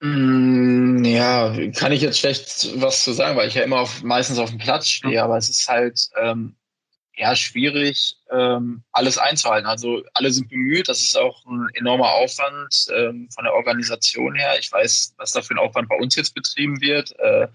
Mm, 0.00 1.04
ja, 1.04 1.56
kann 1.70 1.92
ich 1.92 2.02
jetzt 2.02 2.18
schlecht 2.18 2.68
was 2.74 3.02
zu 3.02 3.14
sagen, 3.14 3.34
weil 3.38 3.48
ich 3.48 3.54
ja 3.54 3.62
immer 3.62 3.80
auf, 3.80 4.02
meistens 4.02 4.38
auf 4.38 4.50
dem 4.50 4.58
Platz 4.58 4.88
stehe, 4.88 5.22
aber 5.22 5.38
es 5.38 5.48
ist 5.48 5.66
halt, 5.66 5.98
ähm, 6.22 6.54
ja 7.18 7.34
schwierig, 7.34 8.16
ähm, 8.30 8.82
alles 8.92 9.18
einzuhalten. 9.18 9.66
Also 9.66 10.02
alle 10.14 10.30
sind 10.30 10.48
bemüht, 10.48 10.88
das 10.88 11.00
ist 11.00 11.18
auch 11.18 11.44
ein 11.46 11.68
enormer 11.74 12.10
Aufwand 12.12 12.86
ähm, 12.94 13.28
von 13.34 13.44
der 13.44 13.54
Organisation 13.54 14.34
her. 14.36 14.56
Ich 14.58 14.70
weiß, 14.70 15.14
was 15.18 15.32
da 15.32 15.42
für 15.42 15.54
ein 15.54 15.58
Aufwand 15.58 15.88
bei 15.88 15.96
uns 15.96 16.14
jetzt 16.14 16.34
betrieben 16.34 16.80
wird. 16.80 17.12
Äh, 17.18 17.48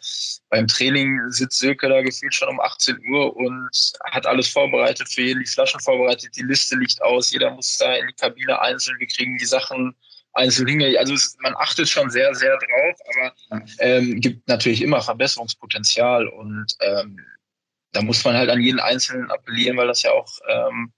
beim 0.49 0.67
Training 0.67 1.19
sitzt 1.29 1.59
Silke 1.59 1.87
da 1.87 2.01
gefühlt 2.01 2.33
schon 2.33 2.49
um 2.49 2.59
18 2.59 2.99
Uhr 3.09 3.35
und 3.35 3.93
hat 4.11 4.25
alles 4.25 4.49
vorbereitet, 4.49 5.07
für 5.09 5.21
jeden 5.21 5.39
die 5.39 5.49
Flaschen 5.49 5.79
vorbereitet, 5.79 6.35
die 6.35 6.43
Liste 6.43 6.75
liegt 6.75 7.01
aus, 7.01 7.31
jeder 7.31 7.51
muss 7.51 7.77
da 7.77 7.93
in 7.93 8.07
die 8.07 8.13
Kabine 8.13 8.59
einzeln, 8.59 8.99
wir 8.99 9.07
kriegen 9.07 9.37
die 9.37 9.45
Sachen 9.45 9.95
einzeln 10.33 10.67
hingelegt. 10.67 10.97
Also 10.97 11.13
es, 11.13 11.37
man 11.41 11.55
achtet 11.57 11.87
schon 11.87 12.09
sehr, 12.09 12.33
sehr 12.35 12.57
drauf, 12.57 12.99
aber 13.15 13.65
ähm, 13.79 14.19
gibt 14.19 14.47
natürlich 14.47 14.81
immer 14.81 15.01
Verbesserungspotenzial 15.01 16.27
und 16.27 16.65
ähm, 16.81 17.17
da 17.93 18.01
muss 18.01 18.23
man 18.25 18.35
halt 18.35 18.49
an 18.49 18.61
jeden 18.61 18.79
Einzelnen 18.79 19.31
appellieren, 19.31 19.77
weil 19.77 19.87
das 19.87 20.01
ja 20.01 20.11
auch, 20.11 20.39
ähm, 20.49 20.91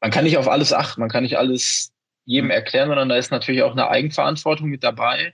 man 0.00 0.10
kann 0.10 0.24
nicht 0.24 0.36
auf 0.36 0.48
alles 0.48 0.72
achten, 0.72 1.00
man 1.00 1.08
kann 1.08 1.22
nicht 1.22 1.38
alles 1.38 1.92
jedem 2.24 2.50
erklären, 2.50 2.88
sondern 2.88 3.08
da 3.08 3.16
ist 3.16 3.30
natürlich 3.30 3.62
auch 3.62 3.72
eine 3.72 3.88
Eigenverantwortung 3.88 4.68
mit 4.68 4.84
dabei. 4.84 5.32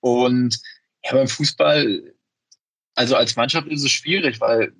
Und 0.00 0.60
ja, 1.04 1.12
beim 1.12 1.28
Fußball, 1.28 2.14
also 2.96 3.16
als 3.16 3.36
Mannschaft 3.36 3.68
ist 3.68 3.84
es 3.84 3.92
schwierig, 3.92 4.40
weil 4.40 4.72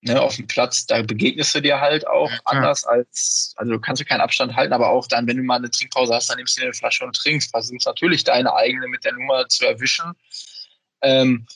ne, 0.00 0.20
auf 0.20 0.36
dem 0.36 0.46
Platz, 0.46 0.86
da 0.86 1.02
begegnest 1.02 1.54
du 1.54 1.60
dir 1.60 1.80
halt 1.80 2.06
auch 2.06 2.30
ja, 2.30 2.38
anders 2.44 2.84
als, 2.84 3.54
also 3.56 3.72
du 3.72 3.80
kannst 3.80 4.00
du 4.00 4.06
keinen 4.06 4.20
Abstand 4.20 4.54
halten, 4.54 4.72
aber 4.72 4.90
auch 4.90 5.08
dann, 5.08 5.26
wenn 5.26 5.36
du 5.36 5.42
mal 5.42 5.56
eine 5.56 5.70
Trinkpause 5.70 6.14
hast, 6.14 6.30
dann 6.30 6.36
nimmst 6.36 6.56
du 6.56 6.60
dir 6.60 6.66
eine 6.66 6.74
Flasche 6.74 7.04
und 7.04 7.16
trinkst. 7.16 7.50
Versuchst 7.50 7.86
natürlich 7.86 8.22
deine 8.24 8.54
eigene 8.54 8.86
mit 8.86 9.04
der 9.04 9.12
Nummer 9.12 9.48
zu 9.48 9.66
erwischen. 9.66 10.12
Ähm, 11.02 11.46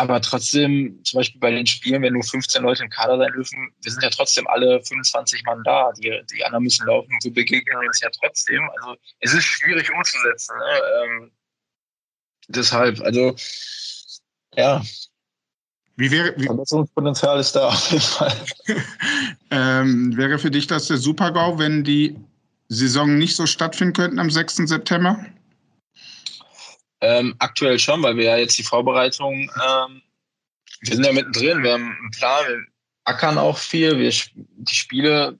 aber 0.00 0.22
trotzdem, 0.22 0.98
zum 1.04 1.18
Beispiel 1.18 1.40
bei 1.40 1.50
den 1.50 1.66
Spielen, 1.66 2.00
wenn 2.00 2.14
nur 2.14 2.22
15 2.22 2.62
Leute 2.62 2.84
im 2.84 2.88
Kader 2.88 3.18
sein 3.18 3.32
dürfen, 3.32 3.70
wir 3.82 3.92
sind 3.92 4.02
ja 4.02 4.08
trotzdem 4.08 4.46
alle 4.46 4.82
25 4.82 5.44
Mann 5.44 5.62
da. 5.62 5.92
Die, 5.92 6.22
die 6.32 6.42
anderen 6.42 6.64
müssen 6.64 6.86
laufen. 6.86 7.12
So 7.20 7.30
begegnen 7.30 7.78
wir 7.78 7.86
uns 7.86 8.00
ja 8.00 8.08
trotzdem. 8.18 8.62
Also 8.76 8.96
es 9.18 9.34
ist 9.34 9.44
schwierig 9.44 9.92
umzusetzen. 9.92 10.56
Ne? 10.56 10.80
Ähm, 11.04 11.32
deshalb, 12.48 12.98
also 13.02 13.36
ja. 14.54 14.82
Wie 15.96 16.10
wäre, 16.10 16.32
wie, 16.38 16.46
Verbesserungspotenzial 16.46 17.38
ist 17.38 17.52
da 17.52 17.68
auf 17.68 17.90
jeden 17.90 18.02
Fall. 18.02 18.34
ähm, 19.50 20.16
wäre 20.16 20.38
für 20.38 20.50
dich 20.50 20.66
das 20.66 20.86
der 20.86 20.96
Super-GAU, 20.96 21.58
wenn 21.58 21.84
die 21.84 22.16
Saison 22.68 23.18
nicht 23.18 23.36
so 23.36 23.44
stattfinden 23.44 23.92
könnten 23.92 24.18
am 24.18 24.30
6. 24.30 24.56
September? 24.66 25.22
Ähm, 27.00 27.34
aktuell 27.38 27.78
schon, 27.78 28.02
weil 28.02 28.16
wir 28.16 28.24
ja 28.24 28.36
jetzt 28.36 28.58
die 28.58 28.62
Vorbereitung, 28.62 29.50
ähm, 29.54 30.02
wir 30.80 30.94
sind 30.94 31.04
ja 31.04 31.12
mittendrin, 31.12 31.62
wir 31.62 31.72
haben 31.72 31.96
einen 31.98 32.10
Plan, 32.10 32.46
wir 32.46 32.66
ackern 33.04 33.38
auch 33.38 33.58
viel, 33.58 33.98
wir, 33.98 34.12
die 34.34 34.74
Spiele 34.74 35.38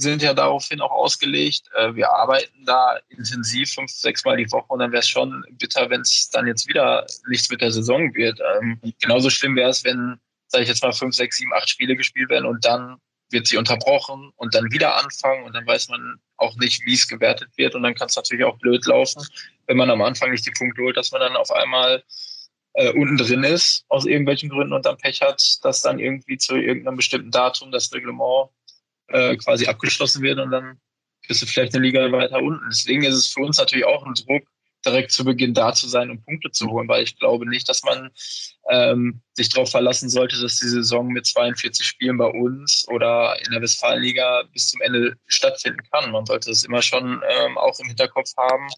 sind 0.00 0.22
ja 0.22 0.34
daraufhin 0.34 0.80
auch 0.80 0.90
ausgelegt. 0.90 1.68
Äh, 1.74 1.94
wir 1.94 2.10
arbeiten 2.10 2.64
da 2.64 2.98
intensiv 3.08 3.72
fünf, 3.72 3.90
sechs 3.90 4.24
Mal 4.24 4.36
die 4.36 4.50
Woche 4.50 4.66
und 4.68 4.78
dann 4.78 4.92
wäre 4.92 5.00
es 5.00 5.08
schon 5.08 5.44
bitter, 5.52 5.90
wenn 5.90 6.00
es 6.00 6.30
dann 6.30 6.46
jetzt 6.46 6.66
wieder 6.66 7.06
nichts 7.28 7.50
mit 7.50 7.60
der 7.60 7.70
Saison 7.70 8.14
wird. 8.14 8.40
Ähm, 8.40 8.80
genauso 9.00 9.30
schlimm 9.30 9.56
wäre 9.56 9.70
es, 9.70 9.84
wenn, 9.84 10.18
sage 10.46 10.62
ich 10.62 10.68
jetzt 10.68 10.82
mal, 10.82 10.92
fünf, 10.92 11.14
sechs, 11.14 11.36
sieben, 11.36 11.52
acht 11.52 11.68
Spiele 11.68 11.96
gespielt 11.96 12.30
werden 12.30 12.46
und 12.46 12.64
dann 12.64 12.96
wird 13.30 13.46
sie 13.46 13.56
unterbrochen 13.56 14.32
und 14.36 14.54
dann 14.54 14.72
wieder 14.72 14.96
anfangen 14.96 15.44
und 15.44 15.54
dann 15.54 15.66
weiß 15.66 15.88
man 15.88 16.20
auch 16.36 16.56
nicht, 16.56 16.84
wie 16.84 16.94
es 16.94 17.08
gewertet 17.08 17.50
wird 17.56 17.74
und 17.74 17.82
dann 17.82 17.94
kann 17.94 18.08
es 18.08 18.16
natürlich 18.16 18.44
auch 18.44 18.58
blöd 18.58 18.84
laufen, 18.86 19.24
wenn 19.66 19.76
man 19.76 19.90
am 19.90 20.02
Anfang 20.02 20.30
nicht 20.30 20.46
die 20.46 20.52
Punkte 20.52 20.82
holt, 20.82 20.96
dass 20.96 21.12
man 21.12 21.20
dann 21.20 21.36
auf 21.36 21.50
einmal 21.50 22.02
äh, 22.74 22.92
unten 22.92 23.16
drin 23.16 23.44
ist 23.44 23.84
aus 23.88 24.06
irgendwelchen 24.06 24.48
Gründen 24.48 24.72
und 24.72 24.86
dann 24.86 24.96
Pech 24.96 25.20
hat, 25.22 25.58
dass 25.62 25.82
dann 25.82 25.98
irgendwie 25.98 26.38
zu 26.38 26.56
irgendeinem 26.56 26.96
bestimmten 26.96 27.30
Datum 27.30 27.72
das 27.72 27.92
Reglement 27.92 28.50
äh, 29.08 29.36
quasi 29.36 29.66
abgeschlossen 29.66 30.22
wird 30.22 30.38
und 30.38 30.50
dann 30.50 30.80
bist 31.26 31.42
du 31.42 31.46
vielleicht 31.46 31.74
eine 31.74 31.84
Liga 31.84 32.10
weiter 32.12 32.42
unten. 32.42 32.64
Deswegen 32.70 33.04
ist 33.04 33.14
es 33.14 33.26
für 33.28 33.40
uns 33.40 33.58
natürlich 33.58 33.84
auch 33.84 34.04
ein 34.04 34.14
Druck, 34.14 34.44
direkt 34.84 35.12
zu 35.12 35.24
Beginn 35.24 35.54
da 35.54 35.72
zu 35.72 35.88
sein 35.88 36.10
und 36.10 36.24
Punkte 36.24 36.50
zu 36.50 36.68
holen, 36.70 36.88
weil 36.88 37.02
ich 37.02 37.18
glaube 37.18 37.48
nicht, 37.48 37.68
dass 37.68 37.82
man 37.82 38.10
ähm, 38.70 39.20
sich 39.34 39.48
darauf 39.48 39.70
verlassen 39.70 40.08
sollte, 40.08 40.40
dass 40.40 40.58
die 40.58 40.68
Saison 40.68 41.08
mit 41.08 41.26
42 41.26 41.86
Spielen 41.86 42.16
bei 42.16 42.26
uns 42.26 42.86
oder 42.88 43.36
in 43.44 43.52
der 43.52 43.60
Westfalenliga 43.60 44.44
bis 44.52 44.68
zum 44.68 44.80
Ende 44.80 45.16
stattfinden 45.26 45.82
kann. 45.92 46.10
Man 46.10 46.26
sollte 46.26 46.50
es 46.50 46.64
immer 46.64 46.82
schon 46.82 47.22
ähm, 47.28 47.58
auch 47.58 47.78
im 47.80 47.88
Hinterkopf 47.88 48.30
haben, 48.36 48.68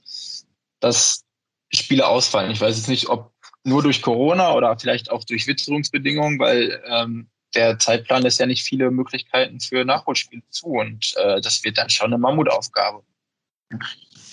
dass 0.81 1.25
Spiele 1.73 2.07
ausfallen. 2.07 2.51
Ich 2.51 2.61
weiß 2.61 2.77
jetzt 2.77 2.89
nicht, 2.89 3.09
ob 3.09 3.33
nur 3.65 3.83
durch 3.83 4.03
Corona 4.03 4.55
oder 4.55 4.77
vielleicht 4.79 5.11
auch 5.11 5.25
durch 5.25 5.47
Witterungsbedingungen, 5.47 6.39
weil 6.39 6.83
ähm, 6.87 7.29
der 7.55 7.79
Zeitplan 7.79 8.23
lässt 8.23 8.41
ja 8.41 8.47
nicht 8.47 8.65
viele 8.65 8.91
Möglichkeiten 8.91 9.61
für 9.61 9.85
Nachholspiele 9.85 10.43
zu 10.51 10.67
und 10.67 11.15
äh, 11.17 11.41
das 11.41 11.63
wird 11.65 11.79
dann 11.79 11.91
schon 11.91 12.07
eine 12.07 12.19
Mammutaufgabe. 12.19 13.03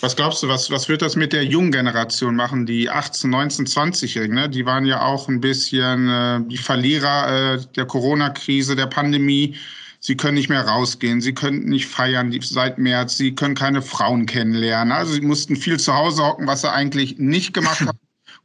Was 0.01 0.15
glaubst 0.15 0.41
du, 0.41 0.47
was, 0.47 0.71
was 0.71 0.87
wird 0.87 1.01
das 1.01 1.17
mit 1.17 1.33
der 1.33 1.43
jungen 1.43 1.73
Generation 1.73 2.35
machen, 2.35 2.65
die 2.65 2.89
18, 2.89 3.29
19, 3.29 3.65
20-Jährigen? 3.65 4.35
Ne? 4.35 4.49
Die 4.49 4.65
waren 4.65 4.85
ja 4.85 5.01
auch 5.01 5.27
ein 5.27 5.41
bisschen 5.41 6.07
äh, 6.07 6.39
die 6.47 6.57
Verlierer 6.57 7.55
äh, 7.55 7.61
der 7.75 7.85
Corona-Krise, 7.85 8.77
der 8.77 8.87
Pandemie. 8.87 9.55
Sie 9.99 10.15
können 10.15 10.35
nicht 10.35 10.47
mehr 10.47 10.65
rausgehen, 10.65 11.19
sie 11.19 11.33
können 11.33 11.65
nicht 11.65 11.85
feiern 11.87 12.33
seit 12.41 12.77
März, 12.77 13.17
sie 13.17 13.35
können 13.35 13.55
keine 13.55 13.81
Frauen 13.81 14.25
kennenlernen. 14.25 14.93
Also 14.93 15.13
sie 15.13 15.21
mussten 15.21 15.57
viel 15.57 15.77
zu 15.77 15.93
Hause 15.93 16.23
hocken, 16.23 16.47
was 16.47 16.61
sie 16.61 16.71
eigentlich 16.71 17.17
nicht 17.17 17.53
gemacht 17.53 17.81
haben 17.85 17.99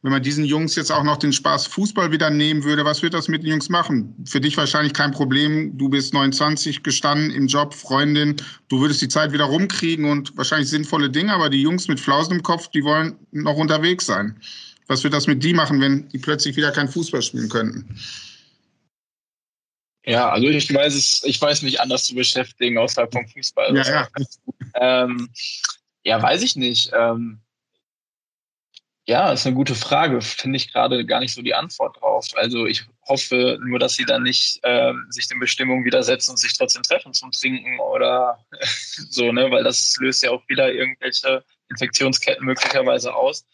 wenn 0.04 0.12
man 0.12 0.22
diesen 0.22 0.44
Jungs 0.44 0.76
jetzt 0.76 0.92
auch 0.92 1.02
noch 1.02 1.16
den 1.16 1.32
Spaß 1.32 1.66
Fußball 1.66 2.12
wieder 2.12 2.28
nehmen 2.28 2.62
würde, 2.62 2.84
was 2.84 3.00
wird 3.00 3.14
das 3.14 3.26
mit 3.26 3.42
den 3.42 3.48
Jungs 3.48 3.70
machen? 3.70 4.14
Für 4.26 4.38
dich 4.38 4.54
wahrscheinlich 4.54 4.92
kein 4.92 5.12
Problem. 5.12 5.78
Du 5.78 5.88
bist 5.88 6.12
29 6.12 6.82
gestanden 6.82 7.30
im 7.30 7.46
Job, 7.46 7.72
Freundin. 7.72 8.36
Du 8.68 8.82
würdest 8.82 9.00
die 9.00 9.08
Zeit 9.08 9.32
wieder 9.32 9.44
rumkriegen 9.44 10.04
und 10.04 10.36
wahrscheinlich 10.36 10.68
sinnvolle 10.68 11.08
Dinge, 11.08 11.32
aber 11.32 11.48
die 11.48 11.62
Jungs 11.62 11.88
mit 11.88 11.98
Flausen 11.98 12.34
im 12.34 12.42
Kopf, 12.42 12.68
die 12.68 12.84
wollen 12.84 13.16
noch 13.32 13.56
unterwegs 13.56 14.04
sein. 14.04 14.38
Was 14.88 15.02
wird 15.04 15.14
das 15.14 15.26
mit 15.26 15.42
die 15.42 15.54
machen, 15.54 15.80
wenn 15.80 16.06
die 16.10 16.18
plötzlich 16.18 16.54
wieder 16.54 16.70
kein 16.70 16.90
Fußball 16.90 17.22
spielen 17.22 17.48
könnten? 17.48 17.98
Ja, 20.04 20.28
also 20.28 20.46
ich 20.48 20.74
weiß 20.74 20.94
es, 20.94 21.22
ich 21.24 21.40
weiß 21.40 21.62
nicht 21.62 21.80
anders 21.80 22.04
zu 22.04 22.14
beschäftigen 22.14 22.76
außerhalb 22.76 23.10
vom 23.10 23.26
Fußball. 23.26 23.74
Ja, 23.74 23.84
ja. 23.84 24.08
Ähm, 24.74 25.30
ja, 26.02 26.20
weiß 26.20 26.42
ich 26.42 26.56
nicht. 26.56 26.90
Ähm, 26.94 27.40
ja, 29.06 29.32
ist 29.32 29.46
eine 29.46 29.54
gute 29.54 29.74
Frage. 29.74 30.20
Finde 30.22 30.56
ich 30.56 30.72
gerade 30.72 31.04
gar 31.04 31.20
nicht 31.20 31.34
so 31.34 31.42
die 31.42 31.54
Antwort 31.54 32.00
drauf. 32.00 32.26
Also 32.36 32.66
ich 32.66 32.84
hoffe 33.06 33.58
nur, 33.62 33.78
dass 33.78 33.96
sie 33.96 34.06
dann 34.06 34.22
nicht 34.22 34.60
ähm, 34.62 35.06
sich 35.10 35.28
den 35.28 35.38
Bestimmungen 35.40 35.84
widersetzen 35.84 36.30
und 36.30 36.38
sich 36.38 36.56
trotzdem 36.56 36.82
treffen 36.82 37.12
zum 37.12 37.30
Trinken 37.30 37.78
oder 37.80 38.38
so, 39.10 39.30
ne, 39.30 39.50
weil 39.50 39.62
das 39.62 39.94
löst 39.98 40.22
ja 40.22 40.30
auch 40.30 40.42
wieder 40.48 40.72
irgendwelche 40.72 41.44
Infektionsketten 41.68 42.46
möglicherweise 42.46 43.14
aus. 43.14 43.44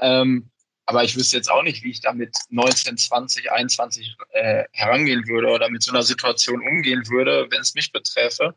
Ähm, 0.00 0.50
aber 0.86 1.04
ich 1.04 1.16
wüsste 1.16 1.36
jetzt 1.36 1.50
auch 1.50 1.62
nicht, 1.62 1.82
wie 1.82 1.90
ich 1.90 2.00
damit 2.00 2.36
19, 2.50 2.96
20, 2.96 3.50
21 3.50 4.16
äh, 4.32 4.64
herangehen 4.72 5.26
würde 5.26 5.48
oder 5.48 5.68
mit 5.70 5.82
so 5.82 5.92
einer 5.92 6.02
Situation 6.02 6.60
umgehen 6.60 7.08
würde, 7.08 7.46
wenn 7.50 7.60
es 7.60 7.74
mich 7.74 7.92
beträfe. 7.92 8.54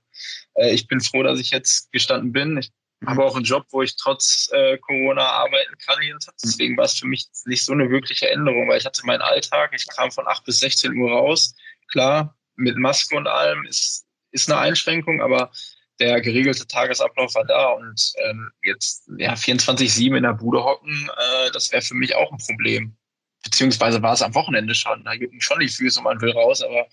Äh, 0.56 0.74
ich 0.74 0.88
bin 0.88 1.02
froh, 1.02 1.24
dass 1.24 1.40
ich 1.40 1.52
jetzt 1.52 1.92
gestanden 1.92 2.32
bin. 2.32 2.58
Ich 2.58 2.72
habe 3.06 3.24
auch 3.24 3.36
einen 3.36 3.46
Job, 3.46 3.66
wo 3.72 3.82
ich 3.82 3.96
trotz 3.98 4.50
äh, 4.52 4.78
Corona 4.78 5.24
arbeiten 5.24 5.76
kann. 5.86 5.98
Deswegen 6.44 6.78
war 6.78 6.86
es 6.86 6.98
für 6.98 7.08
mich 7.08 7.28
nicht 7.46 7.64
so 7.64 7.74
eine 7.74 7.90
wirkliche 7.90 8.30
Änderung, 8.30 8.70
weil 8.70 8.78
ich 8.78 8.86
hatte 8.86 9.06
meinen 9.06 9.22
Alltag. 9.22 9.72
Ich 9.76 9.86
kam 9.88 10.12
von 10.12 10.28
8 10.28 10.44
bis 10.44 10.60
16 10.60 10.96
Uhr 10.98 11.12
raus. 11.12 11.56
Klar, 11.92 12.36
mit 12.56 12.78
Maske 12.78 13.16
und 13.16 13.28
allem 13.28 13.66
ist, 13.66 14.06
ist 14.32 14.50
eine 14.50 14.60
Einschränkung, 14.60 15.22
aber 15.22 15.52
der 16.00 16.20
geregelte 16.22 16.68
Tagesablauf 16.68 17.36
war 17.36 17.46
da 17.46 17.68
und 17.70 18.14
ähm, 18.26 18.52
jetzt 18.64 19.10
ja, 19.18 19.34
24-7 19.34 20.18
in 20.18 20.24
der 20.24 20.34
Bude 20.34 20.64
hocken, 20.64 21.10
äh, 21.18 21.52
das 21.52 21.72
wäre 21.72 21.82
für 21.82 21.94
mich 21.94 22.16
auch 22.16 22.32
ein 22.32 22.38
Problem. 22.38 22.98
Beziehungsweise 23.44 24.02
war 24.02 24.14
es 24.14 24.24
am 24.24 24.34
Wochenende 24.34 24.74
schon. 24.74 25.04
Da 25.04 25.16
gibt 25.16 25.42
schon 25.44 25.60
die 25.60 25.70
Füße 25.70 26.00
und 26.00 26.06
man 26.06 26.20
will 26.20 26.32
raus, 26.32 26.62
aber 26.62 26.88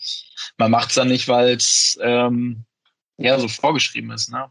man 0.59 0.71
macht 0.71 0.91
es 0.91 0.97
dann 0.97 1.09
nicht, 1.09 1.27
weil 1.27 1.57
es 1.57 1.99
ähm, 2.03 2.65
ja 3.17 3.39
so 3.39 3.49
vorgeschrieben 3.49 4.11
ist. 4.11 4.31
Ne? 4.31 4.51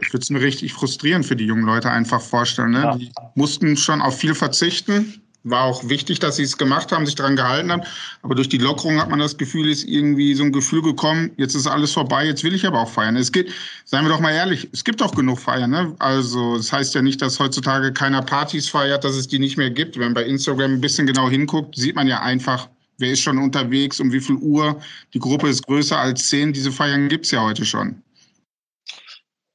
Ich 0.00 0.12
würde 0.12 0.22
es 0.22 0.30
mir 0.30 0.40
richtig 0.40 0.72
frustrierend 0.72 1.26
für 1.26 1.36
die 1.36 1.44
jungen 1.44 1.64
Leute 1.64 1.90
einfach 1.90 2.20
vorstellen. 2.20 2.70
Ne? 2.70 2.82
Ja. 2.82 2.96
Die 2.96 3.10
mussten 3.34 3.76
schon 3.76 4.00
auf 4.00 4.18
viel 4.18 4.34
verzichten. 4.34 5.20
War 5.44 5.64
auch 5.64 5.88
wichtig, 5.88 6.20
dass 6.20 6.36
sie 6.36 6.44
es 6.44 6.56
gemacht 6.56 6.92
haben, 6.92 7.04
sich 7.04 7.16
daran 7.16 7.34
gehalten 7.34 7.72
haben. 7.72 7.82
Aber 8.22 8.36
durch 8.36 8.48
die 8.48 8.58
Lockerung 8.58 9.00
hat 9.00 9.10
man 9.10 9.18
das 9.18 9.36
Gefühl, 9.36 9.68
ist 9.68 9.84
irgendwie 9.84 10.34
so 10.34 10.44
ein 10.44 10.52
Gefühl 10.52 10.82
gekommen, 10.82 11.32
jetzt 11.36 11.56
ist 11.56 11.66
alles 11.66 11.92
vorbei, 11.92 12.24
jetzt 12.26 12.44
will 12.44 12.54
ich 12.54 12.64
aber 12.64 12.80
auch 12.80 12.88
feiern. 12.88 13.16
Es 13.16 13.32
geht, 13.32 13.52
seien 13.84 14.04
wir 14.04 14.08
doch 14.08 14.20
mal 14.20 14.30
ehrlich, 14.30 14.68
es 14.72 14.84
gibt 14.84 15.02
auch 15.02 15.14
genug 15.14 15.40
Feiern. 15.40 15.70
Ne? 15.70 15.96
Also 15.98 16.56
das 16.56 16.72
heißt 16.72 16.94
ja 16.94 17.02
nicht, 17.02 17.20
dass 17.20 17.40
heutzutage 17.40 17.92
keiner 17.92 18.22
Partys 18.22 18.68
feiert, 18.68 19.02
dass 19.02 19.16
es 19.16 19.26
die 19.26 19.40
nicht 19.40 19.56
mehr 19.56 19.70
gibt. 19.70 19.96
Wenn 19.96 20.04
man 20.04 20.14
bei 20.14 20.24
Instagram 20.24 20.74
ein 20.74 20.80
bisschen 20.80 21.08
genau 21.08 21.28
hinguckt, 21.28 21.76
sieht 21.76 21.96
man 21.96 22.06
ja 22.06 22.22
einfach, 22.22 22.68
wer 22.98 23.10
ist 23.10 23.20
schon 23.20 23.38
unterwegs, 23.38 23.98
um 23.98 24.12
wie 24.12 24.20
viel 24.20 24.36
Uhr. 24.36 24.80
Die 25.12 25.18
Gruppe 25.18 25.48
ist 25.48 25.66
größer 25.66 25.98
als 25.98 26.28
zehn. 26.28 26.52
Diese 26.52 26.70
Feiern 26.70 27.08
gibt's 27.08 27.32
ja 27.32 27.42
heute 27.42 27.64
schon. 27.64 28.00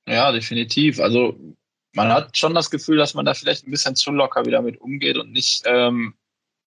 Ja, 0.07 0.31
definitiv. 0.31 0.99
Also 0.99 1.37
man 1.93 2.11
hat 2.11 2.37
schon 2.37 2.53
das 2.53 2.71
Gefühl, 2.71 2.97
dass 2.97 3.13
man 3.13 3.25
da 3.25 3.33
vielleicht 3.33 3.67
ein 3.67 3.71
bisschen 3.71 3.95
zu 3.95 4.11
locker 4.11 4.45
wieder 4.45 4.61
mit 4.61 4.79
umgeht 4.79 5.17
und 5.17 5.31
nicht 5.31 5.63
ähm, 5.65 6.15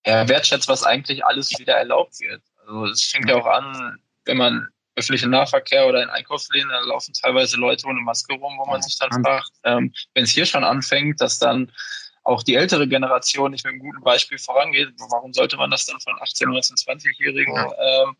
ja, 0.04 0.28
wertschätzt, 0.28 0.68
was 0.68 0.84
eigentlich 0.84 1.24
alles 1.24 1.58
wieder 1.58 1.74
erlaubt 1.74 2.20
wird. 2.20 2.42
Also 2.66 2.86
es 2.86 3.04
fängt 3.04 3.28
ja 3.28 3.36
auch 3.36 3.46
an, 3.46 3.98
wenn 4.26 4.36
man 4.36 4.68
öffentlichen 4.96 5.30
Nahverkehr 5.30 5.86
oder 5.86 6.02
in 6.02 6.10
Einkaufsläden, 6.10 6.68
da 6.68 6.80
laufen 6.80 7.14
teilweise 7.14 7.56
Leute 7.56 7.86
ohne 7.86 8.00
Maske 8.00 8.34
rum, 8.34 8.58
wo 8.58 8.66
man 8.66 8.82
sich 8.82 8.98
dann 8.98 9.24
fragt, 9.24 9.50
ähm, 9.64 9.92
wenn 10.14 10.24
es 10.24 10.30
hier 10.30 10.44
schon 10.44 10.64
anfängt, 10.64 11.20
dass 11.20 11.38
dann 11.38 11.72
auch 12.22 12.42
die 12.42 12.54
ältere 12.54 12.86
Generation 12.86 13.52
nicht 13.52 13.64
mit 13.64 13.72
einem 13.72 13.80
guten 13.80 14.02
Beispiel 14.02 14.38
vorangeht, 14.38 14.90
warum 15.10 15.32
sollte 15.32 15.56
man 15.56 15.70
das 15.70 15.86
dann 15.86 16.00
von 16.00 16.12
18-, 16.14 16.44
19-, 16.46 16.84
20-Jährigen 16.84 17.56
ähm, 17.56 18.16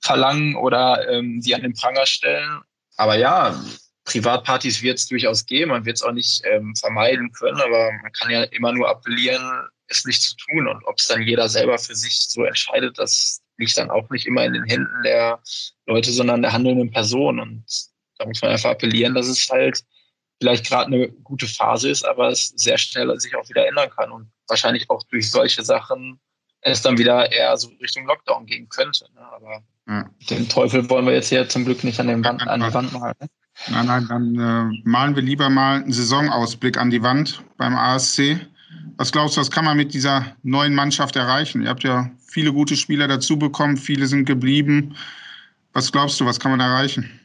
verlangen 0.00 0.56
oder 0.56 1.08
ähm, 1.08 1.40
die 1.40 1.54
an 1.54 1.62
den 1.62 1.72
Pranger 1.72 2.04
stellen? 2.04 2.60
Aber 2.96 3.16
ja, 3.16 3.58
Privatpartys 4.04 4.82
wird 4.82 4.98
es 4.98 5.06
durchaus 5.06 5.44
geben, 5.46 5.70
man 5.70 5.84
wird 5.84 5.96
es 5.96 6.02
auch 6.02 6.12
nicht 6.12 6.42
ähm, 6.44 6.74
vermeiden 6.74 7.32
können, 7.32 7.60
aber 7.60 7.90
man 8.02 8.12
kann 8.12 8.30
ja 8.30 8.42
immer 8.44 8.72
nur 8.72 8.88
appellieren, 8.88 9.68
es 9.88 10.04
nicht 10.04 10.22
zu 10.22 10.36
tun. 10.36 10.68
Und 10.68 10.84
ob 10.84 10.98
es 10.98 11.08
dann 11.08 11.22
jeder 11.22 11.48
selber 11.48 11.78
für 11.78 11.94
sich 11.94 12.20
so 12.28 12.44
entscheidet, 12.44 12.98
das 12.98 13.40
liegt 13.58 13.76
dann 13.76 13.90
auch 13.90 14.08
nicht 14.10 14.26
immer 14.26 14.44
in 14.44 14.54
den 14.54 14.64
Händen 14.64 15.02
der 15.04 15.40
Leute, 15.86 16.10
sondern 16.10 16.42
der 16.42 16.52
handelnden 16.52 16.90
Person. 16.90 17.38
Und 17.40 17.64
da 18.18 18.26
muss 18.26 18.40
man 18.40 18.52
einfach 18.52 18.70
appellieren, 18.70 19.14
dass 19.14 19.28
es 19.28 19.48
halt 19.50 19.84
vielleicht 20.40 20.66
gerade 20.66 20.86
eine 20.86 21.10
gute 21.10 21.46
Phase 21.46 21.90
ist, 21.90 22.04
aber 22.04 22.28
es 22.28 22.48
sehr 22.56 22.78
schnell 22.78 23.18
sich 23.20 23.34
auch 23.36 23.48
wieder 23.48 23.66
ändern 23.66 23.90
kann 23.90 24.10
und 24.10 24.30
wahrscheinlich 24.48 24.88
auch 24.88 25.02
durch 25.10 25.30
solche 25.30 25.62
Sachen 25.62 26.18
es 26.62 26.82
dann 26.82 26.98
wieder 26.98 27.30
eher 27.30 27.56
so 27.56 27.68
Richtung 27.80 28.06
Lockdown 28.06 28.46
gehen 28.46 28.68
könnte. 28.68 29.06
Ne? 29.14 29.20
Aber 29.20 29.62
ja. 29.88 30.10
den 30.30 30.48
Teufel 30.48 30.88
wollen 30.90 31.06
wir 31.06 31.14
jetzt 31.14 31.28
hier 31.28 31.48
zum 31.48 31.64
Glück 31.64 31.84
nicht 31.84 32.00
an, 32.00 32.08
den 32.08 32.24
Wand, 32.24 32.46
an 32.46 32.60
die 32.60 32.72
Wand 32.72 32.92
malen. 32.92 33.14
Ne? 33.20 33.28
Nein, 33.68 33.86
nein, 33.86 34.06
dann 34.08 34.34
äh, 34.34 34.80
malen 34.84 35.14
wir 35.14 35.22
lieber 35.22 35.50
mal 35.50 35.82
einen 35.82 35.92
Saisonausblick 35.92 36.78
an 36.78 36.90
die 36.90 37.02
Wand 37.02 37.42
beim 37.56 37.76
ASC. 37.76 38.40
Was 38.96 39.12
glaubst 39.12 39.36
du, 39.36 39.40
was 39.40 39.50
kann 39.50 39.64
man 39.64 39.76
mit 39.76 39.92
dieser 39.94 40.36
neuen 40.42 40.74
Mannschaft 40.74 41.16
erreichen? 41.16 41.62
Ihr 41.62 41.68
habt 41.68 41.84
ja 41.84 42.10
viele 42.26 42.52
gute 42.52 42.76
Spieler 42.76 43.08
dazu 43.08 43.38
bekommen, 43.38 43.76
viele 43.76 44.06
sind 44.06 44.24
geblieben. 44.24 44.96
Was 45.72 45.92
glaubst 45.92 46.20
du, 46.20 46.26
was 46.26 46.40
kann 46.40 46.50
man 46.50 46.60
erreichen? 46.60 47.20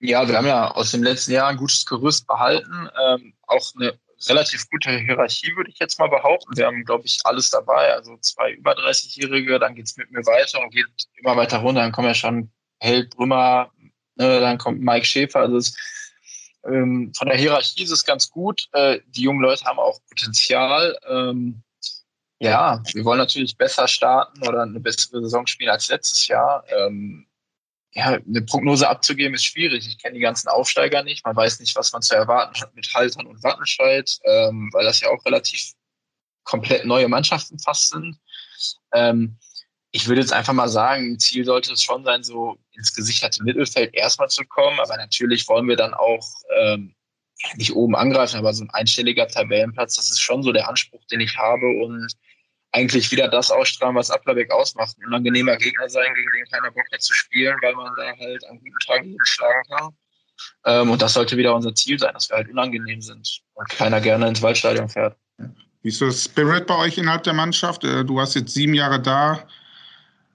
Ja, 0.00 0.26
wir 0.26 0.36
haben 0.36 0.46
ja 0.46 0.70
aus 0.72 0.90
dem 0.90 1.02
letzten 1.02 1.32
Jahr 1.32 1.48
ein 1.48 1.56
gutes 1.56 1.86
Gerüst 1.86 2.26
behalten, 2.26 2.88
ähm, 3.06 3.32
auch 3.46 3.72
eine 3.76 3.94
relativ 4.28 4.68
gute 4.70 4.90
Hierarchie, 4.90 5.54
würde 5.56 5.70
ich 5.70 5.78
jetzt 5.78 5.98
mal 5.98 6.08
behaupten. 6.08 6.56
Wir 6.56 6.66
haben, 6.66 6.84
glaube 6.84 7.04
ich, 7.06 7.18
alles 7.24 7.50
dabei. 7.50 7.92
Also 7.94 8.16
zwei 8.18 8.52
über 8.52 8.72
30-Jährige, 8.72 9.58
dann 9.58 9.74
geht 9.74 9.86
es 9.86 9.96
mit 9.96 10.10
mir 10.10 10.24
weiter 10.26 10.60
und 10.60 10.72
geht 10.72 10.86
immer 11.20 11.36
weiter 11.36 11.58
runter. 11.58 11.82
Dann 11.82 11.92
kommen 11.92 12.08
ja 12.08 12.14
schon 12.14 12.50
Held, 12.78 13.10
Brümmer, 13.10 13.70
Ne, 14.22 14.40
dann 14.40 14.58
kommt 14.58 14.80
Mike 14.80 15.04
Schäfer. 15.04 15.40
Also 15.40 15.56
es, 15.56 15.76
ähm, 16.64 17.12
von 17.16 17.26
der 17.26 17.36
Hierarchie 17.36 17.82
ist 17.82 17.90
es 17.90 18.04
ganz 18.04 18.30
gut. 18.30 18.68
Äh, 18.72 19.00
die 19.08 19.22
jungen 19.22 19.40
Leute 19.40 19.64
haben 19.64 19.80
auch 19.80 19.98
Potenzial. 20.08 20.96
Ähm, 21.08 21.64
ja, 22.38 22.80
wir 22.92 23.04
wollen 23.04 23.18
natürlich 23.18 23.56
besser 23.56 23.88
starten 23.88 24.46
oder 24.46 24.62
eine 24.62 24.78
bessere 24.78 25.20
Saison 25.22 25.46
spielen 25.48 25.70
als 25.70 25.88
letztes 25.88 26.28
Jahr. 26.28 26.64
Ähm, 26.68 27.26
ja, 27.94 28.12
eine 28.12 28.42
Prognose 28.42 28.88
abzugeben 28.88 29.34
ist 29.34 29.44
schwierig. 29.44 29.88
Ich 29.88 29.98
kenne 29.98 30.14
die 30.14 30.20
ganzen 30.20 30.48
Aufsteiger 30.48 31.02
nicht. 31.02 31.26
Man 31.26 31.34
weiß 31.34 31.58
nicht, 31.58 31.74
was 31.74 31.92
man 31.92 32.02
zu 32.02 32.14
erwarten 32.14 32.60
hat 32.60 32.74
mit 32.76 32.94
Haltern 32.94 33.26
und 33.26 33.42
Wattenscheid, 33.42 34.18
ähm, 34.24 34.70
weil 34.72 34.84
das 34.84 35.00
ja 35.00 35.08
auch 35.08 35.24
relativ 35.24 35.72
komplett 36.44 36.84
neue 36.84 37.08
Mannschaften 37.08 37.58
fast 37.58 37.90
sind. 37.90 38.18
Ähm, 38.92 39.36
ich 39.92 40.08
würde 40.08 40.22
jetzt 40.22 40.32
einfach 40.32 40.54
mal 40.54 40.68
sagen, 40.68 41.18
Ziel 41.18 41.44
sollte 41.44 41.72
es 41.72 41.82
schon 41.82 42.02
sein, 42.02 42.24
so 42.24 42.56
ins 42.72 42.94
gesicherte 42.94 43.44
Mittelfeld 43.44 43.94
erstmal 43.94 44.28
zu 44.28 44.42
kommen. 44.44 44.80
Aber 44.80 44.96
natürlich 44.96 45.46
wollen 45.48 45.68
wir 45.68 45.76
dann 45.76 45.92
auch 45.92 46.26
ähm, 46.58 46.94
nicht 47.56 47.74
oben 47.74 47.94
angreifen, 47.94 48.38
aber 48.38 48.54
so 48.54 48.64
ein 48.64 48.70
einstelliger 48.70 49.28
Tabellenplatz, 49.28 49.96
das 49.96 50.10
ist 50.10 50.20
schon 50.20 50.42
so 50.42 50.52
der 50.52 50.68
Anspruch, 50.68 51.04
den 51.10 51.20
ich 51.20 51.36
habe 51.36 51.66
und 51.84 52.10
eigentlich 52.72 53.10
wieder 53.10 53.28
das 53.28 53.50
ausstrahlen, 53.50 53.94
was 53.94 54.10
Applerbeck 54.10 54.50
ausmacht. 54.50 54.96
Ein 54.98 55.08
unangenehmer 55.08 55.56
Gegner 55.58 55.90
sein, 55.90 56.14
gegen 56.14 56.30
den 56.38 56.50
keiner 56.50 56.70
Bock 56.70 56.86
hat 56.90 57.02
zu 57.02 57.12
spielen, 57.12 57.54
weil 57.60 57.74
man 57.74 57.92
da 57.94 58.16
halt 58.18 58.44
an 58.48 58.58
guten 58.60 58.78
Tagen 58.86 59.08
jeden 59.10 59.26
schlagen 59.26 59.62
kann. 59.68 59.90
Ähm, 60.64 60.90
und 60.90 61.02
das 61.02 61.12
sollte 61.12 61.36
wieder 61.36 61.54
unser 61.54 61.74
Ziel 61.74 61.98
sein, 61.98 62.14
dass 62.14 62.30
wir 62.30 62.36
halt 62.36 62.48
unangenehm 62.48 63.02
sind 63.02 63.42
und 63.52 63.68
keiner 63.68 64.00
gerne 64.00 64.26
ins 64.26 64.40
Waldstadion 64.40 64.88
fährt. 64.88 65.18
Wie 65.82 65.88
ist 65.88 66.00
das 66.00 66.24
Spirit 66.24 66.66
bei 66.66 66.78
euch 66.78 66.96
innerhalb 66.96 67.24
der 67.24 67.34
Mannschaft? 67.34 67.84
Äh, 67.84 68.06
du 68.06 68.16
warst 68.16 68.36
jetzt 68.36 68.54
sieben 68.54 68.72
Jahre 68.72 69.02
da 69.02 69.46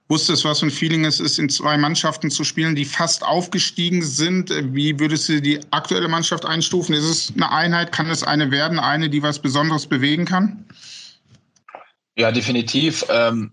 wusstest, 0.08 0.44
was 0.44 0.60
für 0.60 0.66
ein 0.66 0.70
Feeling 0.70 1.04
es 1.04 1.20
ist, 1.20 1.38
in 1.38 1.48
zwei 1.48 1.76
Mannschaften 1.76 2.30
zu 2.30 2.44
spielen, 2.44 2.74
die 2.74 2.84
fast 2.84 3.22
aufgestiegen 3.22 4.02
sind. 4.02 4.50
Wie 4.74 4.98
würdest 4.98 5.28
du 5.28 5.40
die 5.40 5.60
aktuelle 5.70 6.08
Mannschaft 6.08 6.46
einstufen? 6.46 6.94
Ist 6.94 7.04
es 7.04 7.32
eine 7.34 7.50
Einheit? 7.52 7.92
Kann 7.92 8.08
es 8.08 8.22
eine 8.22 8.50
werden? 8.50 8.78
Eine, 8.78 9.10
die 9.10 9.22
was 9.22 9.38
Besonderes 9.38 9.86
bewegen 9.86 10.24
kann? 10.24 10.64
Ja, 12.16 12.32
definitiv. 12.32 13.04
Ähm, 13.10 13.52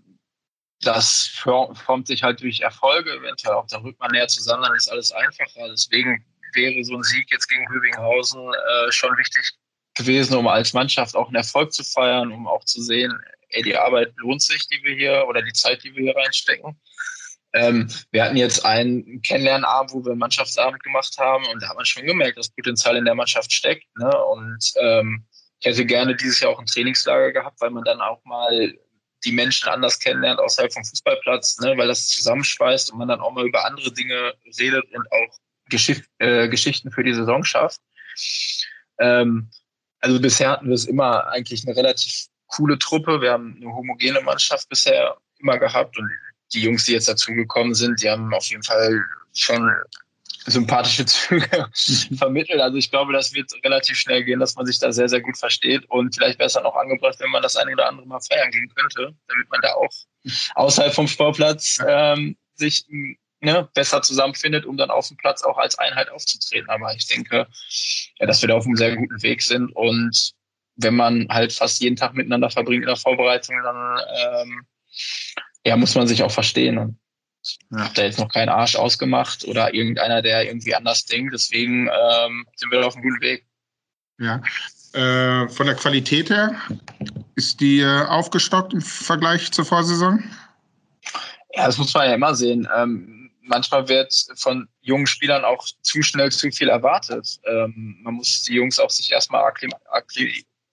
das 0.80 1.28
formt 1.28 2.06
sich 2.06 2.22
halt 2.22 2.40
durch 2.40 2.60
Erfolge, 2.60 3.10
eventuell 3.10 3.54
auch 3.54 3.66
da 3.66 3.78
rückt 3.78 3.98
man 3.98 4.10
näher 4.10 4.28
zusammen, 4.28 4.62
dann 4.62 4.76
ist 4.76 4.90
alles 4.90 5.12
einfacher. 5.12 5.68
Deswegen 5.70 6.24
wäre 6.54 6.84
so 6.84 6.96
ein 6.96 7.02
Sieg 7.02 7.30
jetzt 7.30 7.48
gegen 7.48 7.66
Hübinghausen 7.70 8.40
äh, 8.40 8.92
schon 8.92 9.16
wichtig 9.16 9.52
gewesen, 9.94 10.36
um 10.36 10.46
als 10.46 10.74
Mannschaft 10.74 11.16
auch 11.16 11.26
einen 11.28 11.36
Erfolg 11.36 11.72
zu 11.72 11.82
feiern, 11.82 12.30
um 12.30 12.46
auch 12.46 12.64
zu 12.64 12.82
sehen, 12.82 13.18
ey, 13.56 13.62
die 13.62 13.76
Arbeit 13.76 14.12
lohnt 14.16 14.42
sich, 14.42 14.66
die 14.68 14.82
wir 14.82 14.94
hier 14.94 15.26
oder 15.28 15.42
die 15.42 15.52
Zeit, 15.52 15.82
die 15.82 15.94
wir 15.94 16.02
hier 16.02 16.16
reinstecken. 16.16 16.78
Ähm, 17.52 17.88
wir 18.10 18.24
hatten 18.24 18.36
jetzt 18.36 18.64
einen 18.64 19.22
Kennenlernabend, 19.22 19.92
wo 19.92 20.04
wir 20.04 20.10
einen 20.10 20.18
Mannschaftsabend 20.18 20.82
gemacht 20.82 21.16
haben 21.18 21.46
und 21.46 21.62
da 21.62 21.68
hat 21.68 21.76
man 21.76 21.86
schon 21.86 22.04
gemerkt, 22.04 22.38
dass 22.38 22.50
Potenzial 22.50 22.96
in 22.96 23.04
der 23.04 23.14
Mannschaft 23.14 23.52
steckt. 23.52 23.84
Ne? 23.98 24.10
Und 24.24 24.72
ähm, 24.78 25.26
ich 25.60 25.66
hätte 25.66 25.86
gerne 25.86 26.14
dieses 26.14 26.40
Jahr 26.40 26.52
auch 26.52 26.58
ein 26.58 26.66
Trainingslager 26.66 27.32
gehabt, 27.32 27.60
weil 27.60 27.70
man 27.70 27.84
dann 27.84 28.00
auch 28.00 28.22
mal 28.24 28.74
die 29.24 29.32
Menschen 29.32 29.68
anders 29.68 29.98
kennenlernt 29.98 30.38
außerhalb 30.38 30.72
vom 30.72 30.84
Fußballplatz, 30.84 31.58
ne, 31.58 31.76
weil 31.76 31.88
das 31.88 32.08
zusammenschweißt 32.08 32.92
und 32.92 32.98
man 32.98 33.08
dann 33.08 33.20
auch 33.20 33.32
mal 33.32 33.46
über 33.46 33.64
andere 33.64 33.92
Dinge 33.92 34.34
redet 34.58 34.84
und 34.92 35.06
auch 35.10 35.38
Geschicht, 35.68 36.04
äh, 36.18 36.48
Geschichten 36.48 36.92
für 36.92 37.02
die 37.02 37.14
Saison 37.14 37.42
schafft. 37.42 37.80
Ähm, 38.98 39.50
also 40.00 40.20
bisher 40.20 40.50
hatten 40.50 40.68
wir 40.68 40.74
es 40.74 40.84
immer 40.84 41.26
eigentlich 41.28 41.66
eine 41.66 41.76
relativ 41.76 42.26
coole 42.46 42.78
Truppe. 42.78 43.20
Wir 43.20 43.32
haben 43.32 43.56
eine 43.56 43.72
homogene 43.72 44.20
Mannschaft 44.20 44.68
bisher 44.68 45.16
immer 45.38 45.58
gehabt 45.58 45.98
und 45.98 46.10
die 46.52 46.62
Jungs, 46.62 46.84
die 46.84 46.92
jetzt 46.92 47.08
dazugekommen 47.08 47.74
sind, 47.74 48.02
die 48.02 48.08
haben 48.08 48.32
auf 48.32 48.46
jeden 48.46 48.62
Fall 48.62 49.04
schon 49.34 49.70
sympathische 50.46 51.04
Züge 51.06 51.68
vermittelt. 52.16 52.60
Also 52.60 52.76
ich 52.76 52.90
glaube, 52.90 53.12
das 53.12 53.34
wird 53.34 53.52
relativ 53.64 53.98
schnell 53.98 54.24
gehen, 54.24 54.40
dass 54.40 54.54
man 54.54 54.66
sich 54.66 54.78
da 54.78 54.92
sehr, 54.92 55.08
sehr 55.08 55.20
gut 55.20 55.36
versteht 55.36 55.84
und 55.90 56.14
vielleicht 56.14 56.38
besser 56.38 56.62
noch 56.62 56.76
angebracht, 56.76 57.16
wenn 57.18 57.30
man 57.30 57.42
das 57.42 57.56
eine 57.56 57.72
oder 57.72 57.88
andere 57.88 58.06
mal 58.06 58.20
feiern 58.20 58.50
gehen 58.50 58.72
könnte, 58.74 59.14
damit 59.26 59.50
man 59.50 59.60
da 59.60 59.74
auch 59.74 59.90
außerhalb 60.54 60.94
vom 60.94 61.08
Sportplatz 61.08 61.78
ähm, 61.86 62.36
sich 62.54 62.86
ne, 63.40 63.68
besser 63.74 64.02
zusammenfindet, 64.02 64.64
um 64.64 64.76
dann 64.76 64.90
auf 64.90 65.08
dem 65.08 65.16
Platz 65.16 65.42
auch 65.42 65.58
als 65.58 65.78
Einheit 65.78 66.10
aufzutreten. 66.10 66.68
Aber 66.70 66.94
ich 66.94 67.06
denke, 67.06 67.46
ja, 68.18 68.26
dass 68.26 68.40
wir 68.40 68.48
da 68.48 68.54
auf 68.54 68.66
einem 68.66 68.76
sehr 68.76 68.96
guten 68.96 69.22
Weg 69.22 69.42
sind 69.42 69.74
und 69.74 70.32
wenn 70.76 70.94
man 70.94 71.26
halt 71.30 71.52
fast 71.52 71.80
jeden 71.80 71.96
Tag 71.96 72.14
miteinander 72.14 72.50
verbringt 72.50 72.82
in 72.82 72.88
der 72.88 72.96
Vorbereitung, 72.96 73.56
dann 73.62 74.00
ähm, 74.42 74.66
ja, 75.64 75.76
muss 75.76 75.94
man 75.94 76.06
sich 76.06 76.22
auch 76.22 76.30
verstehen. 76.30 76.78
Und 76.78 76.98
ja. 77.70 77.84
Hat 77.84 77.98
da 77.98 78.02
jetzt 78.02 78.18
noch 78.18 78.28
keinen 78.28 78.48
Arsch 78.48 78.76
ausgemacht 78.76 79.44
oder 79.44 79.72
irgendeiner, 79.72 80.22
der 80.22 80.46
irgendwie 80.46 80.74
anders 80.74 81.04
denkt. 81.04 81.32
Deswegen 81.32 81.88
ähm, 81.88 82.46
sind 82.56 82.70
wir 82.70 82.84
auf 82.86 82.94
einem 82.94 83.04
guten 83.04 83.20
Weg. 83.20 83.46
Ja. 84.18 84.42
Äh, 84.92 85.48
von 85.48 85.66
der 85.66 85.76
Qualität 85.76 86.30
her, 86.30 86.56
ist 87.34 87.60
die 87.60 87.80
äh, 87.80 88.06
aufgestockt 88.06 88.72
im 88.72 88.80
Vergleich 88.80 89.52
zur 89.52 89.64
Vorsaison? 89.64 90.24
Ja, 91.54 91.66
das 91.66 91.78
muss 91.78 91.92
man 91.94 92.08
ja 92.08 92.14
immer 92.14 92.34
sehen. 92.34 92.66
Ähm, 92.74 93.30
manchmal 93.42 93.88
wird 93.88 94.12
von 94.36 94.68
jungen 94.80 95.06
Spielern 95.06 95.44
auch 95.44 95.64
zu 95.82 96.02
schnell 96.02 96.32
zu 96.32 96.50
viel 96.50 96.68
erwartet. 96.68 97.38
Ähm, 97.44 97.98
man 98.02 98.14
muss 98.14 98.42
die 98.42 98.54
Jungs 98.54 98.78
auch 98.78 98.90
sich 98.90 99.12
erstmal 99.12 99.44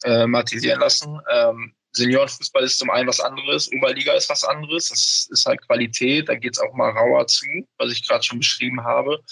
akklimatisieren 0.03 0.79
lassen. 0.79 1.19
Ähm, 1.31 1.73
Seniorenfußball 1.95 2.63
ist 2.63 2.79
zum 2.79 2.89
einen 2.89 3.07
was 3.07 3.19
anderes, 3.19 3.71
Oberliga 3.71 4.13
ist 4.13 4.29
was 4.29 4.43
anderes. 4.43 4.89
Das 4.89 5.27
ist 5.29 5.45
halt 5.45 5.61
Qualität, 5.61 6.27
da 6.27 6.33
geht 6.33 6.53
es 6.53 6.59
auch 6.59 6.73
mal 6.73 6.89
rauer 6.89 7.27
zu, 7.27 7.45
was 7.77 7.91
ich 7.91 8.07
gerade 8.07 8.23
schon 8.23 8.39
beschrieben 8.39 8.83
habe. 8.83 9.23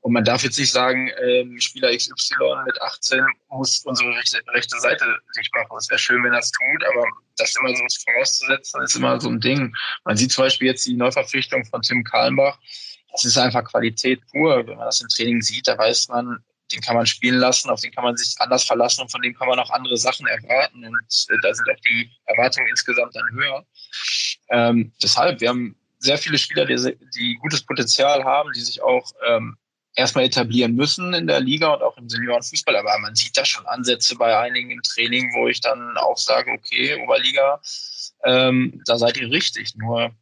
Und 0.00 0.12
man 0.12 0.24
darf 0.24 0.42
jetzt 0.42 0.58
nicht 0.58 0.72
sagen, 0.72 1.08
ähm, 1.22 1.58
Spieler 1.60 1.96
XY 1.96 2.34
mit 2.66 2.82
18 2.82 3.24
muss 3.48 3.82
unsere 3.84 4.10
rechte, 4.16 4.40
rechte 4.48 4.78
Seite 4.80 5.04
sich 5.32 5.48
machen. 5.54 5.76
Es 5.78 5.88
wäre 5.88 6.00
schön, 6.00 6.24
wenn 6.24 6.32
das 6.32 6.50
tut, 6.50 6.84
aber 6.84 7.06
das 7.36 7.54
immer 7.56 7.74
so 7.76 7.84
vorauszusetzen, 8.04 8.82
ist 8.82 8.96
immer 8.96 9.20
so 9.20 9.28
ein 9.28 9.40
Ding. 9.40 9.72
Man 10.04 10.16
sieht 10.16 10.32
zum 10.32 10.44
Beispiel 10.44 10.66
jetzt 10.66 10.86
die 10.86 10.94
Neuverpflichtung 10.94 11.64
von 11.64 11.80
Tim 11.82 12.02
Kahlenbach. 12.02 12.58
Das 13.12 13.24
ist 13.24 13.38
einfach 13.38 13.64
Qualität 13.64 14.20
pur. 14.32 14.66
Wenn 14.66 14.76
man 14.76 14.86
das 14.86 15.00
im 15.00 15.08
Training 15.08 15.42
sieht, 15.42 15.68
da 15.68 15.78
weiß 15.78 16.08
man, 16.08 16.42
den 16.72 16.80
kann 16.80 16.96
man 16.96 17.06
spielen 17.06 17.38
lassen, 17.38 17.70
auf 17.70 17.80
den 17.80 17.92
kann 17.92 18.04
man 18.04 18.16
sich 18.16 18.34
anders 18.38 18.64
verlassen 18.64 19.02
und 19.02 19.10
von 19.10 19.22
dem 19.22 19.34
kann 19.34 19.48
man 19.48 19.58
auch 19.58 19.70
andere 19.70 19.96
Sachen 19.96 20.26
erwarten. 20.26 20.84
Und 20.84 21.26
äh, 21.28 21.36
da 21.42 21.54
sind 21.54 21.68
auch 21.70 21.80
die 21.80 22.10
Erwartungen 22.26 22.68
insgesamt 22.68 23.14
dann 23.14 23.30
höher. 23.32 23.64
Ähm, 24.50 24.92
deshalb, 25.02 25.40
wir 25.40 25.48
haben 25.48 25.76
sehr 25.98 26.18
viele 26.18 26.38
Spieler, 26.38 26.66
die, 26.66 26.96
die 27.16 27.34
gutes 27.36 27.62
Potenzial 27.62 28.24
haben, 28.24 28.52
die 28.52 28.60
sich 28.60 28.82
auch 28.82 29.10
ähm, 29.28 29.56
erstmal 29.94 30.24
etablieren 30.24 30.74
müssen 30.74 31.12
in 31.14 31.26
der 31.26 31.40
Liga 31.40 31.68
und 31.74 31.82
auch 31.82 31.96
im 31.98 32.08
Seniorenfußball. 32.08 32.76
Aber 32.76 32.98
man 32.98 33.14
sieht 33.14 33.36
da 33.36 33.44
schon 33.44 33.66
Ansätze 33.66 34.16
bei 34.16 34.36
einigen 34.38 34.70
im 34.70 34.82
Training, 34.82 35.32
wo 35.34 35.48
ich 35.48 35.60
dann 35.60 35.96
auch 35.98 36.16
sage, 36.16 36.50
okay, 36.52 37.00
Oberliga, 37.02 37.60
ähm, 38.24 38.82
da 38.86 38.98
seid 38.98 39.18
ihr 39.18 39.30
richtig. 39.30 39.74
Nur 39.76 40.14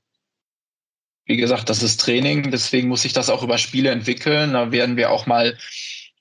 wie 1.27 1.37
gesagt, 1.37 1.69
das 1.69 1.83
ist 1.83 2.01
Training, 2.01 2.51
deswegen 2.51 2.89
muss 2.89 3.03
sich 3.03 3.13
das 3.13 3.29
auch 3.29 3.43
über 3.43 3.59
Spiele 3.59 3.91
entwickeln. 3.91 4.55
Da 4.55 4.73
werden 4.73 4.97
wir 4.97 5.11
auch 5.11 5.27
mal 5.27 5.59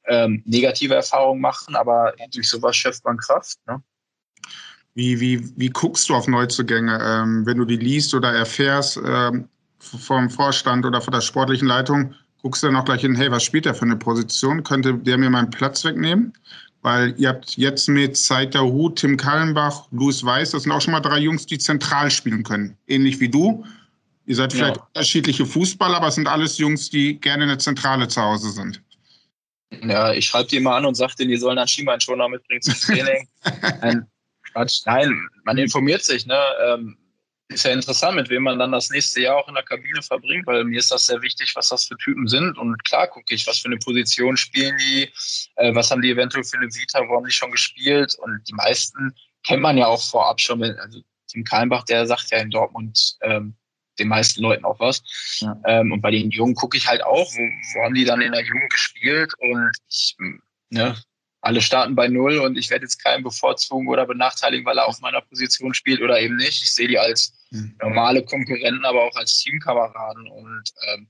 ähm, 0.08 0.42
negative 0.46 0.96
Erfahrungen 0.96 1.42
machen, 1.42 1.76
aber 1.76 2.14
durch 2.34 2.50
sowas 2.50 2.76
schöpft 2.76 3.04
man 3.06 3.18
Kraft. 3.18 3.58
Ne? 3.68 3.82
Wie, 4.98 5.20
wie, 5.20 5.58
wie 5.58 5.70
guckst 5.70 6.10
du 6.10 6.16
auf 6.16 6.28
Neuzugänge, 6.28 7.00
ähm, 7.02 7.46
wenn 7.46 7.58
du 7.58 7.66
die 7.66 7.78
liest 7.78 8.16
oder 8.16 8.34
erfährst 8.34 9.00
ähm, 9.06 9.48
vom 9.80 10.30
Vorstand 10.30 10.86
oder 10.86 11.02
von 11.02 11.12
der 11.12 11.22
sportlichen 11.22 11.68
Leitung? 11.68 12.16
Guckst 12.42 12.64
du 12.64 12.68
dann 12.68 12.76
auch 12.78 12.86
gleich 12.86 13.02
hin, 13.02 13.16
hey, 13.16 13.30
was 13.30 13.44
spielt 13.44 13.66
der 13.66 13.76
für 13.76 13.86
eine 13.86 13.96
Position? 13.96 14.64
Könnte 14.64 14.96
der 14.96 15.18
mir 15.18 15.30
meinen 15.30 15.50
Platz 15.50 15.84
wegnehmen? 15.84 16.34
Weil 16.82 17.14
ihr 17.18 17.30
habt 17.30 17.58
jetzt 17.58 17.90
mit 17.90 18.16
Seiter 18.18 18.64
Hu, 18.64 18.90
Tim 18.90 19.18
Kallenbach, 19.18 19.88
Louis 19.92 20.24
Weiß, 20.24 20.52
das 20.52 20.64
sind 20.64 20.72
auch 20.72 20.82
schon 20.82 20.94
mal 20.94 21.00
drei 21.00 21.20
Jungs, 21.20 21.46
die 21.46 21.58
zentral 21.58 22.10
spielen 22.10 22.44
können. 22.44 22.76
Ähnlich 22.88 23.20
wie 23.20 23.30
du. 23.30 23.64
Ihr 24.26 24.36
seid 24.36 24.52
vielleicht 24.52 24.78
ja. 24.78 24.84
unterschiedliche 24.94 25.46
Fußballer, 25.46 25.98
aber 25.98 26.08
es 26.08 26.16
sind 26.16 26.28
alles 26.28 26.58
Jungs, 26.58 26.90
die 26.90 27.20
gerne 27.20 27.44
in 27.44 27.50
der 27.50 27.60
Zentrale 27.60 28.08
zu 28.08 28.22
Hause 28.22 28.50
sind. 28.50 28.82
Ja, 29.84 30.14
ich 30.14 30.26
schreibe 30.26 30.50
die 30.50 30.58
immer 30.58 30.76
an 30.76 30.86
und 30.86 30.96
sage 30.96 31.16
denen, 31.20 31.32
die 31.32 31.38
sollen 31.38 31.58
dann 31.58 31.68
Schienbeinschoner 31.68 32.30
mitbringen 32.30 32.62
zum 32.62 32.74
Training. 32.76 33.28
Nein, 33.82 34.08
Quatsch. 34.54 34.82
Nein, 34.86 35.28
man 35.44 35.58
informiert 35.58 36.04
sich. 36.04 36.26
Ne? 36.26 36.40
Ähm, 36.66 36.98
ist 37.50 37.64
ja 37.64 37.72
interessant, 37.72 38.16
mit 38.16 38.30
wem 38.30 38.44
man 38.44 38.60
dann 38.60 38.72
das 38.74 38.90
nächste 38.90 39.22
Jahr 39.22 39.38
auch 39.38 39.48
in 39.48 39.54
der 39.54 39.64
Kabine 39.64 40.02
verbringt, 40.02 40.46
weil 40.48 40.66
mir 40.66 40.80
ist 40.80 40.92
das 40.92 41.06
sehr 41.06 41.22
wichtig, 41.22 41.54
was 41.56 41.70
das 41.70 41.86
für 41.86 41.96
Typen 41.98 42.28
sind. 42.28 42.58
Und 42.58 42.84
klar 42.84 43.08
gucke 43.08 43.34
ich, 43.34 43.48
was 43.48 43.60
für 43.60 43.70
eine 43.70 43.78
Position 43.78 44.36
spielen 44.36 44.76
die, 44.78 45.10
äh, 45.56 45.74
was 45.74 45.90
haben 45.90 46.02
die 46.02 46.12
eventuell 46.12 46.44
für 46.44 46.58
eine 46.58 46.68
Vita, 46.68 47.00
wo 47.08 47.16
haben 47.16 47.26
die 47.26 47.32
schon 47.32 47.52
gespielt. 47.52 48.16
Und 48.20 48.42
die 48.48 48.54
meisten 48.54 49.14
kennt 49.46 49.62
man 49.62 49.78
ja 49.78 49.88
auch 49.88 50.02
vorab 50.02 50.42
schon. 50.42 50.62
Also 50.62 51.02
Tim 51.30 51.44
Kalmbach, 51.44 51.84
der 51.84 52.06
sagt 52.06 52.30
ja 52.32 52.40
in 52.40 52.50
Dortmund, 52.50 53.18
ähm, 53.22 53.56
den 54.00 54.08
meisten 54.08 54.42
Leuten 54.42 54.66
auch 54.66 54.80
was. 54.80 55.04
Ja. 55.40 55.60
Ähm, 55.66 55.92
und 55.92 56.02
bei 56.02 56.12
den 56.12 56.30
Jungen 56.30 56.56
gucke 56.56 56.78
ich 56.78 56.88
halt 56.88 57.04
auch, 57.04 57.28
wo, 57.34 57.42
wo 57.42 57.84
haben 57.84 57.96
die 57.96 58.06
dann 58.06 58.22
in 58.22 58.32
der 58.32 58.44
Jugend 58.44 58.70
gespielt 58.70 59.34
und 59.40 59.72
ich, 59.90 60.16
ne, 60.70 60.96
alle 61.42 61.62
starten 61.62 61.96
bei 61.96 62.08
Null 62.08 62.40
und 62.40 62.58
ich 62.58 62.70
werde 62.70 62.84
jetzt 62.84 63.04
keinen 63.04 63.24
bevorzugen 63.24 63.88
oder 63.88 64.06
benachteiligen, 64.06 64.66
weil 64.66 64.78
er 64.78 64.88
auf 64.88 65.00
meiner 65.00 65.22
Position 65.22 65.74
spielt 65.74 66.02
oder 66.02 66.20
eben 66.20 66.36
nicht. 66.36 66.62
Ich 66.62 66.74
sehe 66.74 66.88
die 66.88 67.00
als 67.00 67.34
mhm. 67.52 67.76
normale 67.82 68.24
Konkurrenten, 68.24 68.86
aber 68.86 69.04
auch 69.04 69.16
als 69.16 69.40
Teamkameraden 69.40 70.28
und 70.28 70.64
ähm, 70.88 71.08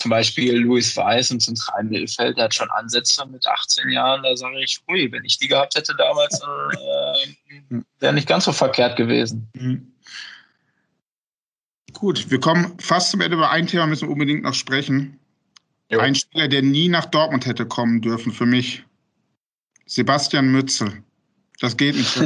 zum 0.00 0.10
Beispiel 0.10 0.56
Luis 0.56 0.96
Weiß 0.96 1.30
im 1.30 1.40
zentralen 1.40 1.88
Mittelfeld, 1.88 2.36
der 2.36 2.44
hat 2.44 2.54
schon 2.54 2.70
Ansätze 2.70 3.24
mit 3.26 3.46
18 3.46 3.90
Jahren. 3.90 4.24
Da 4.24 4.36
sage 4.36 4.62
ich, 4.62 4.80
ui, 4.88 5.10
wenn 5.12 5.24
ich 5.24 5.38
die 5.38 5.48
gehabt 5.48 5.76
hätte 5.76 5.94
damals, 5.96 6.40
dann 6.40 6.70
äh, 7.70 7.82
wäre 8.00 8.12
nicht 8.12 8.28
ganz 8.28 8.44
so 8.44 8.52
verkehrt 8.52 8.96
gewesen. 8.96 9.48
Mhm. 9.54 9.94
Gut, 11.94 12.30
wir 12.30 12.40
kommen 12.40 12.76
fast 12.78 13.10
zum 13.10 13.20
Ende. 13.20 13.36
Über 13.36 13.50
ein 13.50 13.66
Thema 13.66 13.86
müssen 13.86 14.08
wir 14.08 14.12
unbedingt 14.12 14.42
noch 14.42 14.54
sprechen. 14.54 15.18
Jo. 15.90 16.00
Ein 16.00 16.14
Spieler, 16.14 16.48
der 16.48 16.62
nie 16.62 16.88
nach 16.88 17.06
Dortmund 17.06 17.46
hätte 17.46 17.66
kommen 17.66 18.00
dürfen 18.00 18.32
für 18.32 18.46
mich. 18.46 18.84
Sebastian 19.86 20.50
Mützel. 20.50 21.02
Das 21.60 21.76
geht 21.76 21.94
nicht. 21.94 22.18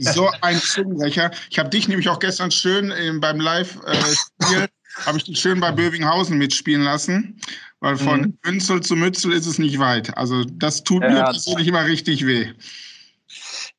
so 0.00 0.30
ein 0.42 0.60
Zungenbrecher. 0.60 1.30
Ich 1.50 1.58
habe 1.58 1.70
dich 1.70 1.88
nämlich 1.88 2.08
auch 2.08 2.18
gestern 2.18 2.50
schön 2.50 2.92
beim 3.20 3.40
Live-Spiel, 3.40 4.64
äh, 4.64 4.68
habe 5.06 5.18
ich 5.18 5.24
dich 5.24 5.40
schön 5.40 5.60
bei 5.60 5.72
Bövinghausen 5.72 6.36
mitspielen 6.36 6.82
lassen, 6.82 7.40
weil 7.80 7.96
von 7.96 8.20
mhm. 8.20 8.38
Münzel 8.44 8.82
zu 8.82 8.96
Mützel 8.96 9.32
ist 9.32 9.46
es 9.46 9.58
nicht 9.58 9.78
weit. 9.78 10.16
Also 10.16 10.44
das 10.44 10.84
tut 10.84 11.02
ja, 11.02 11.10
mir 11.10 11.24
persönlich 11.24 11.68
immer 11.68 11.84
richtig 11.86 12.26
weh. 12.26 12.52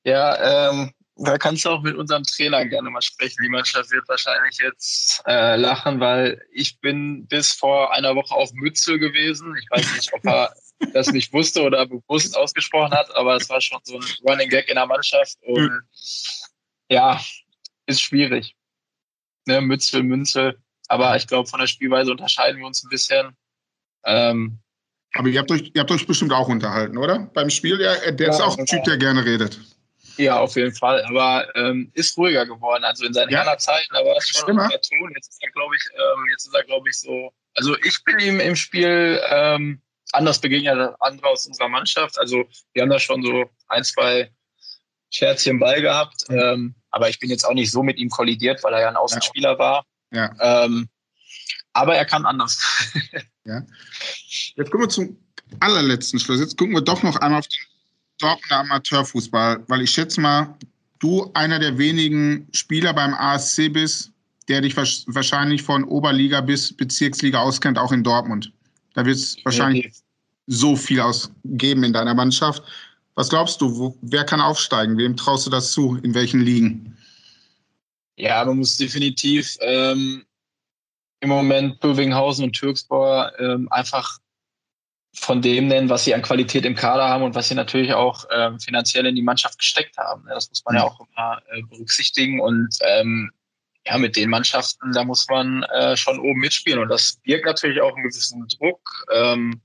Ja, 0.03 0.71
ähm, 0.71 0.91
da 1.19 1.37
kannst 1.37 1.65
du 1.65 1.69
auch 1.69 1.81
mit 1.81 1.95
unserem 1.95 2.23
Trainer 2.23 2.65
gerne 2.65 2.89
mal 2.89 3.01
sprechen. 3.01 3.41
Die 3.43 3.49
Mannschaft 3.49 3.91
wird 3.91 4.07
wahrscheinlich 4.07 4.57
jetzt 4.57 5.23
äh, 5.25 5.55
lachen, 5.55 5.99
weil 5.99 6.41
ich 6.51 6.79
bin 6.79 7.27
bis 7.27 7.51
vor 7.53 7.93
einer 7.93 8.15
Woche 8.15 8.35
auf 8.35 8.51
Mütze 8.53 8.99
gewesen. 8.99 9.55
Ich 9.61 9.69
weiß 9.69 9.95
nicht, 9.95 10.13
ob 10.13 10.25
er 10.25 10.53
das 10.93 11.11
nicht 11.11 11.33
wusste 11.33 11.63
oder 11.63 11.85
bewusst 11.85 12.37
ausgesprochen 12.37 12.91
hat, 12.91 13.13
aber 13.15 13.35
es 13.35 13.49
war 13.49 13.61
schon 13.61 13.79
so 13.83 13.97
ein 13.97 14.05
Running 14.27 14.49
Gag 14.49 14.69
in 14.69 14.75
der 14.75 14.85
Mannschaft 14.85 15.37
und 15.41 15.81
ja, 16.89 17.19
ist 17.87 18.01
schwierig. 18.01 18.55
Ne, 19.45 19.61
Mützel, 19.61 20.03
Münzel. 20.03 20.57
Aber 20.87 21.15
ich 21.15 21.27
glaube, 21.27 21.49
von 21.49 21.59
der 21.59 21.67
Spielweise 21.67 22.11
unterscheiden 22.11 22.59
wir 22.59 22.67
uns 22.67 22.83
ein 22.83 22.89
bisschen. 22.89 23.35
Ähm, 24.05 24.59
aber 25.13 25.29
ihr 25.29 25.39
habt, 25.39 25.51
euch, 25.51 25.71
ihr 25.73 25.81
habt 25.81 25.91
euch 25.91 26.05
bestimmt 26.05 26.33
auch 26.33 26.47
unterhalten, 26.47 26.97
oder? 26.97 27.29
Beim 27.33 27.49
Spiel, 27.49 27.79
ja, 27.81 28.11
der 28.11 28.27
ja, 28.27 28.33
ist 28.33 28.41
auch 28.41 28.57
ein 28.57 28.65
Typ, 28.65 28.83
der 28.83 28.97
gerne 28.97 29.25
redet. 29.25 29.59
Ja, 30.17 30.39
auf 30.39 30.55
jeden 30.55 30.73
Fall. 30.73 31.03
Aber 31.05 31.47
ähm, 31.55 31.91
ist 31.93 32.17
ruhiger 32.17 32.45
geworden. 32.45 32.83
Also 32.83 33.05
in 33.05 33.13
seinen 33.13 33.29
ja. 33.29 33.57
Zeiten, 33.57 33.93
da 33.93 33.99
war 33.99 34.17
es 34.17 34.27
schon 34.27 34.59
ein 34.59 34.69
Ton. 34.69 35.11
Jetzt 35.15 35.29
ist 35.29 35.43
er, 35.43 35.51
glaube 35.51 35.75
ich, 35.75 35.83
ähm, 35.93 36.25
jetzt 36.31 36.47
ist 36.47 36.55
er, 36.55 36.63
glaube 36.63 36.89
ich, 36.89 36.99
so. 36.99 37.31
Also 37.53 37.75
ich 37.83 38.03
bin 38.03 38.19
ihm 38.19 38.39
im 38.39 38.55
Spiel 38.55 39.21
ähm, 39.29 39.81
anders 40.11 40.39
begegnet 40.39 40.77
als 40.77 41.01
andere 41.01 41.27
aus 41.27 41.45
unserer 41.45 41.69
Mannschaft. 41.69 42.19
Also 42.19 42.45
wir 42.73 42.81
haben 42.81 42.89
da 42.89 42.99
schon 42.99 43.23
so 43.23 43.45
ein, 43.67 43.83
zwei 43.83 44.31
Scherzchen 45.11 45.59
Ball 45.59 45.81
gehabt. 45.81 46.23
Ähm, 46.29 46.75
aber 46.91 47.09
ich 47.09 47.19
bin 47.19 47.29
jetzt 47.29 47.45
auch 47.45 47.53
nicht 47.53 47.71
so 47.71 47.83
mit 47.83 47.97
ihm 47.97 48.09
kollidiert, 48.09 48.63
weil 48.63 48.73
er 48.73 48.81
ja 48.81 48.89
ein 48.89 48.95
Außenspieler 48.95 49.53
ja. 49.53 49.59
war. 49.59 49.85
Ja. 50.11 50.65
Ähm, 50.65 50.89
aber 51.73 51.95
er 51.95 52.05
kann 52.05 52.25
anders. 52.25 52.59
ja. 53.45 53.61
Jetzt 54.55 54.71
kommen 54.71 54.83
wir 54.83 54.89
zum 54.89 55.17
allerletzten 55.59 56.19
Schluss. 56.19 56.39
Jetzt 56.39 56.57
gucken 56.57 56.73
wir 56.73 56.81
doch 56.81 57.03
noch 57.03 57.17
einmal 57.17 57.39
auf 57.39 57.47
den 57.47 57.59
Dortmunder 58.19 58.59
Amateurfußball, 58.59 59.63
weil 59.67 59.81
ich 59.81 59.91
schätze 59.91 60.19
mal, 60.21 60.55
du 60.99 61.29
einer 61.33 61.59
der 61.59 61.77
wenigen 61.77 62.47
Spieler 62.53 62.93
beim 62.93 63.13
ASC 63.13 63.71
bist, 63.71 64.11
der 64.47 64.61
dich 64.61 64.75
wahrscheinlich 64.75 65.61
von 65.61 65.83
Oberliga 65.83 66.41
bis 66.41 66.75
Bezirksliga 66.75 67.39
auskennt, 67.39 67.77
auch 67.77 67.91
in 67.91 68.03
Dortmund. 68.03 68.51
Da 68.93 69.05
wird 69.05 69.17
es 69.17 69.37
wahrscheinlich 69.43 69.93
so 70.47 70.75
viel 70.75 71.01
ausgeben 71.01 71.83
in 71.83 71.93
deiner 71.93 72.13
Mannschaft. 72.13 72.63
Was 73.15 73.29
glaubst 73.29 73.61
du, 73.61 73.77
wo, 73.77 73.97
wer 74.01 74.23
kann 74.23 74.41
aufsteigen? 74.41 74.97
Wem 74.97 75.17
traust 75.17 75.45
du 75.45 75.49
das 75.49 75.71
zu? 75.71 75.97
In 76.03 76.13
welchen 76.13 76.41
Ligen? 76.41 76.97
Ja, 78.15 78.43
man 78.45 78.57
muss 78.57 78.77
definitiv 78.77 79.57
ähm, 79.59 80.23
im 81.19 81.29
Moment 81.29 81.79
Bövinghausen 81.79 82.45
und 82.45 82.53
Türkspor 82.53 83.31
ähm, 83.39 83.67
einfach 83.71 84.19
von 85.19 85.41
dem 85.41 85.67
nennen, 85.67 85.89
was 85.89 86.03
sie 86.03 86.13
an 86.13 86.21
Qualität 86.21 86.63
im 86.65 86.75
Kader 86.75 87.07
haben 87.07 87.23
und 87.23 87.35
was 87.35 87.49
sie 87.49 87.55
natürlich 87.55 87.93
auch 87.93 88.25
ähm, 88.31 88.59
finanziell 88.59 89.05
in 89.05 89.15
die 89.15 89.23
Mannschaft 89.23 89.57
gesteckt 89.57 89.97
haben. 89.97 90.23
Das 90.29 90.49
muss 90.49 90.63
man 90.63 90.75
ja 90.75 90.83
auch 90.83 90.99
immer 90.99 91.41
äh, 91.51 91.61
berücksichtigen. 91.63 92.39
Und 92.39 92.77
ähm, 92.81 93.31
ja, 93.85 93.97
mit 93.97 94.15
den 94.15 94.29
Mannschaften, 94.29 94.91
da 94.91 95.03
muss 95.03 95.27
man 95.27 95.63
äh, 95.63 95.97
schon 95.97 96.19
oben 96.19 96.39
mitspielen. 96.39 96.79
Und 96.79 96.89
das 96.89 97.19
birgt 97.23 97.45
natürlich 97.45 97.81
auch 97.81 97.93
einen 97.95 98.03
gewissen 98.03 98.47
Druck. 98.47 99.05
Ähm, 99.11 99.61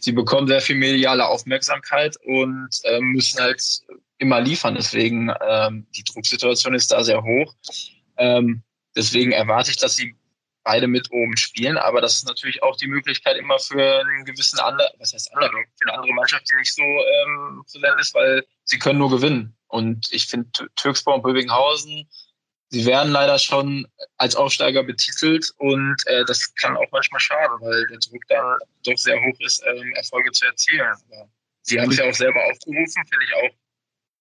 sie 0.00 0.12
bekommen 0.12 0.46
sehr 0.46 0.60
viel 0.60 0.76
mediale 0.76 1.26
Aufmerksamkeit 1.26 2.16
und 2.24 2.68
äh, 2.84 3.00
müssen 3.00 3.40
halt 3.40 3.62
immer 4.18 4.40
liefern. 4.40 4.74
Deswegen, 4.74 5.32
ähm, 5.46 5.86
die 5.96 6.04
Drucksituation 6.04 6.74
ist 6.74 6.92
da 6.92 7.02
sehr 7.02 7.22
hoch. 7.22 7.54
Ähm, 8.16 8.62
deswegen 8.96 9.32
erwarte 9.32 9.70
ich, 9.70 9.76
dass 9.76 9.96
sie 9.96 10.14
beide 10.68 10.86
mit 10.86 11.10
oben 11.10 11.34
spielen, 11.38 11.78
aber 11.78 12.02
das 12.02 12.16
ist 12.16 12.26
natürlich 12.26 12.62
auch 12.62 12.76
die 12.76 12.88
Möglichkeit 12.88 13.38
immer 13.38 13.58
für 13.58 14.00
einen 14.00 14.26
gewissen 14.26 14.58
anderen, 14.58 14.90
was 14.98 15.14
heißt 15.14 15.32
Underdog, 15.32 15.64
für 15.78 15.88
eine 15.88 15.96
andere 15.96 16.12
Mannschaft, 16.12 16.44
die 16.50 16.56
nicht 16.56 16.74
so 16.74 16.82
ähm, 16.82 17.64
präsent 17.72 17.98
ist, 17.98 18.14
weil 18.14 18.44
sie 18.64 18.78
können 18.78 18.98
nur 18.98 19.08
gewinnen. 19.08 19.56
Und 19.68 20.12
ich 20.12 20.26
finde 20.26 20.50
Türkspor 20.76 21.14
und 21.14 21.22
Bövinghausen, 21.22 22.06
sie 22.68 22.84
werden 22.84 23.12
leider 23.12 23.38
schon 23.38 23.88
als 24.18 24.36
Aufsteiger 24.36 24.82
betitelt 24.82 25.50
und 25.56 25.96
äh, 26.04 26.26
das 26.26 26.54
kann 26.56 26.76
auch 26.76 26.90
manchmal 26.92 27.20
schaden, 27.20 27.56
weil 27.62 27.86
der 27.86 27.98
Druck 28.00 28.22
da 28.28 28.58
doch 28.84 28.98
sehr 28.98 29.16
hoch 29.16 29.40
ist, 29.40 29.64
ähm, 29.66 29.94
Erfolge 29.94 30.32
zu 30.32 30.44
erzielen. 30.44 30.82
Aber 30.82 31.30
sie 31.62 31.80
haben 31.80 31.90
es 31.90 31.96
ja 31.96 32.06
auch 32.06 32.14
selber 32.14 32.44
aufgerufen, 32.44 33.02
finde 33.08 33.24
ich 33.24 33.34
auch 33.34 33.56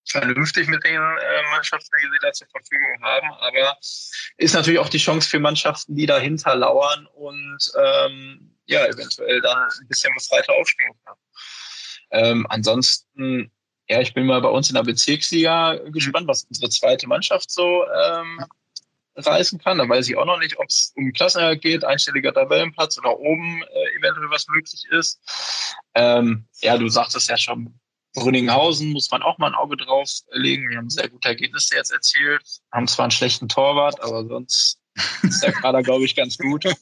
vernünftig 0.09 0.67
mit 0.67 0.83
den 0.83 0.95
äh, 0.95 1.51
Mannschaften, 1.51 1.95
die 2.01 2.07
sie 2.07 2.19
da 2.21 2.31
zur 2.33 2.47
Verfügung 2.47 3.01
haben. 3.01 3.31
Aber 3.33 3.77
ist 4.37 4.53
natürlich 4.53 4.79
auch 4.79 4.89
die 4.89 4.97
Chance 4.97 5.29
für 5.29 5.39
Mannschaften, 5.39 5.95
die 5.95 6.05
dahinter 6.05 6.55
lauern 6.55 7.07
und 7.13 7.57
ähm, 7.77 8.55
ja, 8.65 8.85
eventuell 8.85 9.41
dann 9.41 9.57
ein 9.57 9.87
bisschen 9.87 10.13
befreiter 10.13 10.53
aufspielen 10.53 10.93
kann. 11.05 11.15
Ähm, 12.11 12.47
ansonsten, 12.49 13.51
ja, 13.89 14.01
ich 14.01 14.13
bin 14.13 14.25
mal 14.25 14.41
bei 14.41 14.49
uns 14.49 14.69
in 14.69 14.75
der 14.75 14.83
Bezirksliga 14.83 15.75
gespannt, 15.91 16.27
was 16.27 16.43
unsere 16.43 16.69
zweite 16.69 17.07
Mannschaft 17.07 17.49
so 17.49 17.85
ähm, 17.85 18.45
reißen 19.15 19.59
kann. 19.59 19.77
Da 19.77 19.89
weiß 19.89 20.07
ich 20.09 20.17
auch 20.17 20.25
noch 20.25 20.39
nicht, 20.39 20.57
ob 20.59 20.67
es 20.67 20.93
um 20.95 21.11
Klassenerhalt 21.11 21.61
geht, 21.61 21.83
einstelliger 21.83 22.33
Tabellenplatz 22.33 22.97
oder 22.97 23.17
oben 23.17 23.63
äh, 23.63 23.97
eventuell 23.97 24.29
was 24.29 24.47
möglich 24.47 24.85
ist. 24.91 25.19
Ähm, 25.95 26.47
ja, 26.61 26.77
du 26.77 26.87
sagtest 26.87 27.29
ja 27.29 27.37
schon, 27.37 27.79
Brünninghausen 28.17 28.91
muss 28.91 29.11
man 29.11 29.21
auch 29.21 29.37
mal 29.37 29.47
ein 29.47 29.55
Auge 29.55 29.77
drauf 29.77 30.09
legen. 30.31 30.69
Wir 30.69 30.77
haben 30.77 30.89
sehr 30.89 31.07
gute 31.09 31.29
Ergebnisse 31.29 31.75
jetzt 31.75 31.91
erzielt, 31.91 32.41
haben 32.71 32.87
zwar 32.87 33.05
einen 33.05 33.11
schlechten 33.11 33.47
Torwart, 33.47 34.01
aber 34.01 34.25
sonst 34.25 34.79
ist 35.21 35.43
der 35.43 35.51
Kader, 35.51 35.83
glaube 35.83 36.05
ich, 36.05 36.15
ganz 36.15 36.37
gut. 36.37 36.63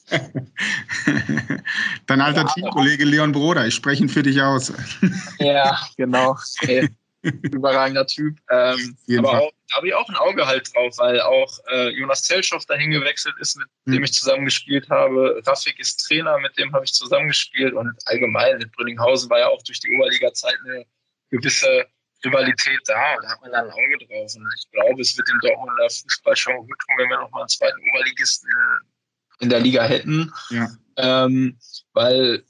Dein 2.06 2.20
alter 2.20 2.42
ja, 2.42 2.48
Teamkollege 2.54 3.04
Leon 3.04 3.32
Broder, 3.32 3.66
ich 3.66 3.74
spreche 3.74 4.04
ihn 4.04 4.08
für 4.08 4.22
dich 4.22 4.40
aus. 4.40 4.72
ja, 5.38 5.78
genau. 5.96 6.36
Okay. 6.62 6.88
Überragender 7.42 8.06
Typ. 8.06 8.38
Ähm, 8.50 8.96
aber 9.18 9.42
auch, 9.42 9.50
da 9.68 9.76
habe 9.76 9.88
ich 9.88 9.94
auch 9.94 10.08
ein 10.08 10.14
Auge 10.16 10.46
halt 10.46 10.72
drauf, 10.74 10.96
weil 10.98 11.20
auch 11.20 11.58
äh, 11.70 11.88
Jonas 11.90 12.22
Zelschow 12.22 12.64
dahin 12.66 12.92
gewechselt 12.92 13.34
ist, 13.40 13.56
mit 13.56 13.66
hm. 13.86 13.94
dem 13.94 14.04
ich 14.04 14.12
zusammengespielt 14.12 14.88
habe. 14.90 15.42
Rafik 15.44 15.78
ist 15.80 16.06
Trainer, 16.06 16.38
mit 16.38 16.56
dem 16.56 16.72
habe 16.72 16.84
ich 16.84 16.92
zusammengespielt 16.92 17.74
und 17.74 17.92
allgemein 18.06 18.58
mit 18.58 18.70
Brünninghausen 18.72 19.28
war 19.28 19.40
ja 19.40 19.48
auch 19.48 19.62
durch 19.62 19.80
die 19.80 19.90
Oberliga-Zeit 19.90 20.56
eine 20.64 20.86
gewisse 21.30 21.86
Rivalität 22.24 22.80
da. 22.86 23.16
Da 23.22 23.28
hat 23.28 23.40
man 23.40 23.52
da 23.52 23.62
ein 23.62 23.70
Auge 23.70 23.98
drauf. 23.98 24.34
Und 24.36 24.48
ich 24.58 24.70
glaube, 24.70 25.00
es 25.00 25.16
wird 25.16 25.28
dem 25.28 25.40
Dortmunder 25.40 25.88
Fußball 25.88 26.36
schon 26.36 26.56
gut 26.56 26.78
tun, 26.86 26.96
wenn 26.98 27.08
wir 27.08 27.18
nochmal 27.18 27.42
einen 27.42 27.48
zweiten 27.48 27.78
Oberligisten 27.90 28.50
in, 29.40 29.50
der 29.50 29.60
Liga 29.60 29.84
hätten. 29.84 30.32
Ja. 30.50 30.68
Ähm, 30.96 31.58
weil 31.92 32.44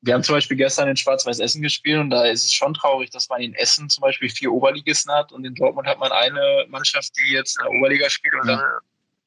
wir 0.00 0.14
haben 0.14 0.24
zum 0.24 0.34
Beispiel 0.34 0.56
gestern 0.56 0.88
in 0.88 0.96
Schwarz-Weiß 0.96 1.38
Essen 1.38 1.62
gespielt 1.62 2.00
und 2.00 2.10
da 2.10 2.24
ist 2.24 2.44
es 2.44 2.52
schon 2.52 2.74
traurig, 2.74 3.10
dass 3.10 3.28
man 3.28 3.40
in 3.40 3.54
Essen 3.54 3.88
zum 3.88 4.02
Beispiel 4.02 4.28
vier 4.28 4.50
Oberligisten 4.50 5.12
hat 5.12 5.30
und 5.30 5.44
in 5.44 5.54
Dortmund 5.54 5.86
hat 5.86 6.00
man 6.00 6.10
eine 6.10 6.66
Mannschaft, 6.68 7.12
die 7.16 7.32
jetzt 7.32 7.56
in 7.58 7.64
der 7.64 7.78
Oberliga 7.78 8.10
spielt 8.10 8.34
und 8.34 8.48
ja. 8.48 8.80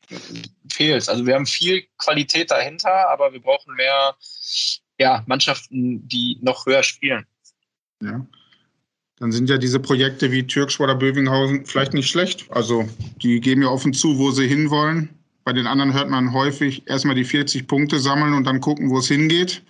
dann 0.09 0.43
fehlt 0.69 1.07
Also 1.07 1.25
wir 1.25 1.33
haben 1.33 1.45
viel 1.45 1.87
Qualität 1.97 2.51
dahinter, 2.51 3.09
aber 3.09 3.31
wir 3.31 3.41
brauchen 3.41 3.73
mehr 3.75 4.15
ja, 4.99 5.23
Mannschaften, 5.27 6.05
die 6.09 6.39
noch 6.41 6.65
höher 6.65 6.83
spielen. 6.83 7.25
Ja 8.01 8.27
dann 9.19 9.31
sind 9.31 9.49
ja 9.49 9.57
diese 9.57 9.79
Projekte 9.79 10.31
wie 10.31 10.45
Türkschwader 10.45 10.95
Bövinghausen 10.95 11.65
vielleicht 11.65 11.93
nicht 11.93 12.09
schlecht. 12.09 12.45
Also 12.49 12.87
die 13.21 13.39
geben 13.39 13.61
ja 13.61 13.69
offen 13.69 13.93
zu, 13.93 14.17
wo 14.17 14.31
sie 14.31 14.47
hinwollen. 14.47 15.09
Bei 15.45 15.53
den 15.53 15.67
anderen 15.67 15.93
hört 15.93 16.09
man 16.09 16.33
häufig 16.33 16.83
erstmal 16.87 17.15
die 17.15 17.23
40 17.23 17.67
Punkte 17.67 17.99
sammeln 17.99 18.33
und 18.33 18.45
dann 18.45 18.59
gucken, 18.59 18.89
wo 18.89 18.99
es 18.99 19.07
hingeht. 19.07 19.61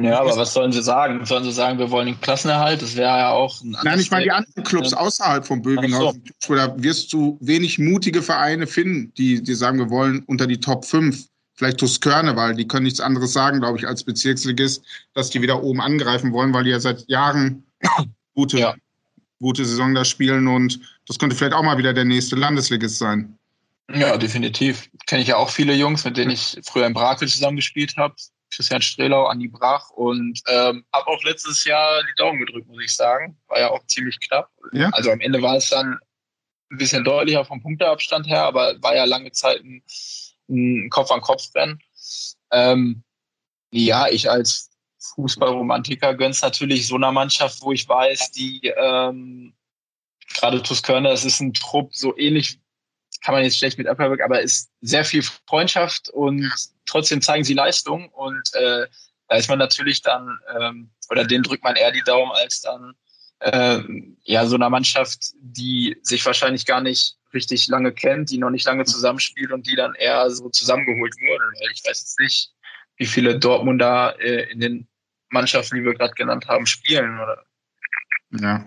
Ja, 0.00 0.20
aber 0.20 0.36
was 0.36 0.54
sollen 0.54 0.72
sie 0.72 0.82
sagen? 0.82 1.24
Sollen 1.26 1.44
sie 1.44 1.52
sagen, 1.52 1.78
wir 1.78 1.90
wollen 1.90 2.06
den 2.06 2.20
Klassenerhalt? 2.20 2.82
Das 2.82 2.94
wäre 2.96 3.18
ja 3.18 3.30
auch 3.30 3.60
ein 3.62 3.76
Nein, 3.82 3.98
ich 3.98 4.10
meine 4.10 4.24
die 4.24 4.30
anderen 4.30 4.62
Clubs 4.64 4.92
außerhalb 4.92 5.44
von 5.44 5.60
Bövinghausen. 5.60 6.22
So. 6.38 6.54
Da 6.54 6.74
wirst 6.80 7.12
du 7.12 7.36
wenig 7.40 7.78
mutige 7.78 8.22
Vereine 8.22 8.66
finden, 8.66 9.12
die, 9.14 9.42
die 9.42 9.54
sagen, 9.54 9.78
wir 9.78 9.90
wollen 9.90 10.22
unter 10.26 10.46
die 10.46 10.60
Top 10.60 10.84
5. 10.84 11.26
Vielleicht 11.54 11.78
Tuskörne, 11.78 12.34
weil 12.34 12.54
die 12.54 12.66
können 12.66 12.84
nichts 12.84 13.00
anderes 13.00 13.32
sagen, 13.32 13.60
glaube 13.60 13.78
ich, 13.78 13.86
als 13.86 14.04
Bezirksligist, 14.04 14.82
dass 15.14 15.30
die 15.30 15.42
wieder 15.42 15.62
oben 15.62 15.80
angreifen 15.80 16.32
wollen, 16.32 16.54
weil 16.54 16.64
die 16.64 16.70
ja 16.70 16.80
seit 16.80 17.08
Jahren 17.08 17.64
gute, 18.34 18.58
ja. 18.58 18.74
gute 19.40 19.64
Saison 19.64 19.94
da 19.94 20.04
spielen 20.04 20.48
und 20.48 20.80
das 21.06 21.18
könnte 21.18 21.36
vielleicht 21.36 21.54
auch 21.54 21.62
mal 21.62 21.78
wieder 21.78 21.92
der 21.92 22.04
nächste 22.04 22.36
Landesligist 22.36 22.98
sein. 22.98 23.38
Ja, 23.92 24.16
definitiv. 24.16 24.88
Kenne 25.06 25.22
ich 25.22 25.28
ja 25.28 25.36
auch 25.36 25.50
viele 25.50 25.74
Jungs, 25.74 26.04
mit 26.04 26.16
denen 26.16 26.30
ich 26.30 26.58
früher 26.64 26.86
in 26.86 26.94
Brakel 26.94 27.28
zusammengespielt 27.28 27.96
habe. 27.96 28.14
Christian 28.54 28.82
Strelau, 28.82 29.26
Andi 29.26 29.48
Brach 29.48 29.90
und 29.90 30.40
ähm, 30.46 30.84
habe 30.92 31.06
auch 31.06 31.22
letztes 31.24 31.64
Jahr 31.64 32.02
die 32.02 32.14
Daumen 32.16 32.38
gedrückt, 32.38 32.68
muss 32.68 32.82
ich 32.84 32.94
sagen. 32.94 33.36
War 33.48 33.60
ja 33.60 33.70
auch 33.70 33.84
ziemlich 33.86 34.18
knapp. 34.20 34.50
Ja. 34.72 34.90
Also 34.90 35.10
am 35.10 35.20
Ende 35.20 35.40
war 35.40 35.56
es 35.56 35.70
dann 35.70 35.98
ein 36.70 36.78
bisschen 36.78 37.04
deutlicher 37.04 37.44
vom 37.44 37.62
Punkteabstand 37.62 38.26
her, 38.26 38.44
aber 38.44 38.74
war 38.82 38.94
ja 38.94 39.04
lange 39.04 39.32
Zeit 39.32 39.62
ein, 39.62 39.82
ein 40.48 40.90
Kopf-an-Kopf-Rennen. 40.90 41.80
Ähm, 42.50 43.02
ja, 43.70 44.08
ich 44.08 44.30
als 44.30 44.70
Fußballromantiker 45.14 46.14
gönnst 46.14 46.42
natürlich 46.42 46.86
so 46.86 46.94
einer 46.94 47.12
Mannschaft, 47.12 47.60
wo 47.62 47.72
ich 47.72 47.88
weiß, 47.88 48.30
die 48.32 48.60
ähm, 48.76 49.54
gerade 50.34 50.62
Tuskörner, 50.62 51.10
das 51.10 51.24
ist 51.24 51.40
ein 51.40 51.52
Trupp 51.52 51.94
so 51.94 52.16
ähnlich, 52.16 52.60
kann 53.22 53.34
man 53.34 53.44
jetzt 53.44 53.58
schlecht 53.58 53.78
mit 53.78 53.86
Applerberg, 53.86 54.22
aber 54.22 54.40
ist 54.40 54.70
sehr 54.80 55.04
viel 55.04 55.22
Freundschaft 55.46 56.08
und 56.08 56.50
trotzdem 56.86 57.20
zeigen 57.20 57.44
sie 57.44 57.54
Leistung 57.54 58.08
und 58.08 58.54
äh, 58.54 58.86
da 59.28 59.36
ist 59.36 59.48
man 59.48 59.58
natürlich 59.58 60.02
dann, 60.02 60.38
ähm, 60.60 60.90
oder 61.10 61.24
den 61.24 61.42
drückt 61.42 61.64
man 61.64 61.76
eher 61.76 61.92
die 61.92 62.02
Daumen 62.02 62.32
als 62.32 62.60
dann 62.60 62.94
äh, 63.40 63.80
ja 64.24 64.46
so 64.46 64.56
einer 64.56 64.70
Mannschaft, 64.70 65.32
die 65.40 65.96
sich 66.02 66.24
wahrscheinlich 66.24 66.66
gar 66.66 66.80
nicht 66.80 67.16
richtig 67.34 67.66
lange 67.68 67.92
kennt, 67.92 68.30
die 68.30 68.38
noch 68.38 68.50
nicht 68.50 68.66
lange 68.66 68.84
zusammenspielt 68.84 69.52
und 69.52 69.66
die 69.66 69.74
dann 69.76 69.94
eher 69.94 70.30
so 70.30 70.48
zusammengeholt 70.50 71.14
wurde. 71.14 71.44
Weil 71.60 71.72
ich 71.72 71.82
weiß 71.84 72.00
jetzt 72.00 72.20
nicht, 72.20 72.52
wie 72.96 73.06
viele 73.06 73.38
Dortmunder 73.38 74.16
äh, 74.20 74.50
in 74.50 74.60
den 74.60 74.88
Mannschaften, 75.32 75.76
die 75.76 75.84
wir 75.84 75.94
gerade 75.94 76.14
genannt 76.14 76.46
haben, 76.48 76.66
spielen. 76.66 77.18
Oder? 77.18 77.44
Ja, 78.40 78.64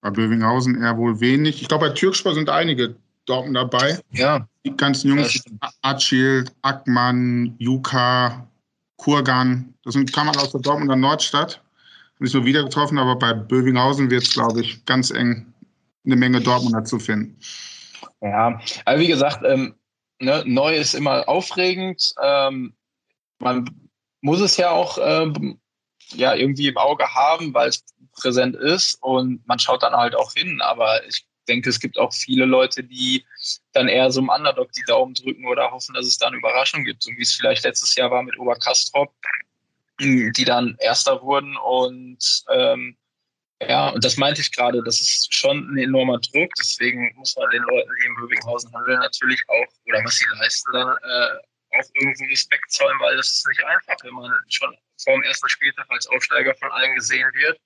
bei 0.00 0.10
Bövinghausen 0.10 0.80
eher 0.82 0.96
wohl 0.96 1.20
wenig. 1.20 1.62
Ich 1.62 1.68
glaube, 1.68 1.88
bei 1.88 1.94
Türkspor 1.94 2.34
sind 2.34 2.48
einige 2.48 2.96
Dortmund 3.26 3.56
dabei. 3.56 3.98
Ja. 4.12 4.46
Die 4.64 4.76
ganzen 4.76 5.08
Jungs, 5.08 5.42
Atschild, 5.82 6.52
Ackmann, 6.62 7.54
Juka, 7.58 8.46
Kurgan, 8.96 9.74
das 9.84 9.94
sind, 9.94 10.12
kann 10.12 10.26
man 10.26 10.36
aus 10.36 10.52
der 10.52 10.60
Dortmunder 10.60 10.96
Nordstadt. 10.96 11.62
Nicht 12.18 12.32
so 12.32 12.44
wieder 12.44 12.64
getroffen, 12.64 12.98
aber 12.98 13.16
bei 13.16 13.34
Bövinghausen 13.34 14.10
wird 14.10 14.22
es, 14.22 14.32
glaube 14.32 14.60
ich, 14.60 14.84
ganz 14.86 15.10
eng 15.10 15.52
eine 16.04 16.16
Menge 16.16 16.40
Dortmunder 16.40 16.84
zu 16.84 16.98
finden. 16.98 17.38
Ja, 18.20 18.58
aber 18.84 18.98
wie 18.98 19.08
gesagt, 19.08 19.44
ähm, 19.44 19.74
ne, 20.20 20.42
neu 20.46 20.74
ist 20.74 20.94
immer 20.94 21.28
aufregend. 21.28 22.14
Ähm, 22.22 22.74
man 23.38 23.70
muss 24.22 24.40
es 24.40 24.56
ja 24.56 24.70
auch 24.70 24.98
ähm, 25.00 25.58
ja 26.14 26.34
irgendwie 26.34 26.68
im 26.68 26.76
Auge 26.76 27.14
haben, 27.14 27.54
weil 27.54 27.68
es 27.68 27.84
präsent 28.14 28.56
ist 28.56 28.98
und 29.02 29.46
man 29.46 29.58
schaut 29.58 29.82
dann 29.82 29.94
halt 29.94 30.14
auch 30.14 30.32
hin. 30.32 30.60
Aber 30.60 31.04
ich 31.06 31.26
denke, 31.48 31.70
es 31.70 31.80
gibt 31.80 31.98
auch 31.98 32.12
viele 32.12 32.44
Leute, 32.44 32.82
die 32.84 33.24
dann 33.72 33.88
eher 33.88 34.10
so 34.10 34.20
im 34.20 34.28
Underdog 34.28 34.72
die 34.72 34.84
Daumen 34.86 35.14
drücken 35.14 35.46
oder 35.46 35.70
hoffen, 35.70 35.94
dass 35.94 36.06
es 36.06 36.18
da 36.18 36.26
eine 36.26 36.36
Überraschung 36.38 36.84
gibt, 36.84 37.02
so 37.02 37.10
wie 37.12 37.22
es 37.22 37.34
vielleicht 37.34 37.64
letztes 37.64 37.94
Jahr 37.94 38.10
war 38.10 38.22
mit 38.22 38.38
Oberkastrop, 38.38 39.12
die 40.00 40.44
dann 40.44 40.76
Erster 40.80 41.22
wurden 41.22 41.56
und 41.56 42.44
ähm, 42.50 42.96
Ja, 43.60 43.88
und 43.88 44.04
das 44.04 44.16
meinte 44.18 44.42
ich 44.42 44.52
gerade, 44.52 44.82
das 44.84 45.00
ist 45.00 45.32
schon 45.34 45.72
ein 45.72 45.78
enormer 45.78 46.18
Druck. 46.18 46.52
Deswegen 46.58 47.14
muss 47.16 47.34
man 47.36 47.48
den 47.50 47.62
Leuten, 47.62 47.90
die 48.00 48.06
in 48.06 48.14
Bövinghausen 48.16 48.70
handeln, 48.74 48.98
natürlich 49.00 49.42
auch, 49.48 49.72
oder 49.86 50.04
was 50.04 50.16
sie 50.16 50.26
leisten, 50.38 50.72
dann 50.72 50.88
äh, 50.88 51.78
auch 51.78 51.88
irgendwo 51.94 52.24
Respekt 52.26 52.70
zollen, 52.70 52.98
weil 53.00 53.16
das 53.16 53.28
ist 53.32 53.48
nicht 53.48 53.64
einfach, 53.64 53.96
wenn 54.02 54.14
man 54.14 54.30
schon 54.48 54.76
vor 55.02 55.14
dem 55.14 55.22
ersten 55.22 55.48
Spieltag 55.48 55.86
als 55.90 56.06
Aufsteiger 56.06 56.54
von 56.54 56.70
allen 56.72 56.94
gesehen 56.94 57.28
wird, 57.34 57.60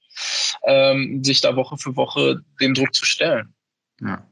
ähm, 0.65 1.23
sich 1.25 1.41
da 1.41 1.57
Woche 1.57 1.77
für 1.79 1.95
Woche 1.97 2.43
dem 2.61 2.75
Druck 2.75 2.95
zu 2.95 3.05
stellen. 3.05 3.53
Ja. 4.01 4.25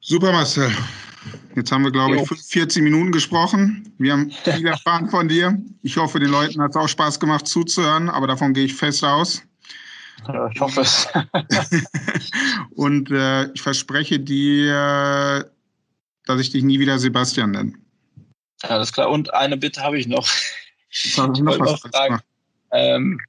Super, 0.00 0.32
Marcel. 0.32 0.70
Jetzt 1.56 1.72
haben 1.72 1.84
wir, 1.84 1.90
glaube 1.90 2.16
ich, 2.16 2.28
40 2.28 2.82
Minuten 2.82 3.10
gesprochen. 3.10 3.92
Wir 3.98 4.12
haben 4.12 4.30
viel 4.30 4.66
erfahren 4.66 5.08
von 5.10 5.26
dir. 5.26 5.58
Ich 5.82 5.96
hoffe, 5.96 6.20
den 6.20 6.28
Leuten 6.28 6.62
hat 6.62 6.70
es 6.70 6.76
auch 6.76 6.88
Spaß 6.88 7.18
gemacht 7.18 7.46
zuzuhören, 7.48 8.08
aber 8.08 8.26
davon 8.26 8.54
gehe 8.54 8.66
ich 8.66 8.74
fest 8.74 9.02
aus. 9.02 9.42
Ich 10.52 10.60
hoffe 10.60 10.80
es. 10.80 11.08
Und 12.74 13.10
äh, 13.10 13.50
ich 13.52 13.62
verspreche 13.62 14.18
dir, 14.18 15.50
dass 16.24 16.40
ich 16.40 16.50
dich 16.50 16.62
nie 16.62 16.78
wieder 16.78 16.98
Sebastian 16.98 17.52
nenne. 17.52 17.72
Ja, 18.62 18.70
alles 18.70 18.92
klar. 18.92 19.10
Und 19.10 19.32
eine 19.34 19.56
Bitte 19.56 19.82
habe 19.82 19.98
ich 19.98 20.06
noch. 20.06 20.28
Ich 21.04 21.18
wollte 21.18 21.42
noch 21.42 21.78
fragen, 21.78 22.20
ähm, 22.72 23.20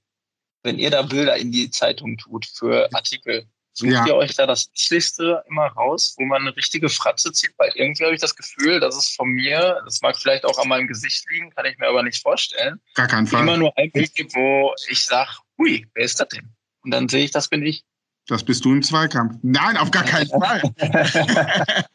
wenn 0.64 0.80
ihr 0.80 0.90
da 0.90 1.02
Bilder 1.02 1.38
in 1.38 1.52
die 1.52 1.70
Zeitung 1.70 2.18
tut 2.18 2.46
für 2.46 2.92
Artikel, 2.94 3.48
Sucht 3.78 3.92
ja. 3.92 4.08
ihr 4.08 4.16
euch 4.16 4.34
da 4.34 4.48
das 4.48 4.72
Liste 4.90 5.44
immer 5.48 5.68
raus, 5.68 6.16
wo 6.18 6.26
man 6.26 6.42
eine 6.42 6.58
richtige 6.58 6.90
Fratze 6.90 7.32
zieht? 7.32 7.54
Weil 7.58 7.72
irgendwie 7.76 8.06
habe 8.06 8.16
ich 8.16 8.22
das 8.22 8.36
Gefühl, 8.36 8.80
dass 8.80 8.96
es 8.96 9.10
von 9.10 9.30
mir, 9.30 9.80
das 9.86 10.02
mag 10.02 10.18
vielleicht 10.18 10.46
auch 10.46 10.58
an 10.58 10.68
meinem 10.68 10.88
Gesicht 10.88 11.24
liegen, 11.30 11.52
kann 11.52 11.68
ich 11.68 11.78
mir 11.78 11.88
aber 11.88 12.02
nicht 12.02 12.20
vorstellen. 12.20 12.82
Gar 12.96 13.06
keinen 13.06 13.28
Fall. 13.28 13.44
Immer 13.44 13.58
nur 13.58 13.78
ein 13.78 13.92
Bild 13.92 14.16
gibt, 14.16 14.34
wo 14.34 14.74
ich 14.90 15.06
sage, 15.06 15.30
hui, 15.60 15.86
wer 15.94 16.06
ist 16.06 16.20
das 16.20 16.28
denn? 16.30 16.50
Und 16.82 16.90
dann 16.90 17.08
sehe 17.08 17.26
ich, 17.26 17.30
das 17.30 17.50
bin 17.50 17.64
ich. 17.64 17.84
Das 18.26 18.44
bist 18.44 18.66
du 18.66 18.74
im 18.74 18.82
Zweikampf. 18.82 19.38
Nein, 19.44 19.78
auf 19.78 19.92
gar 19.92 20.06
keinen 20.06 20.28
Fall. 20.30 20.64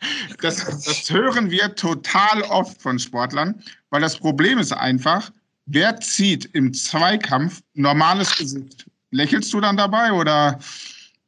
das, 0.41 0.65
das 0.85 1.11
hören 1.11 1.51
wir 1.51 1.75
total 1.75 2.43
oft 2.43 2.81
von 2.81 3.01
Sportlern, 3.01 3.61
weil 3.91 4.01
das 4.01 4.17
Problem 4.19 4.59
ist 4.59 4.73
einfach, 4.73 5.33
wer 5.67 6.01
zieht 6.01 6.47
im 6.53 6.73
Zweikampf 6.75 7.63
normales 7.75 8.37
Gesicht? 8.37 8.87
Lächelst 9.11 9.53
du 9.53 9.61
dann 9.61 9.77
dabei 9.77 10.13
oder 10.13 10.59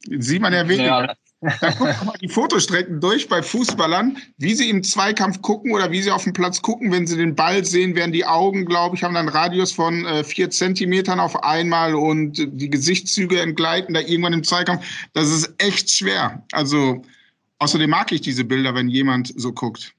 Sieht 0.06 0.42
man 0.42 0.52
ja 0.52 0.68
weniger. 0.68 1.06
Ja. 1.06 1.14
Da 1.60 1.70
guckt 1.72 2.04
mal 2.06 2.16
die 2.22 2.28
Fotostrecken 2.28 3.00
durch 3.00 3.28
bei 3.28 3.42
Fußballern, 3.42 4.16
wie 4.38 4.54
sie 4.54 4.70
im 4.70 4.82
Zweikampf 4.82 5.42
gucken 5.42 5.72
oder 5.72 5.90
wie 5.90 6.00
sie 6.00 6.10
auf 6.10 6.24
dem 6.24 6.32
Platz 6.32 6.62
gucken. 6.62 6.90
Wenn 6.90 7.06
sie 7.06 7.18
den 7.18 7.34
Ball 7.34 7.66
sehen, 7.66 7.94
werden 7.94 8.12
die 8.12 8.24
Augen, 8.24 8.64
glaube 8.64 8.96
ich, 8.96 9.02
haben 9.02 9.12
dann 9.12 9.28
Radius 9.28 9.70
von 9.70 10.06
äh, 10.06 10.24
vier 10.24 10.48
Zentimetern 10.48 11.20
auf 11.20 11.42
einmal 11.42 11.94
und 11.94 12.38
die 12.38 12.70
Gesichtszüge 12.70 13.40
entgleiten 13.40 13.92
da 13.92 14.00
irgendwann 14.00 14.32
im 14.32 14.42
Zweikampf. 14.42 14.86
Das 15.12 15.28
ist 15.28 15.52
echt 15.58 15.90
schwer. 15.90 16.42
Also 16.52 17.02
außerdem 17.58 17.90
mag 17.90 18.10
ich 18.12 18.22
diese 18.22 18.44
Bilder, 18.44 18.74
wenn 18.74 18.88
jemand 18.88 19.32
so 19.36 19.52
guckt. 19.52 19.92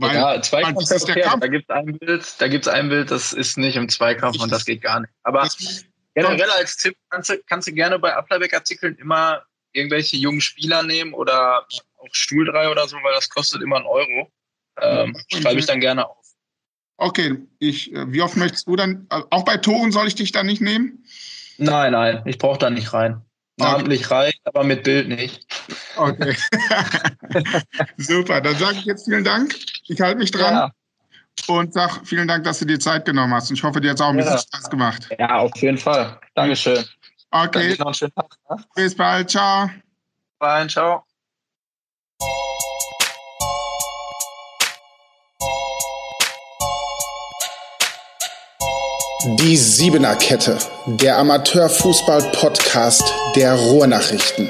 Weil 0.00 0.14
ja, 0.14 0.40
Zweikampf 0.40 0.80
ist 0.80 1.08
okay, 1.08 1.24
Da 1.40 1.46
gibt 1.48 1.68
es 1.68 1.76
ein 1.76 1.98
Bild, 1.98 2.34
da 2.38 2.48
gibt's 2.48 2.68
ein 2.68 2.88
Bild, 2.88 3.10
das 3.10 3.32
ist 3.32 3.58
nicht 3.58 3.74
im 3.74 3.88
Zweikampf 3.88 4.40
und 4.40 4.52
das 4.52 4.64
geht 4.64 4.80
gar 4.82 5.00
nicht. 5.00 5.12
Aber 5.24 5.48
Generell 6.14 6.50
als 6.50 6.76
Tipp 6.76 6.96
kannst 7.10 7.30
du, 7.30 7.38
kannst 7.46 7.68
du 7.68 7.72
gerne 7.72 7.98
bei 7.98 8.14
Ablebeck-Artikeln 8.14 8.96
immer 8.96 9.42
irgendwelche 9.72 10.16
jungen 10.16 10.40
Spieler 10.40 10.82
nehmen 10.82 11.14
oder 11.14 11.64
auch 11.96 12.08
Stuhl 12.12 12.48
oder 12.48 12.88
so, 12.88 12.96
weil 12.96 13.14
das 13.14 13.28
kostet 13.28 13.62
immer 13.62 13.76
einen 13.76 13.86
Euro. 13.86 14.32
Ähm, 14.80 15.16
schreibe 15.32 15.60
ich 15.60 15.66
dann 15.66 15.80
gerne 15.80 16.08
auf. 16.08 16.16
Okay, 16.96 17.38
ich, 17.58 17.92
äh, 17.92 18.12
wie 18.12 18.22
oft 18.22 18.36
möchtest 18.36 18.66
du 18.66 18.74
dann, 18.74 19.06
äh, 19.10 19.22
auch 19.30 19.44
bei 19.44 19.56
Toren 19.56 19.92
soll 19.92 20.08
ich 20.08 20.16
dich 20.16 20.32
da 20.32 20.42
nicht 20.42 20.60
nehmen? 20.60 21.04
Nein, 21.58 21.92
nein, 21.92 22.22
ich 22.24 22.38
brauche 22.38 22.58
da 22.58 22.70
nicht 22.70 22.92
rein. 22.92 23.22
Namentlich 23.56 24.06
okay. 24.06 24.14
reicht, 24.14 24.40
aber 24.44 24.62
mit 24.62 24.84
Bild 24.84 25.08
nicht. 25.08 25.46
Okay. 25.96 26.36
Super, 27.96 28.40
dann 28.40 28.56
sage 28.56 28.78
ich 28.78 28.84
jetzt 28.84 29.04
vielen 29.04 29.24
Dank. 29.24 29.54
Ich 29.88 30.00
halte 30.00 30.18
mich 30.18 30.30
dran. 30.30 30.54
Ja 30.54 30.72
und 31.46 31.72
sag 31.72 32.00
vielen 32.04 32.26
Dank, 32.28 32.44
dass 32.44 32.58
du 32.58 32.64
dir 32.64 32.78
Zeit 32.80 33.04
genommen 33.04 33.32
hast. 33.34 33.50
Und 33.50 33.56
ich 33.56 33.62
hoffe, 33.62 33.80
dir 33.80 33.90
hat 33.90 33.96
es 33.96 34.00
auch 34.00 34.10
ein 34.10 34.16
bisschen 34.16 34.32
ja. 34.32 34.38
Spaß 34.38 34.70
gemacht. 34.70 35.08
Ja, 35.18 35.36
auf 35.38 35.56
jeden 35.56 35.78
Fall. 35.78 36.18
Dankeschön. 36.34 36.84
Okay. 37.30 37.76
Noch 37.78 37.86
einen 37.86 37.94
schönen 37.94 38.14
Tag, 38.14 38.36
ne? 38.50 38.56
Bis 38.74 38.94
bald. 38.94 39.30
Ciao. 39.30 39.70
Bye, 40.38 40.66
ciao. 40.66 41.04
Die 49.40 49.56
Siebener 49.56 50.14
Kette, 50.16 50.58
der 50.86 51.18
Amateurfußball-Podcast 51.18 53.02
der 53.34 53.54
Ruhrnachrichten. 53.54 54.48